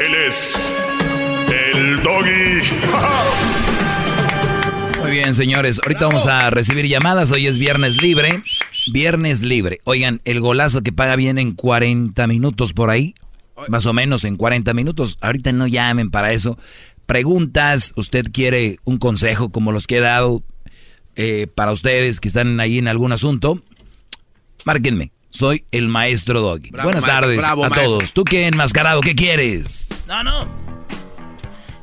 [0.00, 0.76] Él es
[1.74, 2.60] el doggy.
[5.00, 5.80] Muy bien, señores.
[5.82, 7.32] Ahorita vamos a recibir llamadas.
[7.32, 8.42] Hoy es viernes libre.
[8.92, 9.80] Viernes libre.
[9.84, 13.14] Oigan, el golazo que paga viene en 40 minutos por ahí.
[13.68, 15.18] Más o menos en 40 minutos.
[15.20, 16.58] Ahorita no llamen para eso.
[17.06, 17.92] Preguntas.
[17.96, 20.44] Usted quiere un consejo como los que he dado
[21.16, 23.62] eh, para ustedes que están ahí en algún asunto.
[24.64, 25.10] Márquenme.
[25.30, 26.70] Soy el maestro Doggy.
[26.70, 27.96] Bravo, Buenas maestro, tardes bravo, a maestro.
[27.98, 28.12] todos.
[28.12, 29.00] ¿Tú qué enmascarado?
[29.02, 29.88] ¿Qué quieres?
[30.06, 30.48] No, no.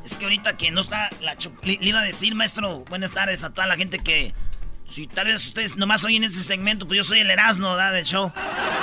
[0.04, 3.42] Es que ahorita que no está la le, le iba a decir, maestro, buenas tardes
[3.44, 4.34] a toda la gente que
[4.90, 7.92] si tal vez ustedes nomás oyen ese segmento, pues yo soy el Erasmo, ¿verdad?
[7.92, 8.32] Del show.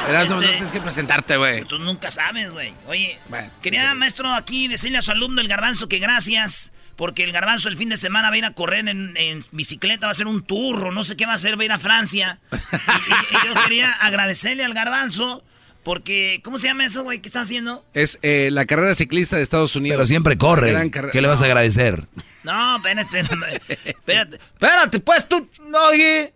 [0.10, 1.64] Erasmo, no Este, tienes que presentarte, güey.
[1.64, 2.74] Tú nunca sabes, güey.
[2.88, 3.18] Oye,
[3.62, 6.72] quería, maestro, aquí decirle a su alumno, el garbanzo, que gracias.
[6.96, 10.06] Porque el garbanzo el fin de semana va a ir a correr en, en bicicleta,
[10.06, 11.72] va a hacer un tour, o no sé qué va a hacer, va a ir
[11.72, 12.40] a Francia.
[12.52, 15.44] Y, y- y yo quería agradecerle al garbanzo,
[15.84, 17.20] porque, ¿cómo se llama eso, güey?
[17.20, 17.84] ¿Qué está haciendo?
[17.94, 19.98] Es eh, la carrera ciclista de Estados Unidos.
[19.98, 20.72] Pero siempre corre.
[20.72, 22.06] Gran carrera- ¿Qué le vas a agradecer?
[22.44, 26.34] No, espérate, no, espérate, espérate, pues tú, no, oye.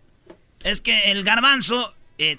[0.64, 2.36] Es que el garbanzo, eh,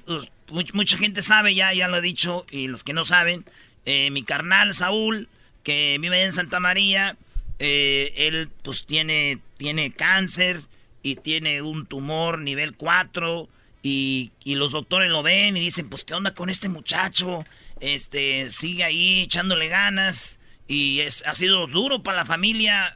[0.50, 3.46] much- mucha gente sabe ya, ya lo he dicho, y los que no saben,
[3.86, 5.30] eh, mi carnal Saúl,
[5.64, 7.16] que vive en Santa María,
[7.60, 10.62] eh, él pues tiene, tiene cáncer
[11.04, 13.50] y tiene un tumor nivel 4
[13.82, 17.46] y, y los doctores lo ven y dicen, pues, ¿qué onda con este muchacho?
[17.80, 22.96] Este, sigue ahí echándole ganas y es, ha sido duro para la familia,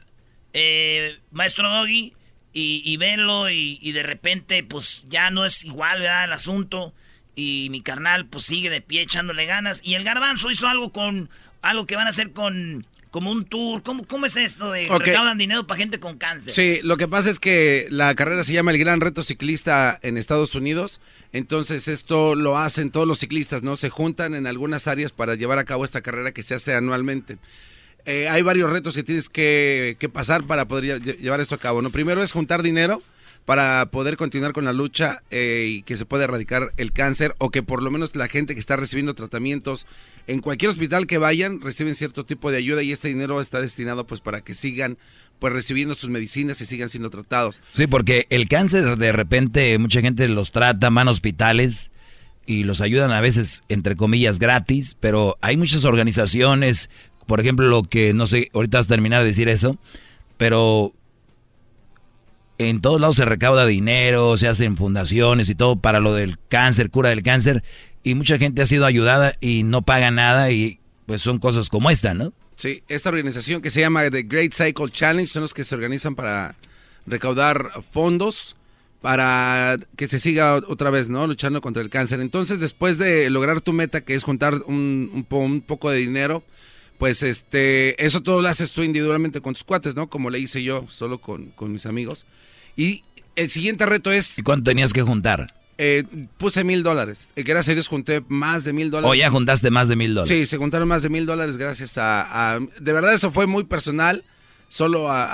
[0.53, 2.13] eh, maestro Doggy,
[2.55, 6.25] y, y y, y de repente, pues, ya no es igual, ¿verdad?
[6.25, 6.93] El asunto
[7.35, 11.29] y mi carnal, pues, sigue de pie echándole ganas y el garbanzo hizo algo con,
[11.61, 13.83] algo que van a hacer con, como un tour.
[13.83, 15.05] ¿Cómo, cómo es esto de Ok.
[15.05, 16.51] recaudan dinero para gente con cáncer?
[16.51, 20.17] Sí, lo que pasa es que la carrera se llama el Gran Reto Ciclista en
[20.17, 20.99] Estados Unidos.
[21.31, 23.75] Entonces esto lo hacen todos los ciclistas, ¿no?
[23.75, 27.37] Se juntan en algunas áreas para llevar a cabo esta carrera que se hace anualmente.
[28.05, 31.59] Eh, hay varios retos que tienes que, que pasar para poder lle- llevar esto a
[31.59, 31.91] cabo, ¿no?
[31.91, 33.01] Primero es juntar dinero
[33.45, 37.49] para poder continuar con la lucha eh, y que se pueda erradicar el cáncer o
[37.49, 39.85] que por lo menos la gente que está recibiendo tratamientos
[40.27, 44.07] en cualquier hospital que vayan reciben cierto tipo de ayuda y ese dinero está destinado
[44.07, 44.97] pues para que sigan
[45.39, 47.61] pues recibiendo sus medicinas y sigan siendo tratados.
[47.73, 51.91] Sí, porque el cáncer de repente mucha gente los trata, van a hospitales
[52.45, 56.89] y los ayudan a veces, entre comillas, gratis, pero hay muchas organizaciones,
[57.25, 59.77] por ejemplo, lo que, no sé, ahorita vas a terminar de decir eso,
[60.37, 60.93] pero
[62.57, 66.89] en todos lados se recauda dinero, se hacen fundaciones y todo para lo del cáncer,
[66.89, 67.63] cura del cáncer,
[68.03, 71.89] y mucha gente ha sido ayudada y no paga nada y pues son cosas como
[71.89, 72.33] esta, ¿no?
[72.55, 76.15] Sí, esta organización que se llama The Great Cycle Challenge son los que se organizan
[76.15, 76.55] para
[77.05, 78.55] recaudar fondos
[79.01, 81.27] para que se siga otra vez, ¿no?
[81.27, 82.21] Luchando contra el cáncer.
[82.21, 85.97] Entonces, después de lograr tu meta, que es juntar un, un po- un poco de
[85.97, 86.41] dinero,
[86.99, 90.09] pues este, eso todo lo haces tú individualmente con tus cuates, ¿no?
[90.09, 92.25] Como le hice yo, solo con, con mis amigos.
[92.75, 93.03] Y
[93.35, 94.37] el siguiente reto es...
[94.39, 95.47] ¿Y cuánto tenías que juntar?
[95.79, 96.03] eh,
[96.37, 97.29] puse mil dólares.
[97.35, 99.11] Eh, gracias a Dios junté más de mil dólares.
[99.11, 100.29] O ya juntaste más de mil dólares.
[100.37, 103.63] Sí, se juntaron más de mil dólares gracias a, a- De verdad eso fue muy
[103.63, 104.23] personal,
[104.69, 105.25] solo a,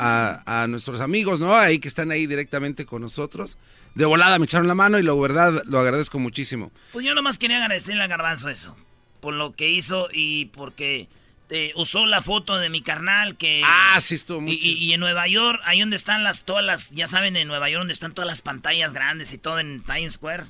[0.46, 1.56] a- a nuestros amigos, ¿no?
[1.56, 3.58] Ahí que están ahí directamente con nosotros.
[3.96, 6.72] De volada me echaron la mano y la verdad lo agradezco muchísimo.
[6.94, 8.78] Pues yo nomás quería agradecerle al garbanzo eso.
[9.20, 11.10] Por lo que hizo y porque
[11.50, 13.62] eh, usó la foto de mi carnal que...
[13.66, 16.64] Ah, sí estuvo muy y, y- y en Nueva York, ahí donde están las, todas
[16.64, 19.82] las, ya saben, en Nueva York donde están todas las pantallas grandes y todo en
[19.84, 20.46] Times Square.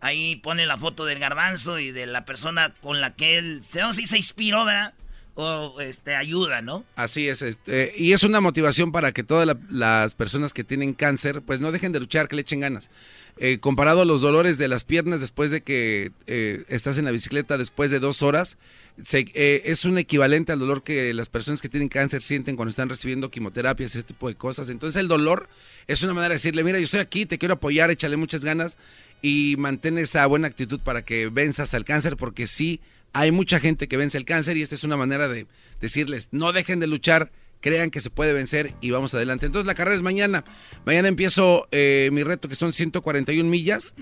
[0.00, 3.80] Ahí pone la foto del garbanzo y de la persona con la que él, se,
[4.06, 4.92] se inspiró, ¿verdad?
[5.36, 6.84] O este, ayuda, ¿no?
[6.94, 10.92] Así es, este, y es una motivación para que todas la- las personas que tienen
[10.94, 12.90] cáncer, pues no dejen de luchar, que le echen ganas.
[13.36, 17.10] Eh, comparado a los dolores de las piernas después de que eh, estás en la
[17.10, 18.58] bicicleta después de dos horas,
[19.02, 22.70] se- eh, es un equivalente al dolor que las personas que tienen cáncer sienten cuando
[22.70, 24.68] están recibiendo quimioterapias, ese tipo de cosas.
[24.68, 25.48] Entonces el dolor
[25.88, 28.78] es una manera de decirle, mira, yo estoy aquí, te quiero apoyar, échale muchas ganas
[29.20, 32.80] y mantén esa buena actitud para que venzas al cáncer, porque sí,
[33.12, 35.48] hay mucha gente que vence el cáncer y esta es una manera de
[35.80, 37.32] decirles, no dejen de luchar,
[37.64, 39.46] crean que se puede vencer y vamos adelante.
[39.46, 40.44] Entonces la carrera es mañana.
[40.84, 43.94] Mañana empiezo eh, mi reto que son 141 millas,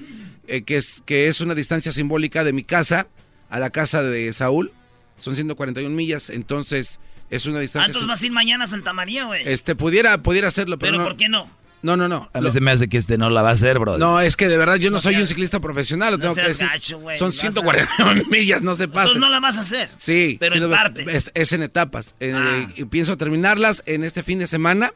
[0.49, 3.07] eh, que, es, que es una distancia simbólica de mi casa
[3.51, 4.73] a la casa de Saúl.
[5.17, 6.99] Son 141 millas, entonces
[7.31, 7.87] es una Ah, distancia...
[7.87, 9.43] entonces vas a ir mañana a Santa María, güey.
[9.47, 11.09] Este, pudiera, pudiera hacerlo, pero, Pero no.
[11.11, 11.49] ¿por qué no?
[11.83, 12.31] No, no, no.
[12.33, 13.99] A mí se me hace que este no la va a hacer, bro.
[13.99, 16.35] No, es que de verdad yo no, No soy un ciclista profesional, lo no tengo
[16.37, 16.69] que decir.
[16.69, 19.21] gacho, Son vas a- 141 millas, no se Entonces pasen.
[19.21, 19.91] no la vas a hacer.
[19.97, 21.09] Sí, Pero sí en partes.
[21.09, 22.15] Es, es en etapas.
[22.21, 22.69] Eh, Ah.
[22.77, 24.93] y pienso terminarlas en este fin de semana.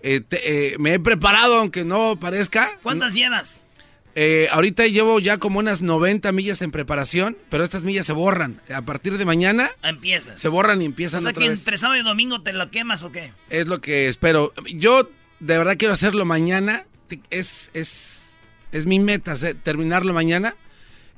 [0.00, 2.70] Eh, te- eh, me he preparado, aunque no parezca.
[2.82, 3.66] ¿Cuántas llevas?
[4.14, 8.60] Eh, ahorita llevo ya como unas 90 millas en preparación, pero estas millas se borran.
[8.74, 10.38] A partir de mañana Empiezas.
[10.40, 11.60] se borran y O empiezan sea otra que vez.
[11.60, 13.32] entre sábado y domingo te lo quemas o qué?
[13.48, 14.52] Es lo que espero.
[14.74, 15.08] Yo
[15.42, 16.84] de verdad quiero hacerlo mañana.
[17.30, 18.38] Es, es,
[18.72, 20.54] es mi meta, terminarlo mañana.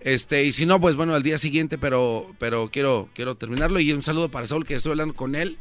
[0.00, 3.80] Este, y si no, pues bueno, al día siguiente, pero, pero quiero, quiero terminarlo.
[3.80, 5.56] Y un saludo para Saúl, que estoy hablando con él.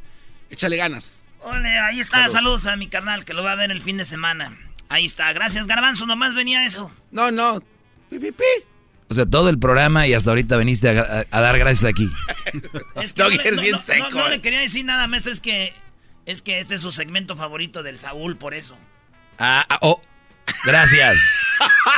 [0.49, 1.23] Échale ganas.
[1.39, 2.17] Ole, ahí está.
[2.29, 2.33] Saludos.
[2.33, 2.65] Saludos.
[2.67, 4.57] a mi carnal que lo va a ver el fin de semana.
[4.89, 5.31] Ahí está.
[5.33, 6.05] Gracias, Garbanzo.
[6.05, 6.91] Nomás venía eso.
[7.11, 7.61] No, no.
[8.09, 8.43] Pi, pi, pi.
[9.09, 12.09] O sea, todo el programa y hasta ahorita viniste a, a- a dar gracias aquí.
[13.01, 15.31] Es que no, no- no- no- no le quería decir nada, maestro.
[15.31, 15.73] Es que,
[16.25, 18.77] es que este es su segmento favorito del Saúl, por eso.
[19.39, 19.99] Ah, ah, oh,
[20.65, 21.21] gracias.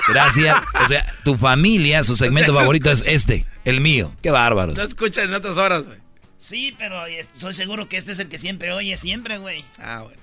[0.07, 0.55] Gracias.
[0.83, 4.13] O sea, tu familia, su segmento O sea, no favorito es este, el mío.
[4.21, 4.73] Qué bárbaro.
[4.73, 5.97] No escuchan en otras horas, güey.
[6.37, 9.65] Sí, pero estoy seguro que este es el que siempre oye, siempre, güey.
[9.79, 10.21] Ah, bueno.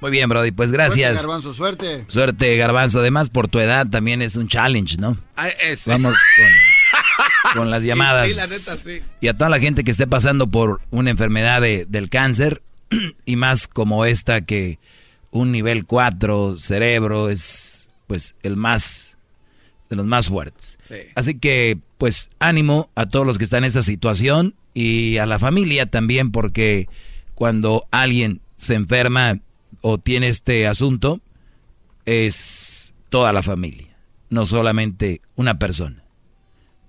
[0.00, 1.20] Muy bien, Brody, pues gracias.
[1.20, 2.04] Suerte, Garbanzo, suerte.
[2.08, 3.00] Suerte, Garbanzo.
[3.00, 5.16] Además, por tu edad también es un challenge, ¿no?
[5.36, 5.90] Ah, ese.
[5.90, 8.30] Vamos con, con las llamadas.
[8.30, 9.02] Sí, la neta, sí.
[9.20, 12.62] Y a toda la gente que esté pasando por una enfermedad de- del cáncer,
[13.26, 14.78] y más como esta que
[15.30, 19.18] un nivel 4 cerebro es pues el más
[19.90, 20.78] de los más fuertes.
[20.88, 20.96] Sí.
[21.14, 25.38] Así que pues ánimo a todos los que están en esta situación y a la
[25.38, 26.88] familia también porque
[27.34, 29.40] cuando alguien se enferma
[29.80, 31.20] o tiene este asunto
[32.04, 33.96] es toda la familia,
[34.30, 36.04] no solamente una persona.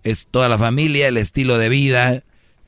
[0.04, 2.24] Es toda la familia, el estilo de vida,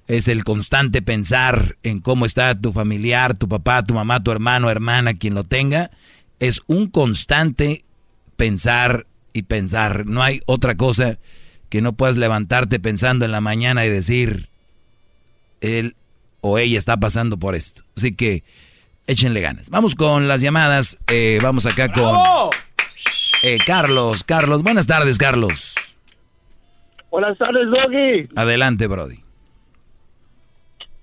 [0.08, 4.70] es el constante pensar en cómo está tu familiar, tu papá, tu mamá, tu hermano,
[4.70, 5.92] hermana, quien lo tenga.
[6.40, 7.84] Es un constante
[8.38, 10.06] pensar y pensar.
[10.06, 11.18] No hay otra cosa
[11.70, 14.48] que no puedas levantarte pensando en la mañana y decir,
[15.60, 15.96] él
[16.40, 17.84] o ella está pasando por esto.
[17.98, 18.44] Así que
[19.08, 19.70] échenle ganas.
[19.70, 21.00] Vamos con las llamadas.
[21.08, 22.18] Eh, vamos acá con
[23.44, 24.24] eh, Carlos.
[24.24, 25.76] Carlos, buenas tardes, Carlos.
[27.12, 28.30] Buenas tardes, Doggy.
[28.36, 29.27] Adelante, Brody.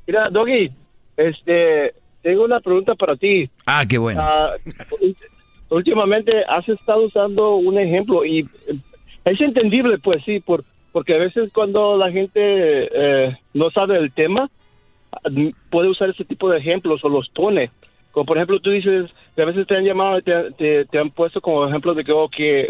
[0.06, 0.70] Mira, Doggy,
[1.16, 3.48] este, tengo una pregunta para ti.
[3.66, 4.20] Ah, qué bueno.
[4.22, 4.52] Ah,
[5.70, 8.76] últimamente has estado usando un ejemplo y eh,
[9.24, 14.12] es entendible, pues sí, por, porque a veces cuando la gente eh, no sabe el
[14.12, 14.50] tema,
[15.70, 17.70] puede usar ese tipo de ejemplos o los pone.
[18.12, 20.98] Como por ejemplo, tú dices que a veces te han llamado y te, te- te
[20.98, 22.68] han puesto como ejemplo de que, oh, que,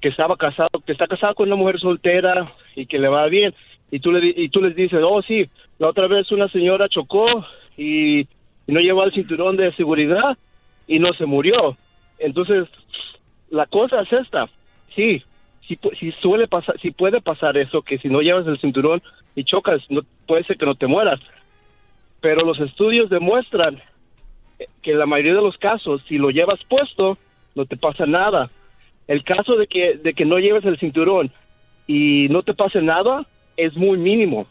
[0.00, 3.54] que estaba casado, que está casado con una mujer soltera y que le va bien.
[3.90, 5.48] Y tú, le, y tú les dices, oh, sí,
[5.78, 7.44] la otra vez una señora chocó
[7.76, 8.26] y,
[8.66, 10.36] no llevó el cinturón de seguridad
[10.88, 11.76] y no se murió.
[12.18, 12.66] Entonces,
[13.48, 14.48] la cosa es esta.
[14.94, 15.22] Sí,
[15.68, 19.02] si, si suele pasar, si puede pasar eso, que si no llevas el cinturón
[19.36, 21.20] y chocas, no, puede ser que no te mueras.
[22.20, 23.80] Pero los estudios demuestran
[24.82, 27.18] que la mayoría de los casos, si lo llevas puesto,
[27.54, 28.50] no te pasa nada.
[29.06, 31.30] El caso de que, de que no lleves el cinturón
[31.86, 33.26] y no te pase nada
[33.56, 34.46] es muy mínimo.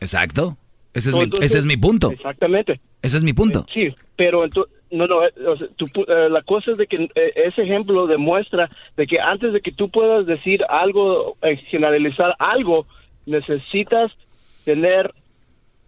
[0.00, 0.56] Exacto.
[0.94, 2.10] Ese es, mi, entonces- ese es mi punto.
[2.10, 2.80] Exactamente.
[3.02, 3.66] Ese es mi punto.
[3.72, 6.86] Sí, pero ento- no, no, eh, o sea, tú pu- eh, la cosa es de
[6.86, 11.56] que eh, ese ejemplo demuestra de que antes de que tú puedas decir algo, eh,
[11.70, 12.86] generalizar algo,
[13.26, 14.10] necesitas
[14.64, 15.12] tener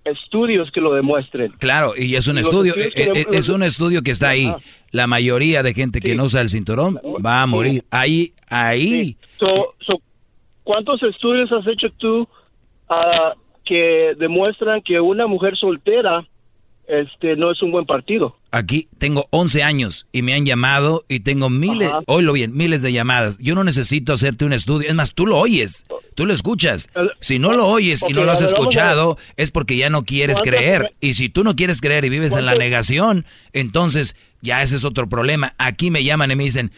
[0.05, 1.53] estudios que lo demuestren.
[1.59, 4.53] Claro, y es un estudio, eh, eh, es un estudio que está ahí.
[4.91, 7.85] La mayoría de gente que no usa el cinturón va a morir.
[7.91, 9.17] Ahí, ahí.
[9.39, 10.01] So, so,
[10.65, 12.29] ¿Cuántos estudios has hecho tú
[12.91, 13.33] ah,
[13.69, 16.27] que demuestran que una mujer soltera
[16.87, 18.37] este no es un buen partido?
[18.51, 22.93] Aquí tengo 11 años y me han llamado y tengo miles, oílo bien, miles de
[22.93, 23.37] llamadas.
[23.39, 24.89] Yo no necesito hacerte un estudio.
[24.89, 25.85] Es más, tú lo oyes,
[26.15, 26.89] tú lo escuchas.
[27.21, 30.39] Si no lo oyes y no lo has ver, escuchado, es porque ya no quieres
[30.41, 30.95] ¿Cuántas- creer.
[31.01, 34.77] Y si tú no quieres creer y vives en la ¿Cuántas- negación, entonces ya ese
[34.77, 35.53] es otro problema.
[35.59, 36.73] Aquí me llaman y me dicen,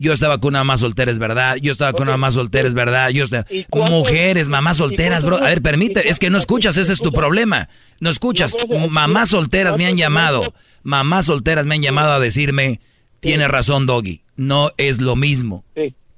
[0.00, 1.56] yo estaba con una mamá soltera, es verdad.
[1.56, 3.10] Yo estaba con una mamá soltera, es verdad.
[3.10, 3.46] Yo estaba...
[3.50, 5.36] ¿Y cuántos- Mujeres, mamás solteras, bro.
[5.36, 6.08] A ver, permite.
[6.08, 7.68] Es que no escuchas, ese es tu problema.
[8.00, 8.56] No escuchas.
[8.88, 10.52] Mamás solteras me han llamado.
[10.82, 12.80] Mamás solteras me han llamado a decirme,
[13.20, 14.22] tiene razón, Doggy.
[14.36, 15.64] No es lo mismo.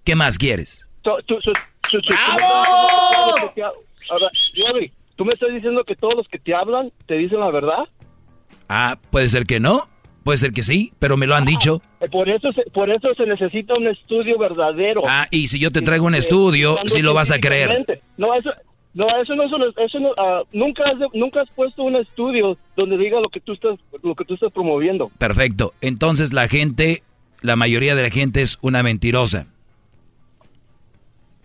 [0.05, 0.89] ¿Qué más quieres?
[4.55, 7.85] Jerry, ¿tú me estás diciendo que todos los que te hablan te dicen la verdad?
[8.69, 9.89] Ah, puede ser que no.
[10.25, 11.83] Puede ser que sí, pero me lo han dicho.
[12.01, 15.03] Eh, Por eso, se, por eso se necesita un estudio verdadero.
[15.07, 17.85] Ah, y si yo te traigo un estudio, usando sí lo vas a creer.
[18.17, 18.51] No, eso,
[18.95, 23.21] no, eso no eso no, ah, nunca, has, nunca has puesto un estudio donde diga
[23.21, 25.11] lo que tú estás, lo que tú estás promoviendo.
[25.19, 25.73] Perfecto.
[25.81, 27.03] Entonces la gente,
[27.41, 29.47] la mayoría de la gente es una mentirosa.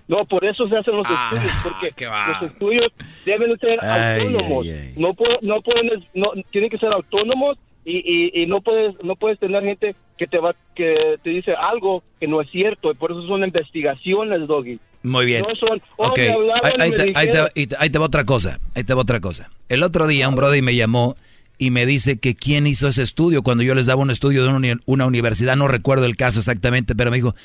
[0.08, 2.92] No, por eso se hacen los Ah, estudios, porque los estudios
[3.26, 4.66] deben ser Ay, autónomos.
[4.66, 4.94] ay, ay.
[4.96, 7.58] No, puede- no pueden, no, tienen que ser autónomos
[7.90, 7.98] y,
[8.36, 12.04] y, y no puedes, no puedes tener gente que te va, que te dice algo
[12.20, 12.92] que no es cierto.
[12.92, 14.80] Y por eso son investigaciones, Doggy.
[15.04, 15.44] Muy bien.
[15.48, 17.28] No son, oh, Ok, me hablaron ahí, te, ahí
[17.68, 19.50] te- te- va otra cosa, ahí te va otra cosa.
[19.70, 21.16] El otro día un brother me llamó
[21.58, 24.50] y me dice que quién hizo ese estudio cuando yo les daba un estudio de
[24.50, 27.36] una, uni- una universidad, no recuerdo el caso exactamente, pero me dijo,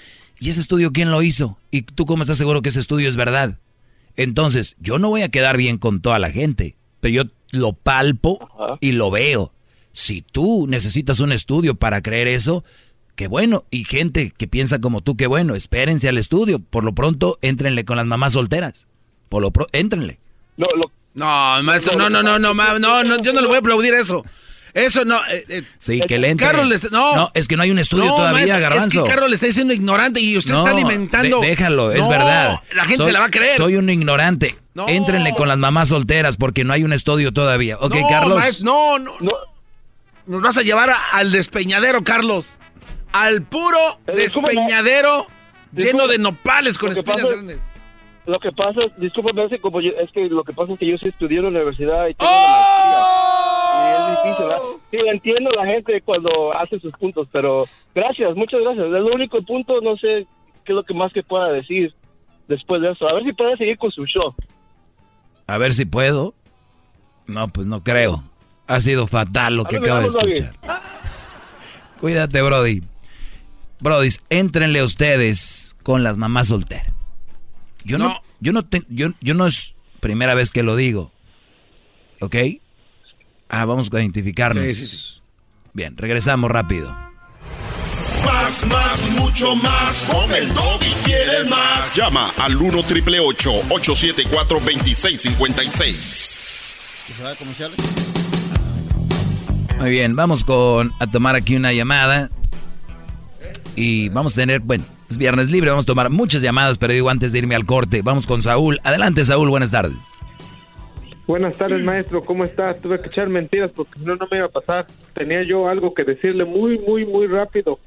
[0.40, 1.56] ¿y ese estudio quién lo hizo?
[1.70, 3.58] ¿Y tú cómo estás seguro que ese estudio es verdad?
[4.16, 8.38] Entonces, yo no voy a quedar bien con toda la gente, pero yo lo palpo
[8.80, 9.52] y lo veo.
[9.92, 12.64] Si tú necesitas un estudio para creer eso,
[13.14, 13.64] qué bueno.
[13.70, 15.54] Y gente que piensa como tú, qué bueno.
[15.54, 16.58] Espérense al estudio.
[16.60, 18.86] Por lo pronto, éntrenle con las mamás solteras.
[19.28, 20.18] Por lo pronto, éntrenle.
[20.56, 20.66] No,
[21.14, 23.92] No, maestro, no, no, no, no, ma- no, no, yo no le voy a aplaudir
[23.94, 24.24] eso.
[24.72, 25.18] Eso no.
[25.30, 26.34] eh, eh, Sí, que le.
[26.36, 27.30] Carlos le está- no.
[27.34, 29.00] es que no hay un estudio No, todavía, Garbanzo.
[29.00, 31.40] Es que Carlos le está diciendo ignorante y usted No, está alimentando.
[31.42, 32.60] de- déjalo, es No, verdad.
[32.74, 33.58] La gente Soy- se la va a creer.
[33.58, 34.56] Soy un ignorante.
[34.72, 34.88] No.
[34.88, 37.76] Éntrenle con las mamás solteras porque no hay un estudio todavía.
[37.78, 38.38] ¿Ok, no, Carlos?
[38.38, 39.32] maestro, no, no, no.
[40.26, 42.58] Nos vas a llevar a- al despeñadero, Carlos.
[43.12, 44.54] Al puro Eh, discúlpame.
[44.54, 45.26] despeñadero
[45.72, 47.58] lleno de nopales con espinas grandes.
[48.24, 50.86] Lo que pasa, discúlpame, es que como yo, es que lo que pasa es que
[50.86, 52.36] yo sí estudié en la universidad y tengo ¡Oh!
[52.36, 53.82] la maestría.
[53.82, 54.62] Y es difícil, ¿verdad?
[54.92, 58.86] Sí, entiendo la gente cuando hace sus puntos, pero gracias, muchas gracias.
[58.86, 60.26] Es lo único punto, no sé
[60.64, 61.92] qué es lo que más que pueda decir
[62.46, 63.08] después de eso.
[63.08, 64.34] A ver si puede seguir con su show.
[65.48, 66.34] A ver si puedo.
[67.26, 68.22] No, pues no creo.
[68.66, 70.54] Ha sido fatal lo que acaba de escuchar.
[72.00, 72.82] Cuídate, Brody.
[73.80, 76.86] Brody, éntrenle ustedes con las mamás solteras.
[77.84, 81.10] Yo no, yo no te- yo, yo no es primera vez que lo digo.
[82.20, 82.36] ¿Ok?
[83.48, 84.64] Ah, vamos a identificarnos.
[84.64, 85.20] Sí, sí, sí.
[85.72, 86.90] Bien, regresamos rápido.
[88.24, 90.04] Más, más, mucho más.
[90.04, 91.94] Con el y quieres más.
[91.96, 96.40] Llama al 1 triple 874 2656.
[97.08, 97.76] Que se va a comerciales.
[99.82, 102.28] Muy bien, vamos con a tomar aquí una llamada.
[103.74, 107.10] Y vamos a tener, bueno, es viernes libre, vamos a tomar muchas llamadas, pero digo
[107.10, 108.78] antes de irme al corte, vamos con Saúl.
[108.84, 110.20] Adelante, Saúl, buenas tardes.
[111.26, 112.24] Buenas tardes, maestro.
[112.24, 112.74] ¿Cómo está?
[112.74, 114.86] Tuve que echar mentiras porque si no, no me iba a pasar.
[115.14, 117.80] Tenía yo algo que decirle muy, muy, muy rápido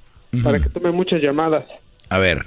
[0.43, 1.63] para que tome muchas llamadas.
[2.09, 2.45] A ver.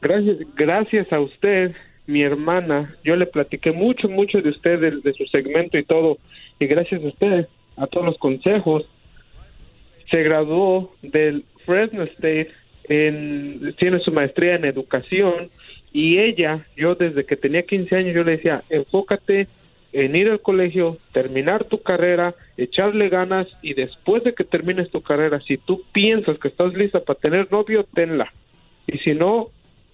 [0.00, 1.74] Gracias, gracias a usted,
[2.06, 2.94] mi hermana.
[3.02, 6.18] Yo le platiqué mucho, mucho de usted, de, de su segmento y todo.
[6.60, 8.84] Y gracias a usted, a todos los consejos,
[10.10, 12.50] se graduó del Fresno State,
[12.84, 15.50] en, tiene su maestría en educación.
[15.92, 19.48] Y ella, yo desde que tenía 15 años, yo le decía, enfócate
[19.92, 25.00] en ir al colegio, terminar tu carrera, echarle ganas y después de que termines tu
[25.00, 28.32] carrera, si tú piensas que estás lista para tener novio, tenla.
[28.86, 29.48] Y si no,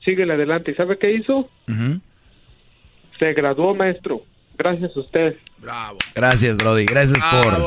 [0.05, 0.73] síguele adelante.
[0.73, 1.49] ¿Y sabe qué hizo?
[3.19, 4.23] Se graduó maestro.
[4.59, 5.37] Gracias a usted.
[5.59, 5.99] Bravo.
[6.15, 6.85] Gracias, Brody.
[6.85, 7.67] Gracias por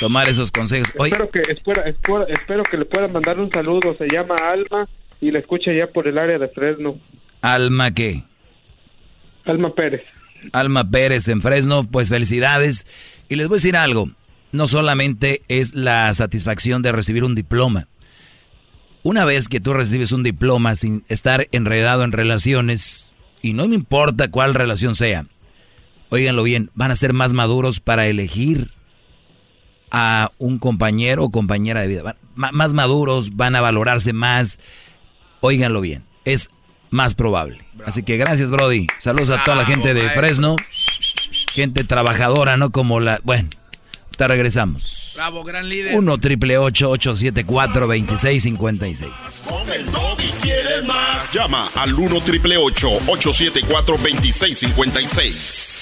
[0.00, 0.92] tomar esos consejos.
[0.94, 3.96] Espero que, espero, espero, espero que le pueda mandar un saludo.
[3.96, 4.88] Se llama Alma
[5.20, 6.98] y la escucha ya por el área de Fresno.
[7.40, 8.22] Alma, ¿qué?
[9.44, 10.02] Alma Pérez.
[10.52, 12.86] Alma Pérez en Fresno, pues felicidades.
[13.28, 14.10] Y les voy a decir algo,
[14.52, 17.88] no solamente es la satisfacción de recibir un diploma.
[19.02, 23.74] Una vez que tú recibes un diploma sin estar enredado en relaciones, y no me
[23.74, 25.26] importa cuál relación sea,
[26.10, 28.70] óiganlo bien, van a ser más maduros para elegir
[29.90, 32.02] a un compañero o compañera de vida.
[32.02, 32.16] Van-
[32.54, 34.58] más maduros, van a valorarse más.
[35.40, 36.50] Óiganlo bien, es
[36.90, 37.64] más probable.
[37.86, 38.86] Así que gracias, Brody.
[38.98, 40.56] Saludos a toda la gente de Fresno.
[41.52, 43.20] Gente trabajadora, no como la...
[43.24, 43.48] Bueno,
[44.16, 45.12] te regresamos.
[45.16, 45.96] Bravo, gran líder.
[45.96, 51.32] 1 triple 874 2656 Con el doggy quieres más.
[51.32, 55.78] Llama al 1 triple 874 2656.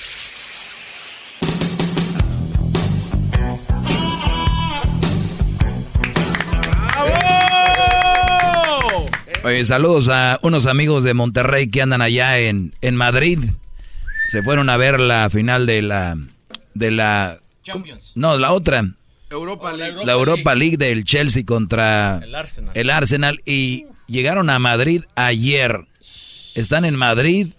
[9.47, 13.39] Oye, saludos a unos amigos de Monterrey que andan allá en, en Madrid.
[14.27, 16.19] Se fueron a ver la final de la...
[16.75, 17.39] De la
[18.17, 18.85] no, la otra.
[19.31, 20.05] Europa League.
[20.05, 22.73] La Europa League del Chelsea contra El Arsenal.
[22.75, 25.87] el Arsenal y llegaron a Madrid ayer.
[26.57, 27.51] Están en Madrid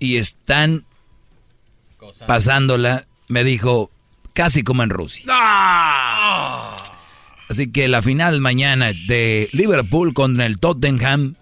[0.00, 0.84] y están
[2.26, 3.92] pasándola, me dijo,
[4.32, 5.22] casi como en Rusia.
[7.48, 11.36] Así que la final mañana de Liverpool contra el Tottenham,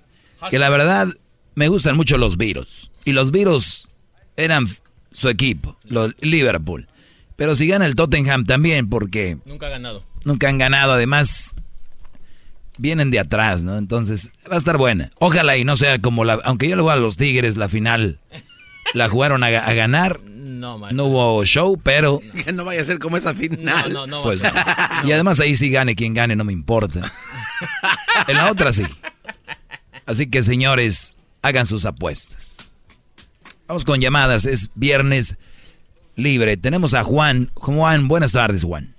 [0.51, 1.09] que la verdad
[1.55, 2.91] me gustan mucho los virus.
[3.05, 3.89] Y los virus
[4.37, 4.67] eran
[5.13, 6.89] su equipo, los Liverpool.
[7.37, 10.05] Pero si gana el Tottenham también, porque Nunca ha ganado.
[10.25, 11.57] nunca han ganado, además
[12.79, 13.79] vienen de atrás, ¿no?
[13.79, 15.11] Entonces va a estar buena.
[15.19, 18.21] Ojalá y no sea como la, aunque yo le voy a los Tigres, la final
[18.93, 20.21] la jugaron a, ga- a ganar.
[20.23, 23.93] No, No hubo show, pero Que no vaya a ser como esa final.
[23.93, 24.23] No, no, no.
[24.23, 24.51] pues no.
[25.05, 27.01] Y además ahí sí gane quien gane, no me importa.
[28.29, 28.85] En la otra sí.
[30.07, 32.71] Así que señores, hagan sus apuestas.
[33.67, 35.37] Vamos con llamadas, es viernes
[36.17, 36.57] libre.
[36.57, 37.51] Tenemos a Juan.
[37.55, 38.95] Juan, buenas tardes, Juan.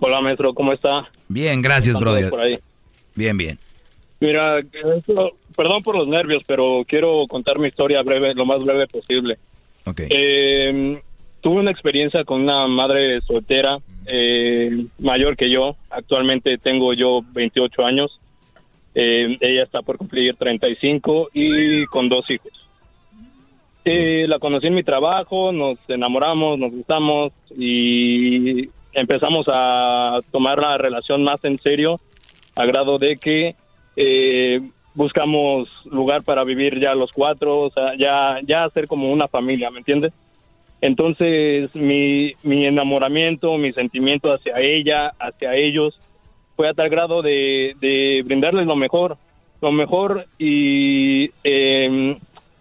[0.00, 1.08] Hola, maestro, ¿cómo está?
[1.28, 2.30] Bien, gracias, ¿Están todos brother.
[2.30, 2.58] por ahí?
[3.14, 3.58] Bien, bien.
[4.20, 4.58] Mira,
[4.96, 9.38] esto- perdón por los nervios, pero quiero contar mi historia breve, lo más breve posible.
[9.84, 10.02] Ok.
[10.08, 11.02] Eh,
[11.40, 15.74] tuve una experiencia con una madre soltera eh, mayor que yo.
[15.90, 18.20] Actualmente tengo yo 28 años.
[18.94, 22.52] Eh, ella está por cumplir 35 y con dos hijos.
[23.84, 30.78] Eh, la conocí en mi trabajo, nos enamoramos, nos gustamos y empezamos a tomar la
[30.78, 31.98] relación más en serio,
[32.54, 33.56] a grado de que
[33.96, 34.60] eh,
[34.98, 40.12] buscamos lugar para vivir ya los cuatro, ya, ya hacer como una familia, ¿me entiendes?
[40.80, 46.00] Entonces, mi, mi enamoramiento, mi sentimiento hacia ella, hacia ellos,
[46.56, 49.16] fue a tal grado de, de brindarles lo mejor,
[49.60, 52.16] lo mejor y eh,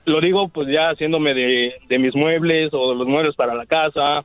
[0.05, 4.23] lo digo pues ya haciéndome de, de mis muebles o los muebles para la casa,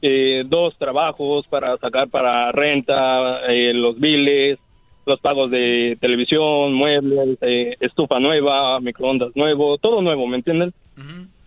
[0.00, 4.60] eh, dos trabajos para sacar para renta, eh, los biles,
[5.04, 10.72] los pagos de televisión, muebles, eh, estufa nueva, microondas nuevo, todo nuevo, ¿me entienden?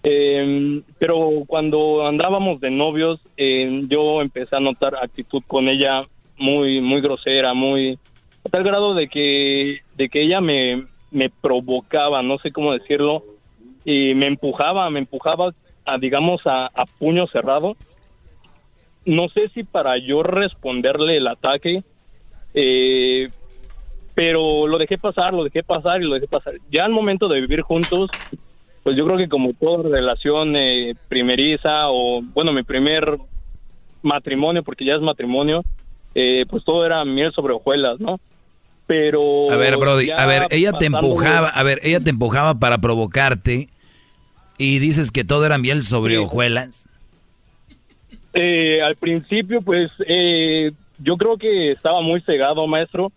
[0.04, 6.04] Eh, pero cuando andábamos de novios, eh, yo empecé a notar actitud con ella
[6.38, 7.98] muy, muy grosera, muy
[8.46, 13.24] a tal grado de que, de que ella me, me provocaba, no sé cómo decirlo,
[13.84, 15.54] y me empujaba, me empujaba
[15.86, 17.76] a, digamos, a, a puño cerrado.
[19.06, 21.84] No sé si para yo responderle el ataque,
[22.56, 23.30] eh,
[24.16, 26.56] pero lo dejé pasar, lo dejé pasar y lo dejé pasar.
[26.72, 28.10] Ya al momento de vivir juntos,
[28.84, 33.18] pues yo creo que como toda relación eh, primeriza o, bueno, mi primer
[34.02, 35.64] matrimonio, porque ya es matrimonio,
[36.16, 38.20] eh, pues todo era miel sobre hojuelas, ¿no?
[38.88, 39.52] Pero...
[39.52, 43.68] A ver, Brody, a ver, ella te empujaba, a ver, ella te empujaba para provocarte
[44.58, 46.88] y dices que todo era miel sobre hojuelas.
[48.34, 53.12] Eh, al principio, pues eh, yo creo que estaba muy cegado, maestro.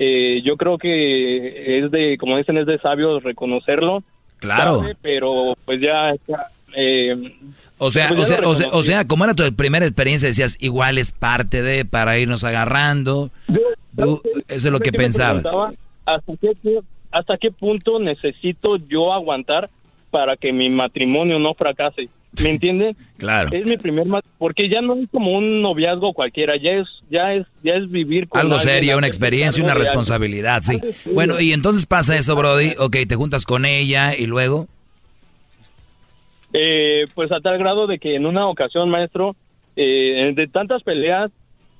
[0.00, 4.04] Eh, yo creo que es de, como dicen, es de sabios reconocerlo.
[4.38, 4.84] Claro.
[5.02, 6.14] Pero pues ya...
[6.28, 6.46] ya,
[6.76, 7.34] eh,
[7.78, 10.56] O sea, pues o sea, o sea, o sea, como era tu primera experiencia, decías,
[10.60, 13.30] igual es parte de, para irnos agarrando.
[13.96, 15.44] Tú, eso es lo que me pensabas.
[16.06, 16.80] ¿hasta qué,
[17.10, 19.68] ¿Hasta qué punto necesito yo aguantar
[20.10, 22.08] para que mi matrimonio no fracase?
[22.42, 22.96] ¿Me entiende?
[23.18, 23.50] Claro.
[23.50, 24.06] Es mi primer
[24.38, 28.28] porque ya no es como un noviazgo cualquiera, ya es ya es ya es vivir
[28.28, 30.78] con Algo serio, una experiencia, una responsabilidad, sí.
[31.12, 32.74] Bueno, y entonces pasa eso, Brody.
[32.78, 34.68] Ok, te juntas con ella y luego.
[36.52, 39.34] Eh, pues a tal grado de que en una ocasión, maestro,
[39.74, 41.32] eh, de tantas peleas,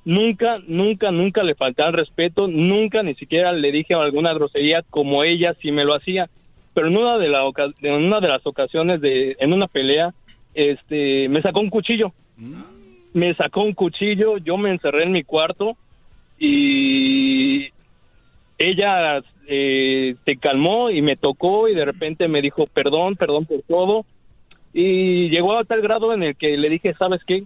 [0.05, 5.23] nunca, nunca, nunca le faltaba el respeto, nunca ni siquiera le dije alguna grosería como
[5.23, 6.29] ella sí me lo hacía.
[6.73, 7.43] Pero en una de, la
[7.81, 10.13] en una de las ocasiones, de, en una pelea,
[10.53, 12.13] este, me sacó un cuchillo.
[13.13, 15.75] Me sacó un cuchillo, yo me encerré en mi cuarto
[16.37, 17.69] y
[18.57, 23.61] ella eh, se calmó y me tocó y de repente me dijo perdón, perdón por
[23.63, 24.05] todo.
[24.73, 27.43] Y llegó a tal grado en el que le dije, ¿sabes qué?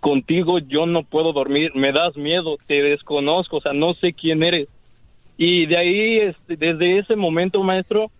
[0.00, 4.42] Contigo yo no puedo dormir, me das miedo, te desconozco, o sea, no sé quién
[4.42, 4.68] eres.
[5.36, 8.10] Y de ahí, este, desde ese momento, maestro,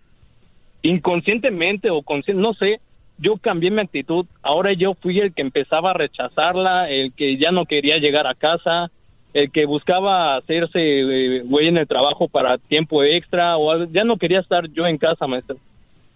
[0.81, 2.79] inconscientemente o consciente, no sé,
[3.19, 4.25] yo cambié mi actitud.
[4.41, 8.35] Ahora yo fui el que empezaba a rechazarla, el que ya no quería llegar a
[8.35, 8.89] casa,
[9.33, 13.91] el que buscaba hacerse eh, güey en el trabajo para tiempo extra, o algo.
[13.91, 15.57] ya no quería estar yo en casa, maestro.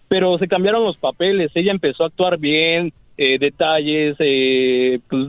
[0.08, 5.28] Pero se cambiaron los papeles, ella empezó a actuar bien, eh, detalles, eh, pues,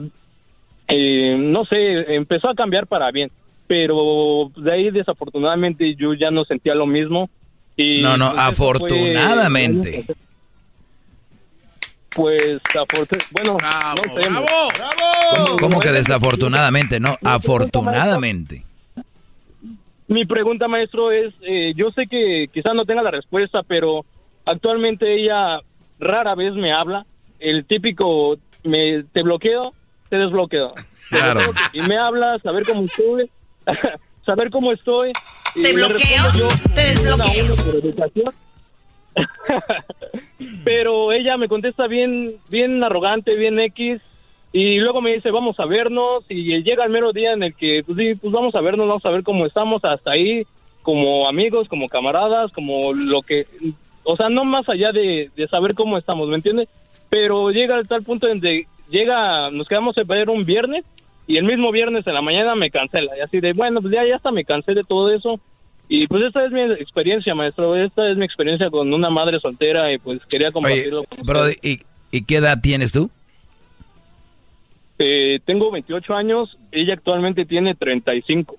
[0.88, 3.30] eh, no sé, empezó a cambiar para bien.
[3.66, 7.28] Pero de ahí desafortunadamente yo ya no sentía lo mismo.
[7.76, 10.04] Y No, no, pues, fue- afortunadamente.
[12.16, 12.62] Pues,
[13.30, 14.28] bueno, no sé.
[15.36, 16.98] ¿Cómo, cómo que desafortunadamente?
[16.98, 18.64] No, afortunadamente.
[20.08, 24.06] Mi pregunta, maestro, es, eh, yo sé que quizás no tenga la respuesta, pero
[24.46, 25.60] actualmente ella
[25.98, 27.04] rara vez me habla.
[27.38, 29.74] El típico, me, te bloqueo,
[30.08, 30.72] te desbloqueo.
[31.10, 31.40] Te Claro.
[31.74, 33.30] Y me habla, saber cómo estoy,
[34.24, 35.12] saber cómo estoy.
[35.54, 36.32] ¿Te bloqueo?
[36.34, 37.44] yo, ¿Te desbloqueo?
[37.44, 38.45] una, una.
[40.64, 44.00] pero ella me contesta bien, bien arrogante, bien X,
[44.52, 47.82] y luego me dice, vamos a vernos, y llega el mero día en el que,
[47.84, 50.46] pues sí, pues vamos a vernos, vamos a ver cómo estamos hasta ahí,
[50.82, 53.46] como amigos, como camaradas, como lo que,
[54.04, 56.68] o sea, no más allá de, de saber cómo estamos, ¿me entiendes?
[57.10, 60.84] Pero llega al tal punto en que llega, nos quedamos a ver un viernes,
[61.26, 64.06] y el mismo viernes en la mañana me cancela, y así de, bueno, pues ya,
[64.06, 65.40] ya hasta me cansé de todo eso,
[65.88, 69.92] y pues esta es mi experiencia, maestro, esta es mi experiencia con una madre soltera,
[69.92, 73.10] y pues quería Oye, compartirlo con Brody, ¿y, ¿y qué edad tienes tú?
[74.98, 78.56] Eh, tengo 28 años, ella actualmente tiene 35.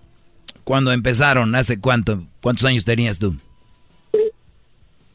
[0.64, 1.56] ¿Cuándo empezaron?
[1.56, 2.24] ¿Hace cuánto?
[2.41, 3.36] ¿Cuántos años tenías tú?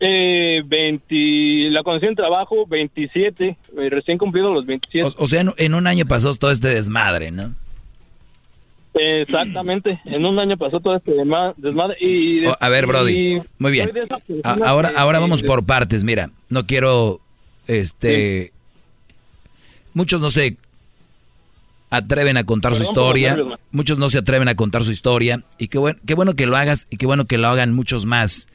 [0.01, 5.07] Eh, 20, la conocí en trabajo, 27, eh, recién cumplido los 27.
[5.07, 7.55] O, o sea, en, en un año pasó todo este desmadre, ¿no?
[8.94, 11.97] Exactamente, en un año pasó todo este desmadre.
[12.01, 13.90] Y, Oh, a ver, Brody, y muy bien.
[14.44, 16.05] ahora, que- ahora vamos que- por partes.
[16.05, 17.20] Mira, no quiero,
[17.66, 18.52] este,
[19.94, 20.56] muchos no se
[21.90, 25.43] atreven a contar su Perdón historia, nervios, muchos no se atreven a contar su historia
[25.59, 28.05] y qué bueno, qué bueno que lo hagas y qué bueno que lo hagan muchos
[28.06, 28.48] más.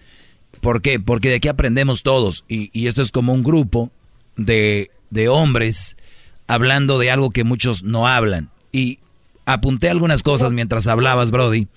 [0.61, 0.99] ¿Por qué?
[0.99, 3.91] Porque de aquí aprendemos todos y, y esto es como un grupo
[4.38, 5.97] de, de hombres
[6.47, 8.49] hablando de algo que muchos no hablan.
[8.72, 8.99] Y
[9.48, 11.68] apunté algunas cosas mientras hablabas, Brody.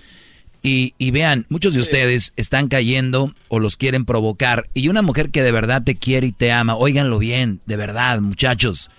[0.62, 4.68] Y, y vean, muchos de ustedes están cayendo o los quieren provocar.
[4.74, 8.20] Y una mujer que de verdad te quiere y te ama, óiganlo bien, de verdad,
[8.20, 8.90] muchachos,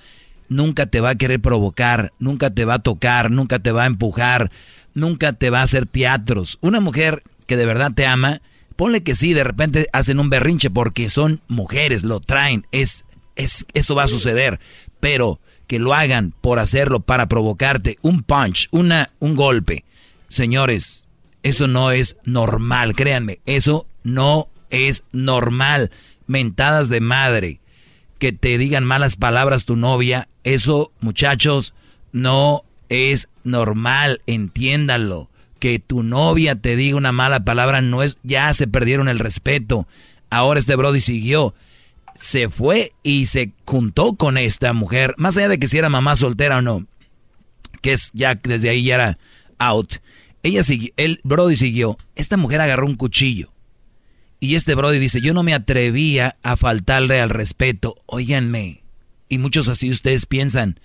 [0.47, 3.87] nunca te va a querer provocar, nunca te va a tocar, nunca te va a
[3.87, 4.49] empujar,
[4.95, 6.57] nunca te va a hacer teatros.
[6.61, 8.41] Una mujer que de verdad te ama,
[8.77, 13.03] ponle que sí, de repente hacen un berrinche porque son mujeres, lo traen, es,
[13.35, 14.59] es, eso va a suceder.
[15.01, 15.39] Pero
[15.71, 19.85] que lo hagan por hacerlo, para provocarte, un punch, una, un golpe.
[20.27, 21.07] Señores,
[21.43, 25.89] eso no es normal, créanme, eso no es normal.
[26.27, 27.61] Mentadas de madre,
[28.19, 31.73] que te digan malas palabras tu novia, eso, muchachos,
[32.11, 35.29] no es normal, entiéndanlo.
[35.57, 39.87] Que tu novia te diga una mala palabra no es, ya se perdieron el respeto.
[40.29, 41.55] Ahora este Brody siguió.
[42.15, 46.15] Se fue y se juntó con esta mujer, más allá de que si era mamá
[46.15, 46.85] soltera o no,
[47.81, 49.17] que es ya desde ahí ya era
[49.57, 49.95] out.
[50.43, 51.97] Ella siguió, el Brody siguió.
[52.15, 53.51] Esta mujer agarró un cuchillo.
[54.39, 57.95] Y este Brody dice, yo no me atrevía a faltarle al respeto.
[58.07, 58.83] Óiganme.
[59.29, 60.79] Y muchos así ustedes piensan.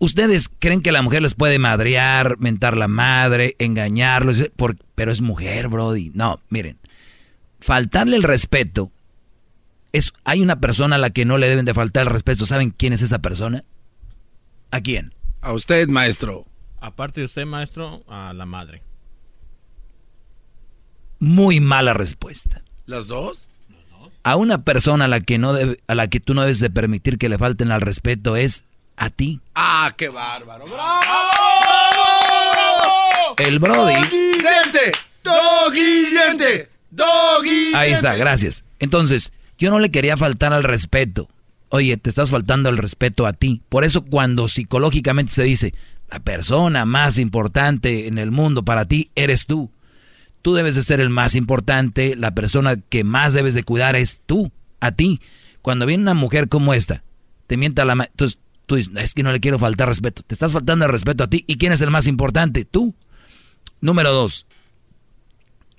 [0.00, 4.50] Ustedes creen que la mujer les puede madrear, mentar la madre, engañarlos,
[4.96, 6.10] pero es mujer, Brody.
[6.12, 6.78] No, miren.
[7.60, 8.90] Faltarle el respeto
[9.92, 12.46] es, hay una persona a la que no le deben de faltar el respeto.
[12.46, 13.62] ¿Saben quién es esa persona?
[14.70, 15.14] ¿A quién?
[15.40, 16.46] A usted, maestro.
[16.80, 18.82] Aparte de usted, maestro, a la madre.
[21.18, 22.62] Muy mala respuesta.
[22.86, 23.46] ¿Las dos?
[24.24, 26.70] A una persona a la que no debe, a la que tú no debes de
[26.70, 28.64] permitir que le falten al respeto es
[28.96, 29.40] a ti.
[29.54, 30.64] Ah, qué bárbaro.
[30.66, 31.02] ¡Bravo!
[33.38, 33.94] El Brody.
[35.22, 36.68] Doggy diente.
[36.90, 38.64] Doggy Ahí está, gracias.
[38.78, 39.32] Entonces,
[39.62, 41.28] yo no le quería faltar al respeto.
[41.68, 43.62] Oye, te estás faltando el respeto a ti.
[43.68, 45.72] Por eso cuando psicológicamente se dice,
[46.10, 49.70] la persona más importante en el mundo para ti eres tú.
[50.42, 54.20] Tú debes de ser el más importante, la persona que más debes de cuidar es
[54.26, 55.20] tú, a ti.
[55.62, 57.04] Cuando viene una mujer como esta,
[57.46, 60.24] te mienta la entonces tú dices, es que no le quiero faltar respeto.
[60.24, 61.44] Te estás faltando el respeto a ti.
[61.46, 62.64] ¿Y quién es el más importante?
[62.64, 62.96] Tú.
[63.80, 64.44] Número dos,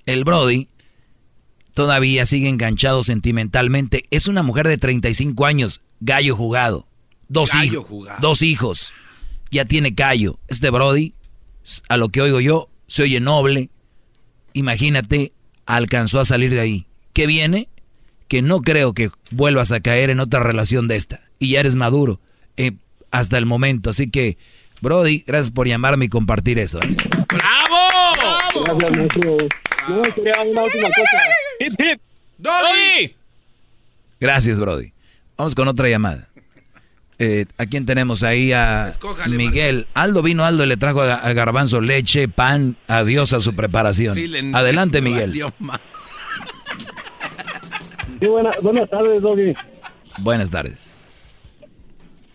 [0.06, 0.68] el Brody
[1.74, 4.04] todavía sigue enganchado sentimentalmente.
[4.10, 6.86] Es una mujer de 35 años, gallo jugado.
[7.28, 7.86] Dos, hijos,
[8.20, 8.94] dos hijos.
[9.50, 10.38] Ya tiene callo.
[10.48, 11.14] Este Brody,
[11.88, 13.70] a lo que oigo yo, se oye noble.
[14.52, 15.32] Imagínate,
[15.66, 16.86] alcanzó a salir de ahí.
[17.12, 17.68] ¿Qué viene?
[18.28, 21.22] Que no creo que vuelvas a caer en otra relación de esta.
[21.38, 22.20] Y ya eres maduro
[22.56, 22.72] eh,
[23.10, 23.90] hasta el momento.
[23.90, 24.38] Así que,
[24.80, 26.80] Brody, gracias por llamarme y compartir eso.
[26.82, 26.96] ¿eh?
[27.28, 27.74] ¡Bravo!
[28.78, 29.08] Gracias,
[29.88, 31.22] Yo quería una última cosa.
[31.60, 32.00] ¡Hip, hip!
[32.38, 33.14] ¡Doggy!
[34.20, 34.92] Gracias, Brody.
[35.36, 36.28] Vamos con otra llamada.
[37.18, 38.52] Eh, ¿A quién tenemos ahí?
[38.52, 38.92] A
[39.28, 39.86] Miguel.
[39.94, 44.14] Aldo vino, Aldo y le trajo a, a Garbanzo leche, pan, adiós a su preparación.
[44.14, 45.32] Sí, Adelante, Miguel.
[48.20, 49.54] Sí, buena- buenas tardes, Doggy.
[50.18, 50.94] Buenas tardes.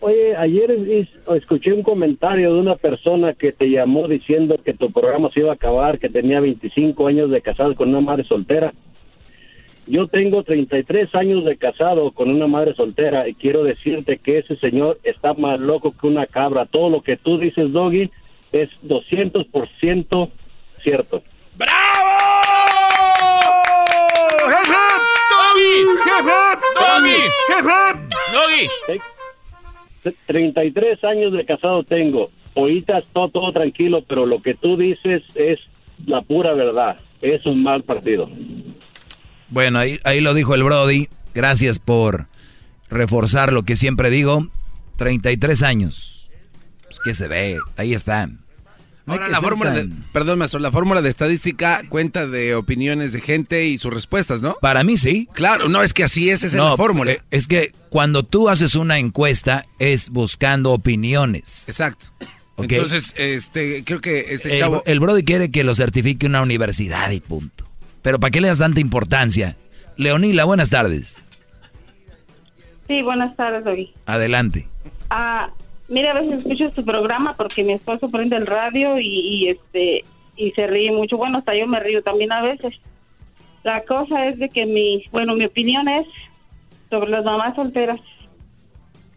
[0.00, 4.90] Oye, ayer es- escuché un comentario de una persona que te llamó diciendo que tu
[4.92, 8.72] programa se iba a acabar, que tenía 25 años de casado con una madre soltera.
[9.90, 14.54] Yo tengo 33 años de casado con una madre soltera y quiero decirte que ese
[14.56, 16.66] señor está más loco que una cabra.
[16.66, 18.08] Todo lo que tú dices, Doggy,
[18.52, 20.30] es 200%
[20.84, 21.22] cierto.
[28.32, 28.68] ¡Doggy!
[30.04, 32.30] Tre- 33 años de casado tengo.
[32.56, 35.58] Ahorita está todo tranquilo, pero lo que tú dices es
[36.06, 36.96] la pura verdad.
[37.20, 38.28] Es un mal partido.
[39.50, 41.08] Bueno, ahí, ahí lo dijo el Brody.
[41.34, 42.26] Gracias por
[42.88, 44.48] reforzar lo que siempre digo.
[44.96, 46.30] 33 años.
[46.84, 48.26] Pues que se ve, ahí está.
[48.26, 53.12] No hay Ahora la fórmula de, perdón, maestro, la fórmula de estadística cuenta de opiniones
[53.12, 54.56] de gente y sus respuestas, ¿no?
[54.60, 55.28] Para mí sí.
[55.32, 57.12] Claro, no, es que así es, esa es la fórmula.
[57.12, 61.68] eh, Es que cuando tú haces una encuesta es buscando opiniones.
[61.68, 62.06] Exacto.
[62.58, 64.82] Entonces, este, creo que este el, chavo...
[64.84, 67.69] el Brody quiere que lo certifique una universidad y punto.
[68.02, 69.56] Pero ¿para qué le das tanta importancia?
[69.96, 71.22] Leonila, buenas tardes.
[72.86, 73.92] Sí, buenas tardes, Doggy.
[74.06, 74.66] Adelante.
[75.10, 75.46] Ah,
[75.88, 80.04] mira, a veces escucho tu programa porque mi esposo prende el radio y, y, este
[80.36, 81.16] y se ríe mucho.
[81.16, 82.74] Bueno, hasta yo me río también a veces.
[83.62, 86.06] La cosa es de que mi, bueno, mi opinión es
[86.88, 88.00] sobre las mamás solteras.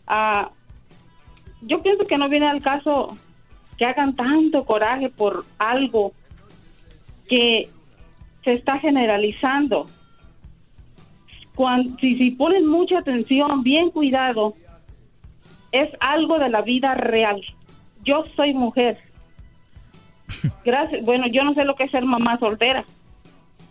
[0.06, 0.52] Ah,
[1.62, 3.18] yo pienso que no viene al caso
[3.78, 6.14] que hagan tanto coraje por algo
[7.28, 7.70] que
[8.44, 9.88] se está generalizando.
[11.56, 14.56] Cuando, si, si ponen mucha atención, bien cuidado,
[15.72, 17.42] es algo de la vida real.
[18.04, 18.98] Yo soy mujer.
[20.66, 21.04] Gracias.
[21.04, 22.86] Bueno, yo no sé lo que es ser mamá soltera.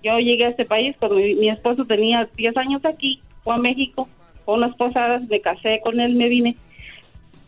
[0.03, 3.59] Yo llegué a este país cuando mi, mi esposo tenía 10 años aquí, fue a
[3.59, 4.09] México,
[4.44, 6.57] con unas posadas, me casé con él, me vine.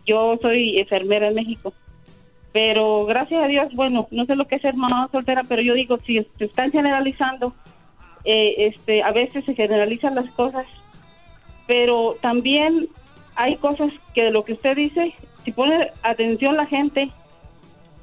[0.07, 1.73] Yo soy enfermera en México.
[2.55, 5.75] Pero gracias a Dios, bueno, no sé lo que es ser mamá soltera, pero yo
[5.75, 7.53] digo, si se están generalizando,
[8.25, 10.65] eh, este, a veces se generalizan las cosas,
[11.67, 12.87] pero también
[13.35, 17.11] hay cosas que lo que usted dice, si pone atención la gente,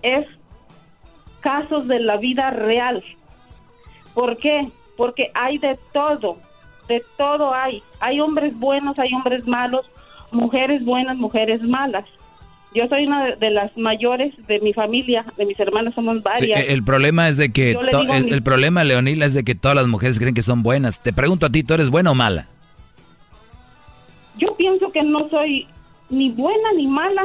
[0.02, 0.28] es
[1.40, 3.02] casos de la vida real.
[4.14, 4.68] ¿Por qué?
[4.98, 6.40] Porque hay de todo,
[6.90, 7.82] de todo hay.
[8.02, 9.90] Hay hombres buenos, hay hombres malos,
[10.30, 12.04] mujeres buenas, mujeres malas.
[12.74, 16.60] Yo soy una de- las mayores de mi familia, de mis hermanas somos varias.
[16.62, 19.76] eh, el problema es de que el, mi- el problema, Leonila, es de que todas
[19.76, 21.02] las mujeres creen que son buenas.
[21.04, 22.48] Te pregunto a ti, ¿tú eres buena o mala?
[24.38, 25.68] yo pienso que no soy
[26.10, 27.22] ni buena ni mala,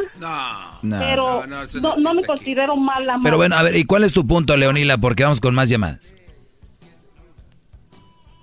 [0.82, 0.98] No.
[0.98, 2.26] pero no, no, no no me aquí.
[2.26, 3.14] considero mala.
[3.22, 3.36] Pero mala.
[3.36, 4.98] bueno, a ver, ¿y cuál es tu punto, Leonila?
[4.98, 6.14] Porque vamos con más llamadas.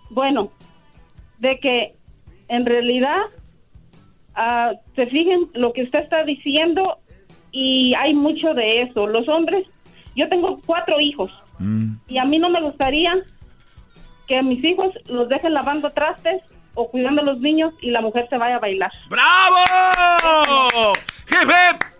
[0.10, 0.52] Bueno,
[1.40, 1.96] de que
[2.48, 3.18] en realidad
[4.36, 6.98] ah, se fijen lo que usted está diciendo
[7.52, 9.08] y hay mucho de eso.
[9.08, 9.66] Los hombres,
[10.16, 11.98] yo tengo cuatro hijos Mm.
[12.08, 13.14] y a mí no me gustaría
[14.28, 16.42] que a mis hijos los dejen lavando trastes
[16.74, 18.92] o cuidando a los niños y la mujer se vaya a bailar.
[19.10, 20.94] ¡Bravo!
[21.28, 21.93] ¡Jefe!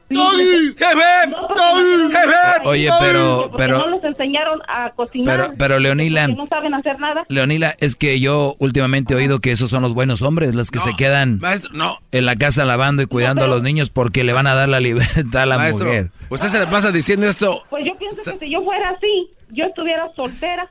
[2.66, 5.38] Oye, pero, pero, no los enseñaron a cocinar.
[5.48, 7.24] pero, pero Leonila, porque no saben hacer nada.
[7.30, 10.80] Leonila, es que yo últimamente he oído que esos son los buenos hombres, los que
[10.80, 11.98] se quedan Maestro, no.
[12.12, 14.80] en la casa lavando y cuidando a los niños porque le van a dar la
[14.80, 16.12] libertad a la Maestro, mujer.
[16.30, 17.64] usted se le pasa diciendo esto.
[17.70, 20.68] Pues yo pienso que si yo fuera así, yo estuviera soltera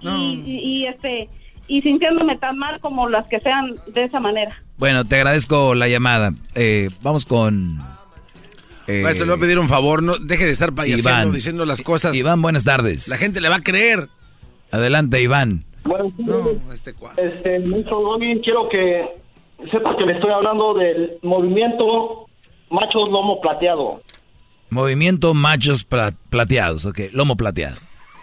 [0.00, 1.28] y, y- y, este
[1.68, 4.62] y sintiéndome tan mal como las que sean de esa manera.
[4.78, 6.32] Bueno, te agradezco la llamada.
[6.54, 7.80] Eh, vamos con...
[8.86, 11.34] eh, Maestro, le voy a pedir un favor, no deje de estar payaseando, Iván.
[11.34, 12.14] diciendo las cosas.
[12.14, 13.08] Iván, buenas tardes.
[13.08, 14.08] La gente le va a creer.
[14.70, 15.64] Adelante, Iván.
[15.84, 17.22] Bueno, No, este cuadro.
[17.22, 19.04] este, Doggy, quiero que
[19.70, 22.26] sepa que le estoy hablando del movimiento
[22.70, 24.02] Machos Lomo Plateado.
[24.70, 26.98] Movimiento machos pla- plateados, ok.
[27.12, 27.76] Lomo plateado.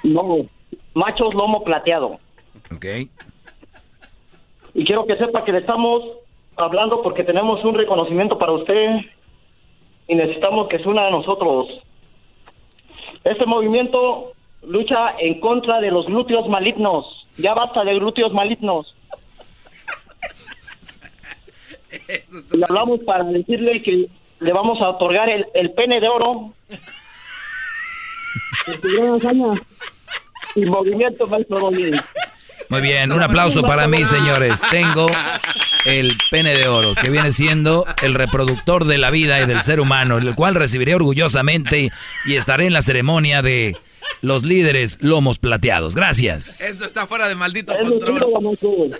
[0.03, 0.39] No,
[0.93, 2.19] Machos Lomo Plateado.
[2.75, 2.85] Ok.
[4.73, 6.01] Y quiero que sepa que le estamos
[6.57, 8.87] hablando porque tenemos un reconocimiento para usted
[10.13, 11.67] y necesitamos que se una a nosotros.
[13.23, 17.27] Este movimiento lucha en contra de los glúteos malignos.
[17.37, 18.95] Ya basta de glúteos malignos.
[22.51, 24.07] Le hablamos para decirle que
[24.39, 26.53] le vamos a otorgar el, el pene de oro.
[30.55, 31.71] Y movimiento, maestro.
[32.69, 34.61] Muy bien, un aplauso para mí, señores.
[34.69, 35.07] Tengo
[35.85, 39.79] el pene de oro, que viene siendo el reproductor de la vida y del ser
[39.79, 41.91] humano, el cual recibiré orgullosamente
[42.25, 43.77] y estaré en la ceremonia de
[44.21, 45.95] los líderes lomos plateados.
[45.95, 46.61] Gracias.
[46.61, 48.91] Esto está fuera de maldito Es control.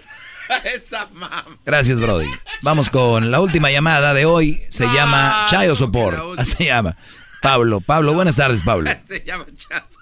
[1.65, 2.29] Gracias, Brody.
[2.61, 4.61] Vamos con la última llamada de hoy.
[4.69, 6.35] Se llama Chayo Sopor.
[6.37, 6.95] Así se llama.
[7.41, 7.81] Pablo.
[7.81, 8.89] Pablo, buenas tardes, Pablo.
[9.07, 9.99] Se llama Chazo.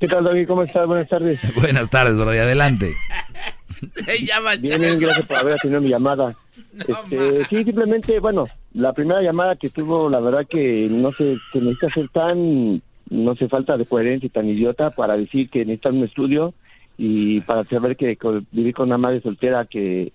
[0.00, 0.46] ¿Qué tal, Doggy?
[0.46, 0.86] ¿Cómo estás?
[0.86, 1.38] Buenas tardes.
[1.54, 2.38] Buenas tardes, Brody.
[2.38, 2.94] Adelante.
[3.94, 6.34] Se llama Bien, bien, gracias por haber atendido mi llamada.
[6.86, 11.58] Este, sí, simplemente, bueno, la primera llamada que tuvo, la verdad que no sé, se
[11.58, 15.96] necesita ser tan, no sé, falta de coherencia y tan idiota para decir que necesitan
[15.96, 16.54] un estudio
[16.96, 20.12] y para saber que con- vivir con una madre soltera que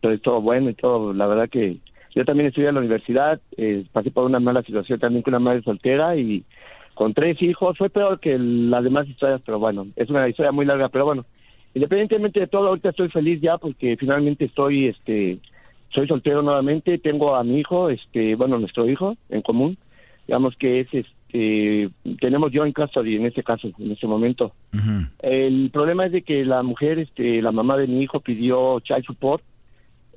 [0.00, 1.76] todo es todo bueno y todo, la verdad que
[2.14, 5.40] yo también estudié en la universidad, eh, pasé por una mala situación también con una
[5.44, 6.42] madre soltera y
[6.98, 10.66] con tres hijos, fue peor que las demás historias, pero bueno, es una historia muy
[10.66, 11.24] larga, pero bueno,
[11.72, 15.38] independientemente de todo, ahorita estoy feliz ya porque finalmente estoy, este,
[15.90, 19.78] soy soltero nuevamente, tengo a mi hijo, este, bueno, nuestro hijo en común,
[20.26, 21.88] digamos que es, este,
[22.20, 24.50] tenemos yo en custody en este caso, en este momento.
[25.20, 29.04] El problema es de que la mujer, este, la mamá de mi hijo pidió child
[29.04, 29.44] support.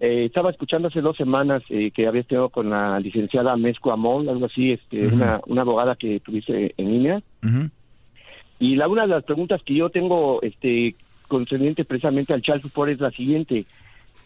[0.03, 4.28] Eh, estaba escuchando hace dos semanas eh, que habías tenido con la licenciada Mezco Amol,
[4.28, 7.22] algo así, este, una, una abogada que tuviste en línea.
[8.57, 10.95] Y la una de las preguntas que yo tengo, este,
[11.28, 13.65] concerniente precisamente al child support es la siguiente.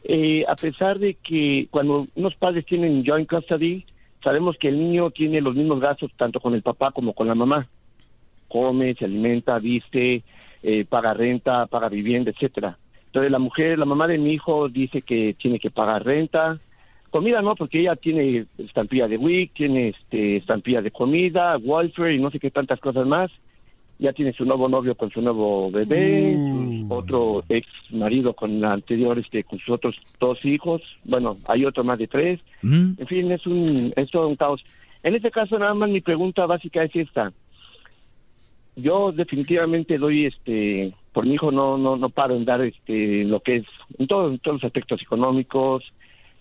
[0.06, 3.84] Eh, a pesar de que cuando unos padres tienen joint custody,
[4.24, 7.36] sabemos que el niño tiene los mismos gastos tanto con el papá como con la
[7.36, 7.68] mamá.
[8.48, 10.24] Come, se alimenta, viste,
[10.64, 12.78] eh, paga renta, paga vivienda, etcétera.
[13.16, 16.60] Entonces la mujer, la mamá de mi hijo dice que tiene que pagar renta,
[17.12, 22.20] comida no, porque ella tiene estampilla de WIC, tiene este, estampilla de comida, welfare y
[22.20, 23.32] no sé qué tantas cosas más.
[24.00, 28.74] Ya tiene su nuevo novio con su nuevo bebé, su otro ex marido con la
[28.74, 30.82] anterior, este, con sus otros dos hijos.
[31.06, 32.42] Bueno, hay otro más de tres.
[32.64, 32.96] Ujú.
[32.98, 34.62] En fin, es un, es todo un caos.
[35.04, 37.32] En este caso, nada más mi pregunta básica es esta.
[38.76, 43.40] Yo definitivamente doy, este, por mi hijo no, no, no paro en dar, este, lo
[43.40, 43.66] que es,
[43.98, 45.82] en, todo, en todos los aspectos económicos,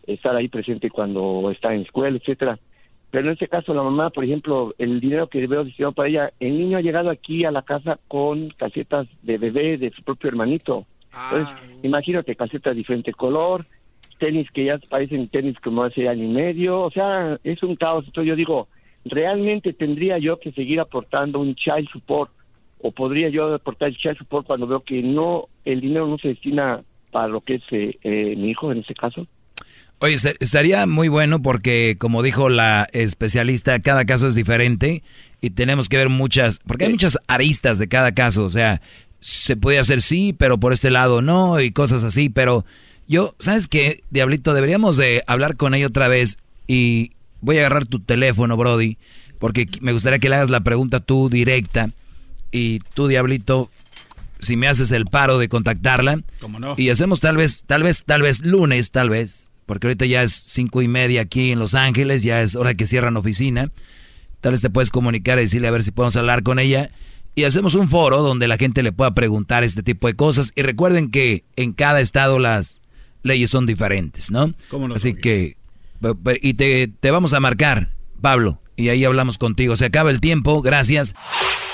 [0.04, 2.58] estar ahí presente cuando está en escuela, etcétera.
[3.12, 6.32] Pero en este caso, la mamá, por ejemplo, el dinero que veo destinado para ella,
[6.40, 10.26] el niño ha llegado aquí a la casa con calcetas de bebé de su propio
[10.26, 10.84] hermanito.
[11.30, 13.66] Entonces, imagínate, calcetas de diferente color,
[14.18, 18.06] tenis que ya parecen tenis como hace año y medio, o sea, es un caos.
[18.06, 18.66] Entonces yo digo,
[19.04, 22.32] ¿realmente tendría yo que seguir aportando un child support?
[22.86, 26.28] ¿O podría yo aportar el child support cuando veo que no, el dinero no se
[26.28, 29.26] destina para lo que es eh, eh, mi hijo en este caso?
[30.00, 35.02] Oye, estaría muy bueno porque, como dijo la especialista, cada caso es diferente
[35.40, 38.82] y tenemos que ver muchas, porque hay muchas aristas de cada caso, o sea,
[39.18, 42.66] se puede hacer sí, pero por este lado no y cosas así, pero
[43.08, 44.52] Yo, ¿sabes qué, Diablito?
[44.52, 46.36] Deberíamos de hablar con ella otra vez
[46.66, 48.98] y voy a agarrar tu teléfono, Brody,
[49.38, 51.88] porque me gustaría que le hagas la pregunta tú directa
[52.54, 53.68] y tú, Diablito,
[54.38, 56.22] si me haces el paro de contactarla.
[56.40, 56.74] ¿Cómo no?
[56.78, 60.32] Y hacemos tal vez, tal vez, tal vez lunes, tal vez, porque ahorita ya es
[60.32, 63.72] cinco y media aquí en Los Ángeles, ya es hora que cierran oficina.
[64.40, 66.90] Tal vez te puedes comunicar y decirle a ver si podemos hablar con ella.
[67.34, 70.52] Y hacemos un foro donde la gente le pueda preguntar este tipo de cosas.
[70.54, 72.82] Y recuerden que en cada estado las
[73.24, 74.54] leyes son diferentes, ¿no?
[74.70, 75.56] ¿Cómo no, Así que,
[76.40, 77.90] y te, te vamos a marcar,
[78.20, 79.76] Pablo, y ahí hablamos contigo.
[79.76, 81.14] Se acaba el tiempo, gracias.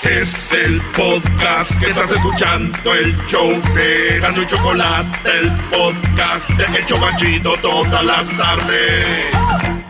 [0.03, 6.79] Es el podcast que estás escuchando, el show de Gano y Chocolate, el podcast de
[6.79, 9.80] El Chobachito todas las tardes.